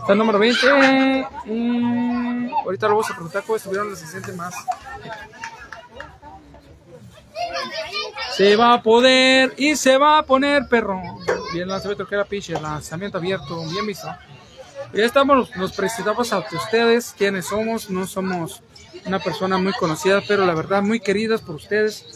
[0.00, 0.58] Está el número 20.
[0.68, 4.54] eh, mm, ahorita lo vamos a preguntar cómo estuvieron los asistentes más.
[8.36, 11.00] Se va a poder y se va a poner perro.
[11.52, 14.08] Bien, lanzamiento que era pitcher, lanzamiento abierto, bien visto.
[14.92, 17.90] Ya estamos, nos presentamos a ustedes, quiénes somos.
[17.90, 18.62] No somos
[19.06, 22.06] una persona muy conocida, pero la verdad muy queridas por ustedes,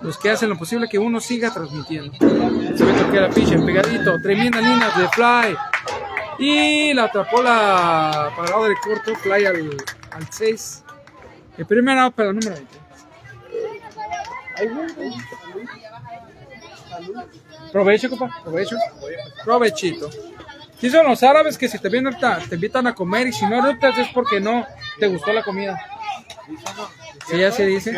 [0.00, 2.12] los que hacen lo posible que uno siga transmitiendo.
[2.18, 5.56] Se ve que era pitcher, pegadito, tremenda línea de fly.
[6.38, 9.76] Y la atrapó la parada de corto, fly al,
[10.12, 10.84] al 6.
[11.58, 12.87] El primer out para el número 20.
[17.72, 18.76] Provecho, compa, provecho.
[19.44, 20.10] Provechito.
[20.80, 23.46] Sí son los árabes que si te vienen ahorita, te invitan a comer y si
[23.46, 24.66] no ahorita es porque no
[24.98, 25.78] te gustó la comida.
[27.28, 27.94] Sí, ya se dice.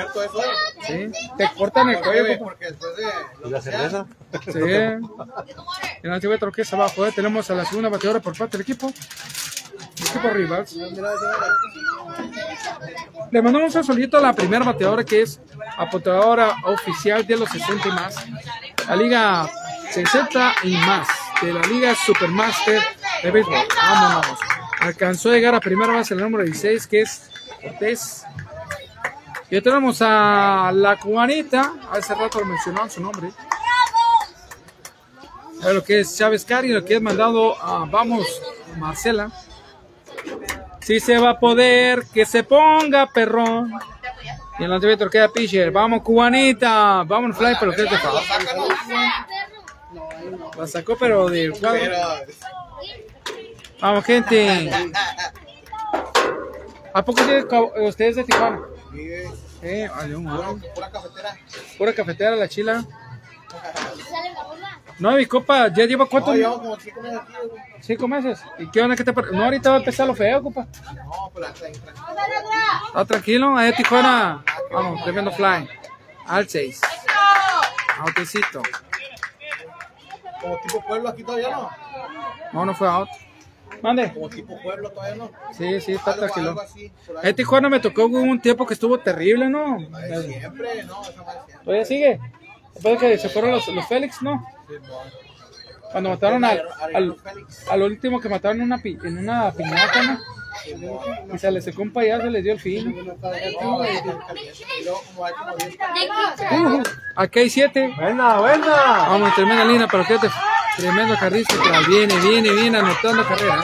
[0.86, 1.10] Sí.
[1.36, 3.48] Te cortan el cuello, porque después de.
[3.48, 4.06] ¿Y la cerveza?
[4.44, 4.58] Sí.
[6.02, 8.92] En la que es abajo, eh, tenemos a la segunda bateadora por parte del equipo.
[10.02, 10.76] Equipo Rivals.
[13.30, 15.40] Le mandamos un solito a la primera bateadora que es
[15.76, 18.16] apuntadora oficial de los 60 y más.
[18.88, 19.50] La liga
[19.90, 21.08] 60 y más
[21.42, 22.82] de la liga Supermaster
[23.22, 23.54] de béisbol.
[23.76, 24.38] Vámonos.
[24.80, 27.30] Alcanzó a llegar a primera base el número 16 que es
[27.62, 28.24] Cortés.
[29.50, 33.32] Y tenemos a la cubanita, hace rato lo mencionaron su nombre.
[35.62, 38.26] A lo que es Chávez Cari, lo que es mandado a Vamos
[38.78, 39.30] Marcela.
[40.80, 43.72] Si se va a poder, que se ponga perrón.
[44.58, 45.70] Y en la anterior queda pitcher.
[45.70, 47.04] Vamos, cubanita.
[47.06, 48.20] Vamos, fly, pero que es de foul.
[50.58, 51.92] La sacó, pero del cuadro.
[53.80, 54.70] Vamos, gente.
[56.92, 57.22] ¿A poco
[57.86, 58.60] ustedes de Tijuana?
[58.92, 59.30] Vive.
[59.62, 59.88] Eh,
[60.18, 60.70] madre.
[60.74, 61.36] pura cafetera.
[61.78, 62.84] Pura cafetera, la chila.
[65.00, 66.30] No, mi copa, ya lleva cuánto?
[66.30, 67.62] No, llevamos como cinco meses aquí, güey.
[67.80, 68.44] Cinco meses.
[68.58, 70.66] ¿Y qué onda que te No, ahorita va a empezar lo feo, copa.
[70.94, 72.06] No, pero hasta ahí, tranquilo.
[72.86, 74.44] Está tranquilo, ahí Tijuana.
[74.70, 75.66] Vamos, tremendo fly.
[76.26, 76.82] Al 6.
[78.00, 78.62] Outecito.
[80.42, 81.70] Como tipo pueblo aquí todavía no.
[82.52, 83.08] No, no fue out.
[83.82, 84.12] Mande.
[84.12, 85.30] Como tipo pueblo todavía no.
[85.56, 86.56] Sí, sí, está Algo, tranquilo.
[87.22, 89.78] Ahí Tijuana me tocó un tiempo que estuvo terrible, ¿no?
[89.78, 91.64] Siempre, no, esa madre siempre.
[91.64, 92.20] Todavía sigue.
[92.74, 94.46] Después de que se fueron los, los Félix, ¿no?
[95.92, 96.62] Cuando mataron al,
[96.94, 97.16] al,
[97.70, 100.18] al último que mataron en una, pi- en una piñata, ¿no?
[101.34, 102.94] Y se le secó un payaso y le dio el fin.
[103.04, 103.12] No,
[103.82, 104.64] es tan caliente.
[104.80, 105.76] Y luego como hay como 10
[106.52, 106.82] Uh,
[107.16, 107.92] aquí hay siete.
[107.96, 108.66] Buena, buena.
[109.08, 110.18] Vamos, tremenda línea, pero que
[110.76, 113.60] tremendo carrista que viene, viene, viene anotando carrera.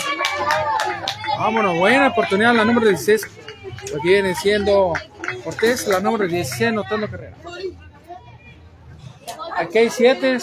[1.39, 3.27] Vámonos, buena oportunidad la número 16.
[3.93, 4.95] Lo que viene siendo
[5.45, 7.37] Cortés, la número 16 anotando carrera.
[9.57, 10.39] Aquí hay siete,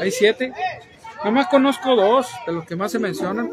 [0.00, 0.52] hay siete.
[1.24, 3.50] Nomás conozco dos de los que más se mencionan.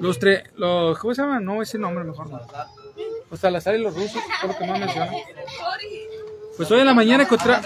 [0.00, 1.44] Los tres, los, ¿cómo se llaman?
[1.44, 2.40] No, ese nombre mejor no.
[3.30, 5.14] Los Salazar y los rusos, por lo que más mencionan.
[6.56, 7.60] Pues hoy en la mañana encontra-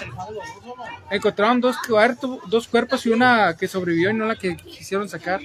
[1.10, 5.40] encontraron dos, cuarto- dos cuerpos y una que sobrevivió y no la que quisieron sacar.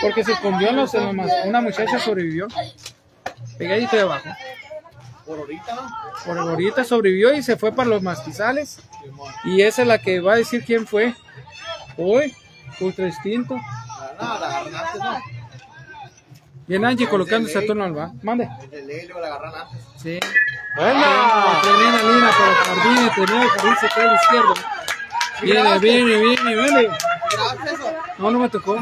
[0.00, 2.48] Porque se escondió en los, en los una muchacha sobrevivió.
[3.58, 4.28] Pegadito de abajo.
[5.32, 5.88] Por ahorita, ¿no?
[6.26, 8.80] Por ahorita sobrevivió y se fue para los mastizales.
[9.44, 11.14] Y esa es la que va a decir quién fue.
[11.96, 12.36] Hoy,
[12.80, 13.54] ultra distinto.
[13.54, 15.20] La, no, la agarran antes, ¿no?
[16.66, 18.12] Bien Angie colocándose a turno al va.
[18.22, 18.46] Mande.
[18.64, 19.80] El de ley luego la agarran antes.
[19.96, 20.20] Sí.
[20.76, 21.60] ¡Buena!
[21.62, 24.54] Tremenda línea por el jardín, tremendo jardín se cae izquierda.
[25.40, 26.88] Viene, viene, viene, viene.
[28.18, 28.76] No, no me tocó.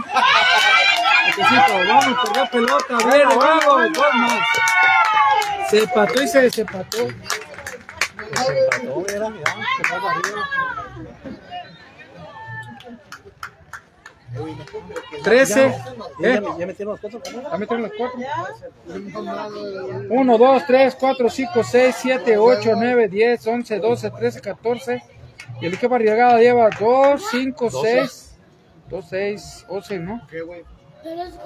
[1.27, 4.41] Necesito, vamos, por la pelota, viene, vamos, más.
[5.71, 6.99] Se empató y se desempató.
[8.85, 10.49] No, mira, mira, se fue para arriba.
[15.25, 15.75] 13.
[16.21, 16.43] ¿Ya, ¿Eh?
[16.59, 17.21] ya metieron los cuatro?
[17.25, 18.19] ¿Ya metieron las cuatro?
[20.09, 25.03] 1, 2, 3, 4, 5, 6, 7, 8, 9, 10, 11, 12, 13, 14.
[25.61, 28.39] Y el equipo Arriagada lleva 2, 5, 6,
[28.89, 30.27] 2, 6, 11, ¿no?
[30.31, 30.65] ¿Qué, güey?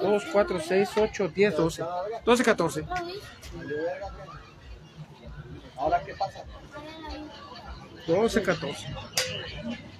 [0.01, 1.83] 2, 4, 6, 8, 10, 12.
[2.23, 2.85] 12, 14.
[5.77, 6.43] Ahora, ¿qué pasa?
[8.07, 8.87] 12, 14.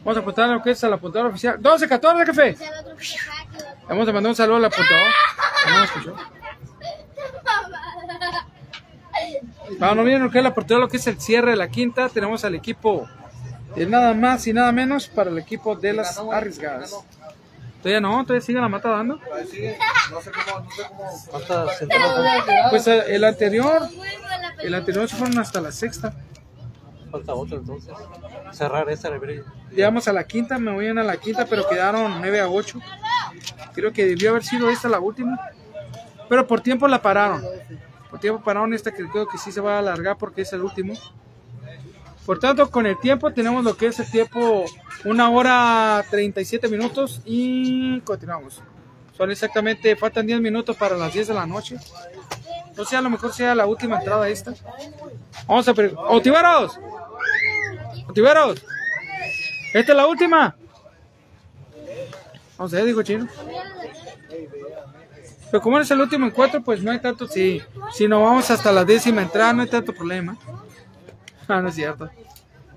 [0.04, 1.58] Vamos a apuntar lo que es a la apuntadora oficial.
[1.60, 2.58] 12, 14, jefe.
[3.88, 5.12] Vamos a mandar un saludo a la apuntadora.
[5.68, 6.16] No me escuchó.
[9.80, 11.70] Para no miren lo que es la apertura, lo que es el cierre de la
[11.70, 13.08] quinta, tenemos al equipo
[13.76, 16.96] de nada más y nada menos para el equipo de las arriesgadas.
[17.86, 19.20] Todavía no, todavía sigue la mata dando.
[19.32, 19.78] Ahí sigue.
[20.10, 21.04] No sé cómo, no sé cómo.
[21.30, 22.72] ¿Cuántas entradas?
[22.72, 23.88] Pues eh, el anterior,
[24.64, 26.12] el anterior se fueron hasta la sexta.
[27.12, 27.94] Falta otro entonces.
[28.54, 29.54] Cerrar esa libreta.
[29.70, 32.80] Llegamos a la quinta, me voy a la quinta, pero quedaron 9 a 8.
[33.76, 35.40] Creo que debió haber sido esta la última.
[36.28, 37.46] Pero por tiempo la pararon.
[38.10, 40.64] Por tiempo pararon esta que creo que sí se va a alargar porque es el
[40.64, 40.96] último.
[42.26, 44.66] Por tanto, con el tiempo tenemos lo que es el tiempo,
[45.04, 48.62] una hora 37 minutos y continuamos.
[49.16, 51.78] Son exactamente, faltan 10 minutos para las 10 de la noche.
[52.76, 54.54] No sé, a lo mejor sea la última entrada esta.
[55.48, 55.72] Vamos a...
[56.10, 56.80] ¡Otiveros!
[58.10, 58.66] ¡Otiveros!
[59.74, 60.56] ¿Esta es la última?
[62.58, 63.28] Vamos a ver, dijo Chino.
[65.52, 67.62] Pero como es el último encuentro, pues no hay tanto, si,
[67.94, 70.38] si no vamos hasta la décima entrada, no hay tanto problema.
[71.48, 72.10] Ah, no es cierto.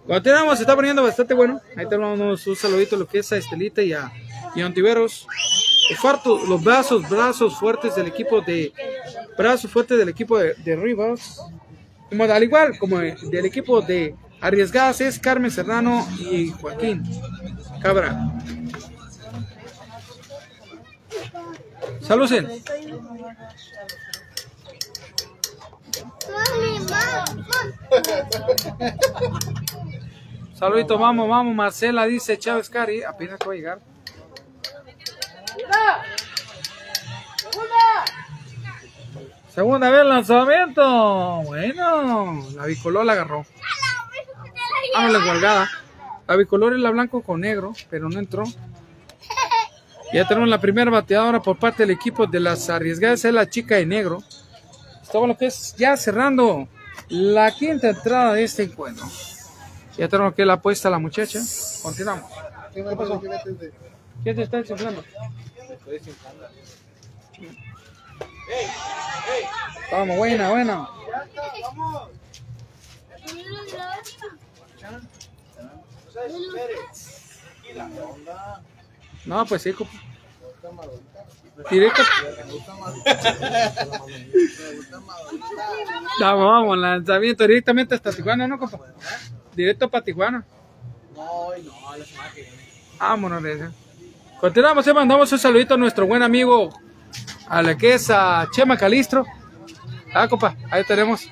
[0.06, 1.60] Continuamos, se está poniendo bastante bueno.
[1.76, 4.10] Ahí tenemos un saludito a lo que es a Estelita y a,
[4.54, 4.62] y.
[4.62, 5.26] Los,
[6.64, 8.72] brazos, brazos fuertes del equipo de
[9.36, 11.40] brazos fuertes del equipo de, de Rivas.
[12.08, 17.02] Como, al igual como del equipo de Arriesgadas es Carmen Serrano y Joaquín
[17.82, 18.32] Cabra.
[22.00, 22.48] Salucen.
[30.55, 31.55] Saludito, vamos, vamos.
[31.55, 33.02] Marcela dice Chávez Cari.
[33.02, 33.80] Apenas acaba de llegar.
[39.55, 41.42] Segunda vez lanzamiento.
[41.44, 43.44] Bueno, la bicolor la agarró.
[44.94, 45.68] Ah, la guargada.
[46.26, 48.44] La bicolor es la blanco con negro, pero no entró.
[50.12, 53.76] Ya tenemos la primera bateadora por parte del equipo de las arriesgadas, es la chica
[53.76, 54.22] de negro.
[55.09, 56.68] Estamos lo que es ya cerrando
[57.09, 59.06] la quinta entrada de este encuentro.
[59.97, 61.40] Ya tenemos que la apuesta a la muchacha.
[61.82, 62.30] Continuamos.
[62.74, 63.18] ¿Qué pasó?
[64.22, 65.02] ¿Quién te está desinflando?
[69.90, 70.89] Vamos, buena, buena.
[79.24, 79.74] No, pues sí.
[81.70, 82.02] Directo.
[86.20, 88.78] Vamos, vamos, lanzamiento directamente hasta Tijuana, ¿no, compa?
[89.55, 90.44] Directo para Tijuana.
[91.14, 92.56] No, y no, la semana que viene.
[92.98, 93.43] Vámonos.
[94.40, 96.70] Continuamos, eh, mandamos un saludito a nuestro buen amigo,
[97.48, 99.24] a la que es a Chema Calistro.
[100.12, 101.28] Ah, compa, ahí tenemos.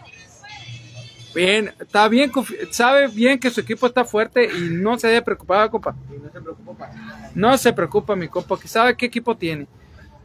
[1.35, 2.33] Bien, está bien,
[2.71, 5.95] sabe bien que su equipo está fuerte y no se debe preocupar, compa.
[6.09, 7.31] Y no se preocupa para nada.
[7.35, 9.67] No se preocupa, mi compa, que sabe qué equipo tiene.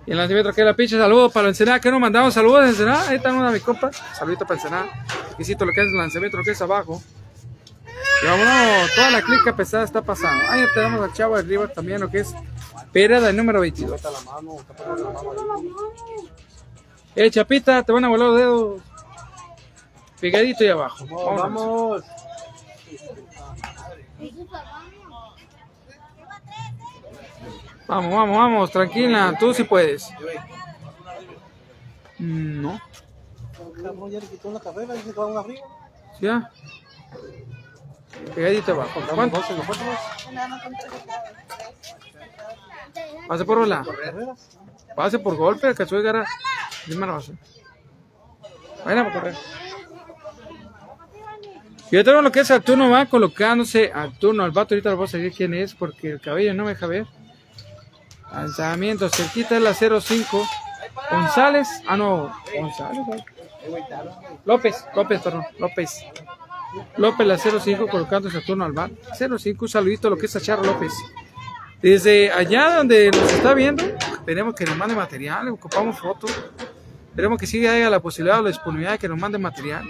[0.06, 3.10] Y el lanzamiento que la pinche, saludos para Ensenada, que nos mandamos saludos de Ensenada.
[3.10, 5.06] Ahí está una mi compa, saludito para Ensenada.
[5.38, 7.02] Quisito lo que es el lanzamiento, lo que es abajo.
[8.24, 10.44] Y vámonos, toda la clica pesada está pasando.
[10.50, 12.34] Ahí tenemos al chavo de arriba también, lo que es
[12.92, 13.96] Pereda, el número 22.
[13.96, 15.70] Está la mano, está poniendo la mano ahí.
[17.16, 18.82] Eh, chapita, te van a volar los dedos.
[20.20, 21.06] Pegadito y abajo.
[21.06, 21.42] Vámonos.
[21.42, 22.04] vamos.
[27.92, 30.10] Vamos, vamos, vamos, tranquila, tú sí puedes.
[32.20, 32.80] Mm, No.
[34.10, 35.60] Ya le quitó una carrera, dice que va una arriba.
[36.22, 36.50] Ya.
[38.34, 39.02] Pegadito abajo.
[39.14, 39.36] ¿Cuánto?
[39.38, 40.00] 12 nosotros.
[43.28, 43.84] Pase por la.
[43.84, 44.58] Carreras.
[44.96, 46.26] Pase por golpe, alcanzó a llegar a
[46.86, 47.34] primera base.
[48.86, 49.36] Vayan a correr.
[51.92, 54.76] Lo que es Arturo va colocándose Arturo al vato.
[54.76, 57.06] Ahorita lo voy a seguir quién es porque el cabello no me deja ver.
[58.32, 60.48] Lanzamiento cerquita de la 05.
[61.12, 61.68] González.
[61.88, 62.34] Ah, no.
[62.56, 63.00] González.
[64.46, 64.86] López.
[64.96, 65.44] López, perdón.
[65.60, 66.06] López.
[66.98, 68.92] López la 05 colocándose Arturo al bar.
[69.18, 69.66] 05.
[69.66, 70.94] Un saludito a lo que es a Charo López.
[71.82, 76.32] Desde allá donde nos está viendo, esperemos que nos mande material, ocupamos fotos.
[77.10, 79.84] Esperemos que sí haya la posibilidad o la disponibilidad de que nos mande material.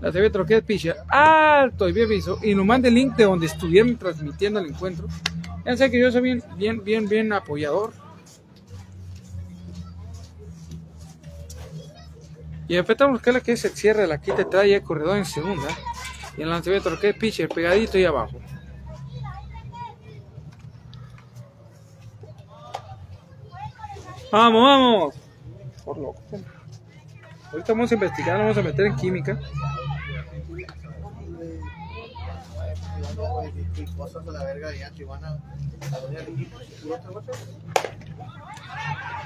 [0.00, 3.46] La TV Troquet Pitcher, alto y bien visto, y nos mande el link de donde
[3.46, 5.06] estuvieron transmitiendo el encuentro.
[5.64, 7.92] Ya sé que yo soy bien, bien, bien, bien apoyador.
[12.68, 15.68] Y empezamos que la que es el cierre, la quita trae el corredor en segunda.
[16.36, 18.38] Y el lanzamiento Troquet Pitcher pegadito y abajo.
[24.32, 25.14] Vamos, vamos.
[25.84, 26.22] Por loco.
[27.52, 29.38] Ahorita vamos a investigar, vamos a meter en química.
[33.76, 35.38] Y cosas a la verga allá en Tijuana.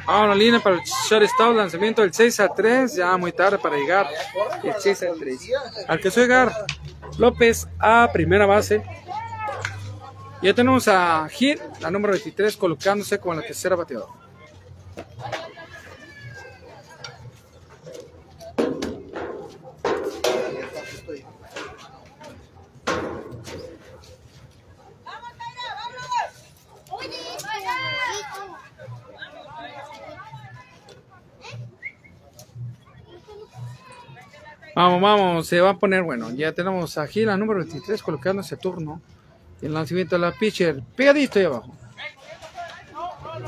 [0.06, 4.06] Ahora línea para el shortstop, lanzamiento del 6 a 3, ya muy tarde para llegar.
[4.62, 5.50] El 6 a 3.
[5.88, 6.66] Alcanzó a llegar
[7.18, 8.82] López a primera base.
[10.42, 14.12] Ya tenemos a Gil, la número 23, colocándose como la tercera bateadora.
[34.76, 36.30] Vamos, vamos, se va a poner bueno.
[36.32, 39.00] Ya tenemos a Gil, la número 23, colocándose turno.
[39.62, 41.74] El lanzamiento de la pitcher, pegadito ahí abajo.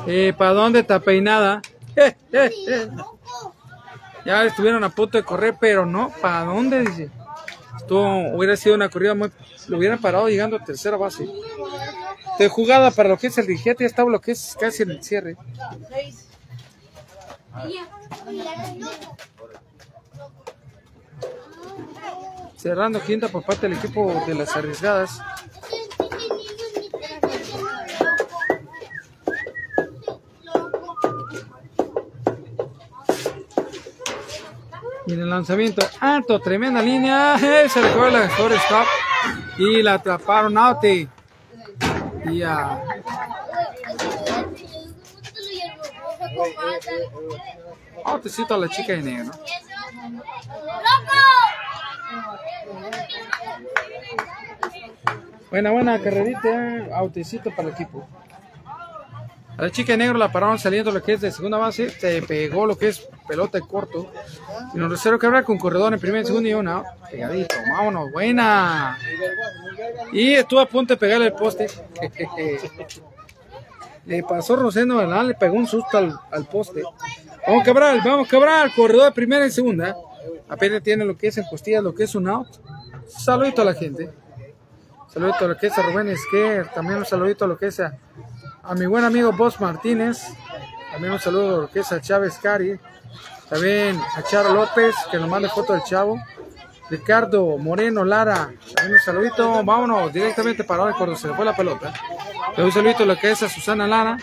[0.06, 1.60] Eh, ¿Para dónde está peinada?
[1.96, 2.88] Eh, eh, eh.
[4.24, 6.12] Ya estuvieron a punto de correr, pero no.
[6.22, 6.82] ¿Para dónde?
[6.82, 7.10] Dice.
[7.76, 8.00] Esto
[8.34, 9.32] hubiera sido una corrida muy.
[9.66, 11.28] Lo hubieran parado llegando a tercera base.
[12.38, 14.92] De jugada para lo que es el rigete, ya estaba lo que es casi en
[14.92, 15.36] el cierre.
[22.58, 25.22] Cerrando quinta por parte del equipo de las arriesgadas.
[35.06, 37.38] Y en el lanzamiento alto, tremenda línea.
[37.68, 38.86] Se recoge la mejor stop.
[39.56, 40.84] Y la atraparon out.
[40.84, 41.08] Y
[42.30, 42.82] y a
[48.04, 49.32] outcito a la chica de negro.
[55.50, 56.88] Buena, buena carrerita.
[56.94, 58.06] Outcito para el equipo.
[59.56, 61.90] A la chica de negro la pararon saliendo lo que es de segunda base.
[61.90, 64.10] Se pegó lo que es pelota de corto.
[64.72, 66.84] Y nos reserva que habrá con corredor en primer, segundo y una.
[67.10, 67.56] Pegadito.
[67.72, 68.12] Vámonos.
[68.12, 68.96] Buena.
[70.12, 71.66] Y estuvo a punto de pegarle el poste.
[74.06, 75.24] Le pasó Rosendo.
[75.24, 76.82] Le pegó un susto al, al poste.
[77.46, 78.72] Vamos Cabral, vamos Cabral.
[78.76, 79.96] Corredor de primera y segunda.
[80.48, 82.48] Apenas tiene lo que es en costillas, lo que es un out.
[83.08, 84.10] Saludito a la gente.
[85.18, 86.68] Saludito a lo que es a Rubén Esquer.
[86.68, 87.92] También un saludito a lo que es a,
[88.76, 90.28] mi buen amigo Boss Martínez.
[90.92, 92.78] También un saludo a lo que es a Chávez Cari.
[93.48, 96.22] También a Charo López, que nos manda foto del chavo.
[96.88, 99.64] Ricardo Moreno Lara, también un saludito.
[99.64, 101.92] Vámonos directamente para ahora cuando se le fue la pelota.
[102.56, 104.18] Un saludito a lo que es a Susana Lara.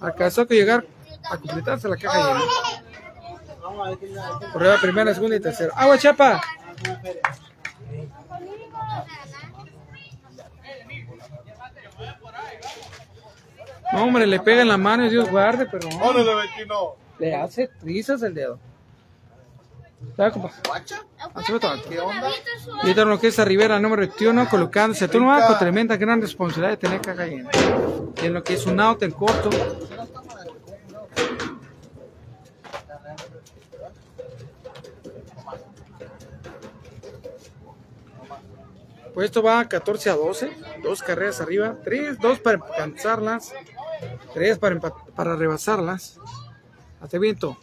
[0.00, 0.84] Alcanzó que llegar
[1.30, 2.40] a completarse la caja llena.
[4.52, 5.72] Correo primera, segunda y tercera.
[5.76, 6.42] ¡Agua chapa!
[13.92, 16.96] No, hombre, le pega en la mano y Dios guarde, pero no, ¡Órale, vecino!
[17.18, 18.58] le hace trizas el dedo.
[20.16, 20.50] ¿Sabes, compa?
[21.88, 22.28] ¿Qué onda?
[22.66, 26.20] Y ahorita lo que es a Rivera, número 21, colocándose turno va con tremenda gran
[26.20, 27.50] responsabilidad de tener caja llena.
[28.20, 29.50] Y en lo que es un out en corto.
[39.14, 40.50] Pues esto va 14 a 12,
[40.82, 43.52] dos carreras arriba, tres, dos para alcanzarlas,
[44.32, 46.18] tres para, para rebasarlas.
[47.00, 47.56] Hasta viento.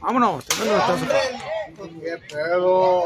[0.00, 0.44] Vámonos.
[0.46, 3.04] ¡Qué pedo!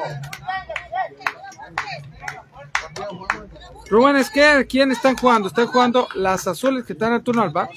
[3.89, 5.49] Rubén Esquer, ¿quién están jugando?
[5.49, 7.71] Están jugando las azules que están al turno al bat.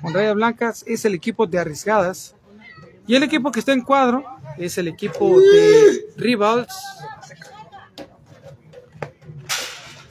[0.00, 2.34] Con rayas blancas es el equipo de arriesgadas.
[3.06, 4.24] Y el equipo que está en cuadro
[4.56, 6.74] es el equipo de Rivals.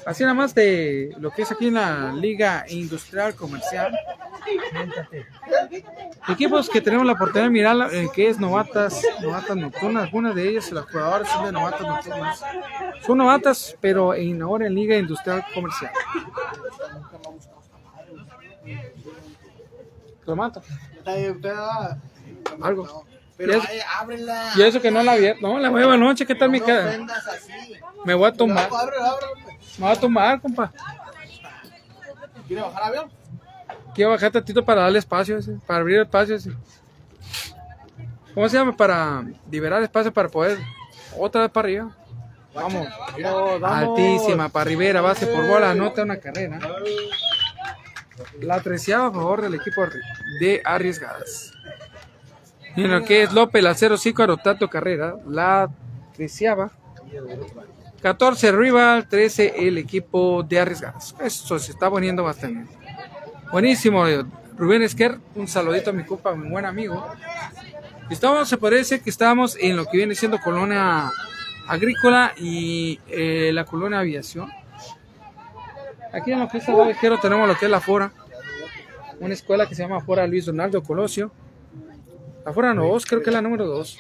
[0.07, 3.93] Así nada más de lo que es aquí en la Liga Industrial Comercial.
[6.29, 10.05] Equipos que tenemos la oportunidad de mirar, eh, que es novatas, novatas nocturnas.
[10.05, 12.41] Algunas de ellas, las jugadoras son de novatas nocturnas.
[13.05, 15.91] Son novatas, pero en, ahora en Liga Industrial Comercial.
[20.25, 20.61] Lo mata.
[22.61, 23.05] Algo.
[23.37, 24.51] Pero Y eso- ay, ábrela.
[24.55, 25.27] Y eso que no la vi.
[25.41, 26.87] No, la nueva noche, ¿qué tal mi No cara?
[26.87, 27.51] ofendas así.
[28.03, 28.69] Me voy a tomar.
[28.69, 29.57] No, ábrela, ábrela.
[29.77, 30.71] Me voy a tomar, compa.
[32.47, 33.11] ¿Quiere bajar avión?
[33.93, 36.35] Quiero bajar tantito para darle espacio, ese, para abrir espacio.
[36.35, 36.51] ese.
[38.33, 38.75] ¿Cómo se llama?
[38.75, 40.57] Para liberar espacio para poder
[41.17, 41.95] otra vez para arriba.
[42.53, 42.87] Vamos.
[43.63, 46.59] Altísima, para Rivera, base por bola, anota una carrera.
[48.41, 49.85] La treceava a favor del equipo
[50.39, 51.53] de Arriesgadas.
[52.77, 55.15] Y lo que es López, la 05 anotando carrera.
[55.27, 55.67] La
[56.15, 56.71] treceava.
[58.03, 61.15] 14 Rival, 13 el equipo de Arriesgadas.
[61.19, 62.71] Eso se está poniendo bastante.
[63.51, 64.23] Buenísimo, eh,
[64.55, 67.03] Rubén Esquer, un saludito a mi compa, mi buen amigo.
[68.11, 71.09] Estamos, se decir que estamos en lo que viene siendo colonia
[71.67, 74.51] agrícola y eh, la colonia aviación.
[76.13, 78.11] Aquí en lo que es el tenemos lo que es la Fora,
[79.19, 81.31] una escuela que se llama Fora Luis Donaldo Colosio.
[82.47, 83.99] La Fora 2, creo que es la número 2.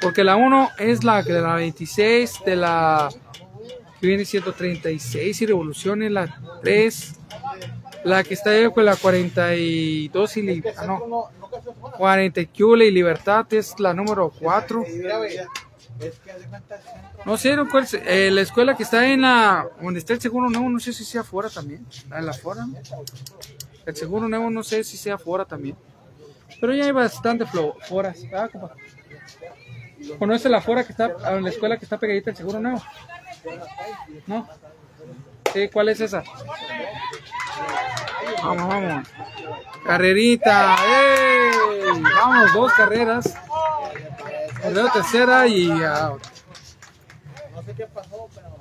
[0.00, 3.10] Porque la 1 es la de la 26, de la
[4.00, 7.12] que viene siendo 36 y revoluciones, la 3,
[8.04, 11.28] la que está ahí con la 42 y li- ah, no,
[11.98, 14.82] 40 Cule y Libertad es la número 4.
[14.88, 17.10] Y mira, güey, es que haz de cuenta el centro.
[17.26, 20.48] No sé no, cuál eh, la escuela que está en la donde está el seguro
[20.48, 21.84] nuevo, no sé si sea afuera también,
[22.16, 22.64] en la afuera.
[22.64, 22.78] ¿no?
[23.84, 25.76] El seguro nuevo no sé si sea afuera también.
[26.60, 28.18] Pero ya hay bastante foras.
[28.34, 28.74] Ah, compa.
[30.18, 32.82] ¿Conoce la fora que está, a la escuela que está pegadita al seguro nuevo?
[34.26, 34.48] ¿No?
[35.52, 36.22] Sí, ¿cuál es esa?
[38.42, 39.08] Vamos, vamos.
[39.84, 40.76] Carrerita.
[42.02, 43.34] Vamos, dos carreras.
[44.62, 46.22] Carrera tercera y out.
[47.54, 48.60] No sé qué pasó, pero.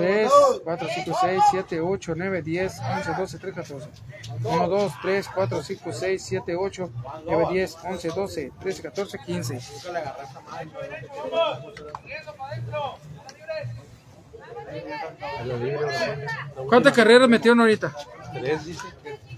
[0.00, 0.30] 3,
[0.64, 3.88] 4, 5, 6, 7, 8, 9, 10, 11, 12, 13, 14.
[4.42, 6.90] 1, 2, 3, 4, 5, 6, 7, 8,
[7.26, 9.58] 9, 10, 11, 12, 13, 14, 15.
[16.68, 17.94] ¿Cuántas carreras metieron ahorita?
[18.32, 18.86] Tres, dice.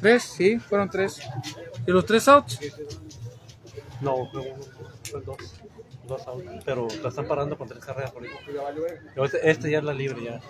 [0.01, 0.23] ¿Tres?
[0.23, 1.21] Sí, fueron tres.
[1.87, 2.61] ¿Y los tres outs?
[4.01, 4.65] No, fue uno,
[5.11, 5.62] fue dos.
[6.13, 8.29] Dos out, pero la están parando con tres carreras por ahí.
[9.17, 10.41] Este, este ya es la libre, ya.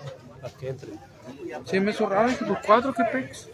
[0.41, 0.91] La que entre.
[1.63, 2.33] Sí, me hizo raro.
[2.37, 3.47] pues cuatro, ¿qué pex?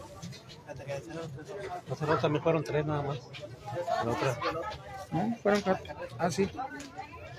[1.87, 3.19] No sé, no, también fueron tres nada más.
[4.03, 4.39] La otra.
[5.11, 5.93] No, fueron cuatro.
[6.17, 6.49] Ah, sí.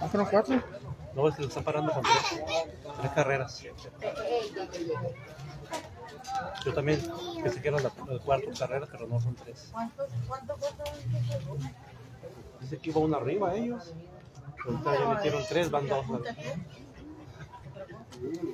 [0.01, 0.63] Ah, fueron cuatro.
[1.17, 2.41] No, es que lo están parando con tres.
[3.01, 3.65] Tres carreras.
[6.65, 7.01] Yo también
[7.61, 9.73] que era la, la cuarta carrera, pero no son tres.
[12.61, 13.93] Dice que iba una arriba ellos.
[14.67, 16.07] Ahorita ya metieron tres, van dos.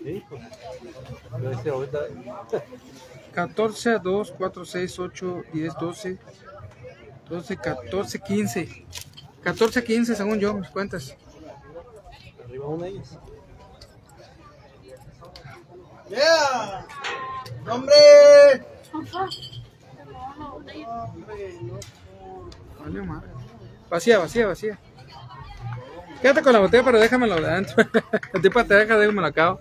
[0.05, 0.43] Sí, pues.
[1.33, 1.99] Pero este ahorita
[3.33, 6.19] 14, 2, 4, 6, 8, 10, 12,
[7.28, 8.87] 12, 14, 15.
[9.43, 11.16] 14, 15 según yo, mis cuentas.
[12.45, 13.19] arriba una de ellas.
[16.09, 16.87] ¡Yeah!
[17.69, 17.95] ¡Hombre!
[22.78, 23.28] Vale, madre.
[23.91, 24.78] Vacía, vacía, vacía.
[26.27, 27.77] Quédate con la botella, pero déjamelo de adentro.
[28.35, 29.59] El tipo te deja, déjamelo acá.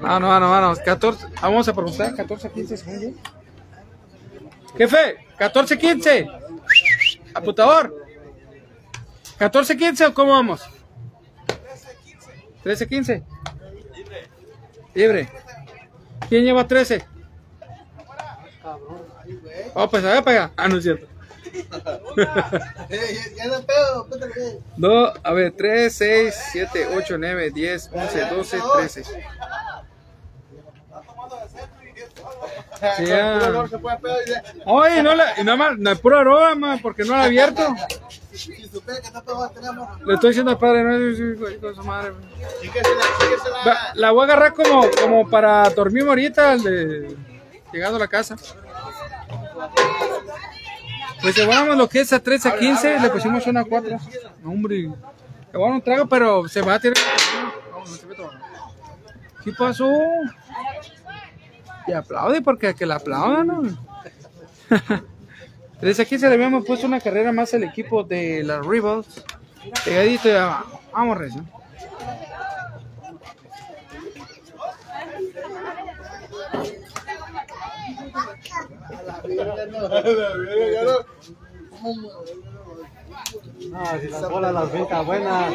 [0.00, 1.26] No, no, no, no, 14.
[1.42, 3.08] Vamos a preguntar, 14, 15 según yo.
[4.78, 6.26] Jefe, 14, 15.
[7.34, 7.94] Aputador.
[9.36, 10.62] 14, 15 o cómo vamos?
[12.62, 13.22] 13, 15.
[14.94, 15.28] Libre.
[16.30, 17.04] ¿Quién lleva 13?
[19.74, 20.50] Oh, pues a ver, pega.
[20.56, 21.06] Ah, no es cierto.
[24.76, 25.04] No.
[25.04, 29.04] No, a ver, 3, 6, 7, 8, 9, 10, 11, 12, 13.
[32.96, 33.38] Sí, ya.
[33.38, 36.18] Puro olor se puede pedo y dice, Oye, no, la, nada más, no es puro
[36.18, 37.62] aroma, porque no la abierto.
[40.04, 42.12] Le estoy diciendo al padre, no es hijo de su madre.
[43.66, 47.16] Va, La voy a agarrar como, como para dormirme ahorita, de,
[47.72, 48.36] llegando a la casa.
[51.24, 53.96] Pues llevábamos lo que es a 13 a 15, le pusimos una a 4.
[54.42, 54.90] No, hombre,
[55.50, 56.98] dar un trago, pero se va a tirar.
[59.42, 59.90] ¿Qué pasó?
[61.86, 63.62] Y aplaude porque que la aplaudan, ¿no?
[65.80, 69.24] Desde aquí se le habíamos puesto una carrera más al equipo de las Rebels.
[69.82, 70.66] Pegadito ya va.
[70.92, 71.42] Vamos, Recio.
[83.70, 85.54] No, si las bolas las avienta buenas.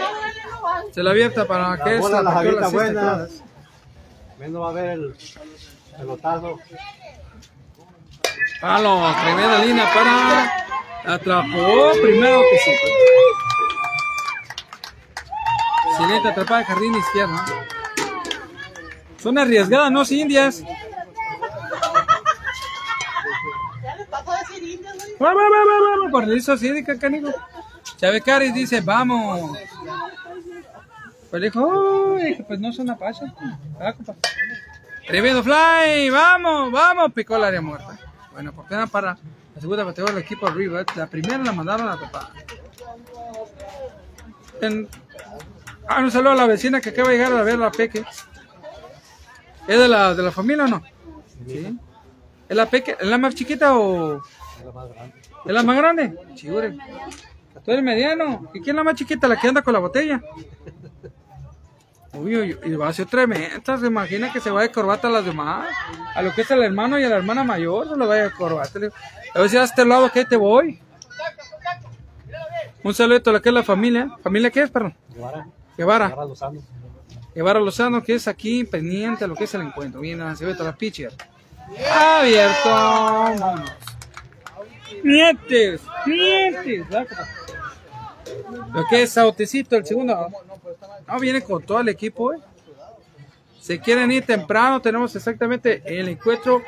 [0.91, 3.43] Se la abierta para que Las bolas las avienta buenas.
[4.39, 5.15] Viendo va a ver el
[5.97, 6.59] pelotazo.
[8.61, 11.13] Palo, tremenda línea para.
[11.15, 12.71] Atrapó primero que sí.
[15.91, 17.35] Excelente atrapada jardín izquierdo.
[19.17, 20.05] Son arriesgadas, ¿no?
[20.05, 20.63] Sí, indias.
[24.11, 25.08] Vamos, vamos, vamos, vamos.
[25.19, 27.29] Por eso sí, de canijo.
[27.97, 29.57] Chávez Caris dice, vamos.
[31.29, 33.29] Pues dijo, uy, pues no son apaches.
[33.79, 33.93] Ah.
[35.05, 37.97] Tremendo fly, vamos, vamos, picó el área muerta.
[38.31, 39.17] Bueno, oportunidad para
[39.55, 40.85] la segunda bateadora del equipo River.
[40.95, 42.29] La primera la mandaron a tapar.
[44.61, 44.87] En...
[45.87, 48.05] Ah, un saludo a la vecina que acaba de llegar a ver la peque.
[49.67, 50.83] ¿Es de la, de la familia o no?
[51.47, 51.77] Sí.
[52.47, 52.95] ¿Es la peque?
[52.99, 54.21] ¿Es la más chiquita o
[54.69, 55.15] Lo más grande.
[55.45, 56.15] es la más grande?
[56.35, 56.77] Chure.
[57.65, 58.49] Tú eres mediano.
[58.53, 59.27] ¿Y quién es la más chiquita?
[59.27, 60.21] La que anda con la botella.
[62.13, 63.77] Uy, uy, y va a ser tremenda.
[63.77, 65.67] Se imagina que se va de corbata a las demás.
[66.13, 68.31] A lo que es el hermano y a la hermana mayor, se lo vaya de
[68.31, 68.77] corbata.
[68.77, 68.91] Le
[69.33, 70.79] A ver si a este lado que te voy.
[72.83, 74.15] Un saludo a lo que es la familia.
[74.21, 74.95] ¿Familia qué es, perdón?
[75.09, 75.47] Guevara.
[75.77, 76.09] Guevara.
[76.09, 76.61] Guevara Lozano.
[77.33, 79.99] Guevara Lozano, que es aquí pendiente a lo que es el encuentro.
[79.99, 81.11] Viene toda la pitcher.
[81.91, 82.69] Abierto.
[82.69, 83.71] Vámonos.
[85.03, 86.85] Mientes, mientes.
[88.73, 90.29] Lo que es Sautecito, el segundo.
[91.07, 92.37] No, viene con todo el equipo, eh.
[93.59, 96.63] Se quieren ir temprano, tenemos exactamente el encuentro.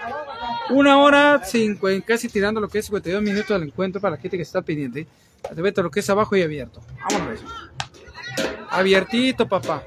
[0.70, 4.38] Una hora, cinco, casi tirando lo que es 52 minutos del encuentro para la gente
[4.38, 5.08] que está pendiente.
[5.54, 6.82] Te vete lo que es abajo y abierto.
[7.10, 7.40] Vámonos.
[8.70, 9.84] Abiertito, papá.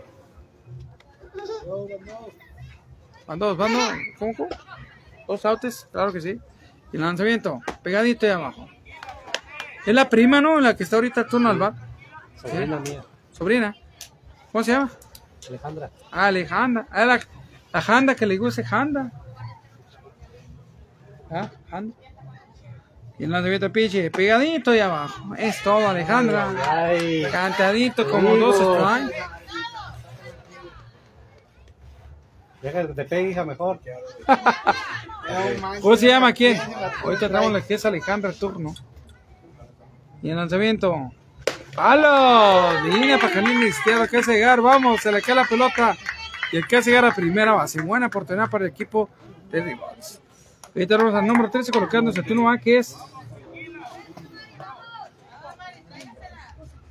[3.26, 3.92] Van dos, van dos.
[4.18, 4.48] ¿Cómo?
[5.26, 6.38] Dos outs, claro que sí.
[6.94, 8.68] Y el lanzamiento, pegadito y abajo.
[9.84, 10.60] Es la prima, ¿no?
[10.60, 11.74] La que está ahorita turno al bar.
[12.40, 13.04] Sobrina mía.
[13.32, 13.76] Sobrina.
[14.52, 14.92] ¿Cómo se llama?
[15.48, 15.90] Alejandra.
[16.12, 16.86] Ah, Alejandra.
[16.92, 17.20] Ah, la,
[17.72, 19.10] la Janda que le gusta Janda.
[21.32, 21.96] Ah, Janda.
[23.18, 25.34] Y el lanzamiento piche, pegadito y abajo.
[25.34, 26.54] Es todo, Alejandra.
[26.64, 27.26] Ay.
[27.32, 29.33] Cantadito como dos strikes.
[32.64, 33.78] Deja que te pegue, hija, mejor.
[35.82, 36.58] ¿Cómo se llama quién?
[37.02, 38.74] Ahorita traemos la que es Alejandra turno.
[40.22, 41.12] Y el lanzamiento.
[41.74, 42.80] ¡Palo!
[42.88, 44.62] Línea para Canil izquierda que llegar.
[44.62, 45.94] Vamos, se le cae la pelota.
[46.52, 47.82] Y el que hace llegar a primera base.
[47.82, 49.10] Buena oportunidad para el equipo
[49.50, 50.22] de Rivals.
[50.74, 52.96] Ahorita vamos al número 13 colocándose el turno A que es.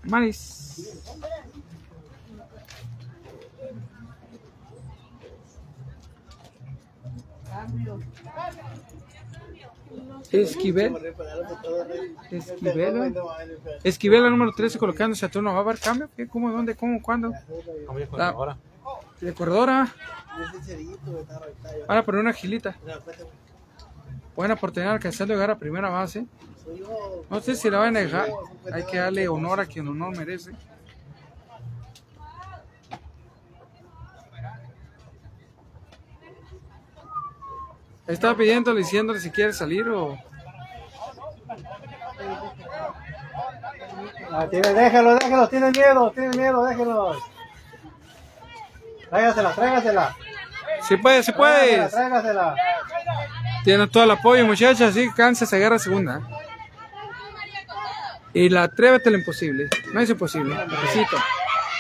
[0.04, 1.03] Maris.
[10.32, 10.96] Esquivel.
[12.32, 13.16] Esquivel.
[13.84, 15.52] Esquivel, número 13, colocándose a turno.
[15.52, 16.10] ¿Va a haber cambio?
[16.16, 16.28] ¿Qué?
[16.28, 16.52] ¿Cómo?
[16.52, 16.76] ¿Dónde?
[16.76, 17.02] ¿Cómo?
[17.02, 17.32] ¿Cuándo?
[18.10, 18.30] Con Ah.
[18.30, 18.58] ahora.
[19.22, 19.94] De corredora.
[21.88, 22.76] Van a poner una gilita.
[24.36, 26.26] Buena oportunidad alcanzando a llegar a primera base.
[27.30, 28.30] No sé si la van a dejar.
[28.72, 30.52] Hay que darle honor a quien honor merece.
[38.08, 40.18] Estaba pidiéndole, diciéndole si quiere salir o.
[44.32, 47.16] Ah, tiene, déjalo, déjalo, tiene miedo, tiene miedo, déjalo.
[49.10, 50.16] Tráigasela, tráigasela.
[50.82, 51.88] Si puede, si puede.
[51.88, 52.56] Tráigasela, tráigasela.
[53.64, 54.82] Tiene todo el apoyo, muchachos.
[54.82, 56.22] Así cansa, se agarra segunda.
[58.34, 59.70] Y la atrévete lo imposible.
[59.94, 60.56] No es imposible.
[60.68, 61.18] Necesito.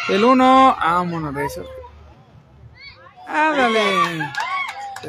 [0.09, 1.65] El uno, vámonos de eso.
[3.27, 4.31] Ándale.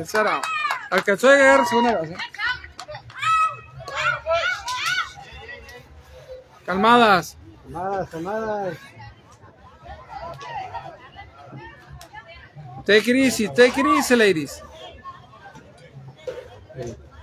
[0.04, 0.40] Sarao.
[0.90, 2.16] Alcanzó a llegar a segunda base.
[6.64, 7.36] Calmadas.
[7.62, 8.78] Calmadas, calmadas.
[12.86, 14.62] Take it easy, take it easy, ladies.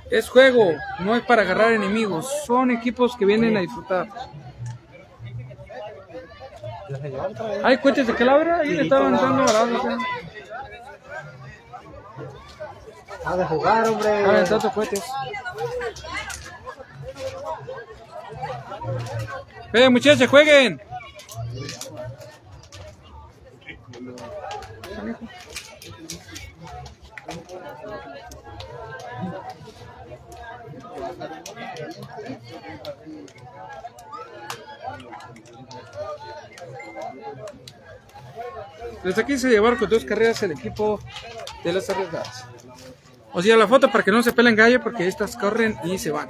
[0.09, 2.27] Es juego, no es para agarrar enemigos.
[2.45, 4.07] Son equipos que vienen a disfrutar.
[6.89, 7.63] Ya se llevó otra vez.
[7.63, 8.57] ¿Hay cohetes de calabra?
[8.59, 9.83] Ahí le estaban dando balados.
[9.83, 9.97] ya.
[13.26, 14.26] Ha de jugar, hombre.
[14.26, 15.03] Ah, tantos cohetes.
[19.73, 20.81] Eh, muchachos, jueguen.
[39.03, 40.99] Desde aquí se llevaron con dos carreras el equipo
[41.64, 42.45] de los arriesgados.
[43.33, 46.11] O sea, la foto para que no se peleen gallo porque estas corren y se
[46.11, 46.29] van.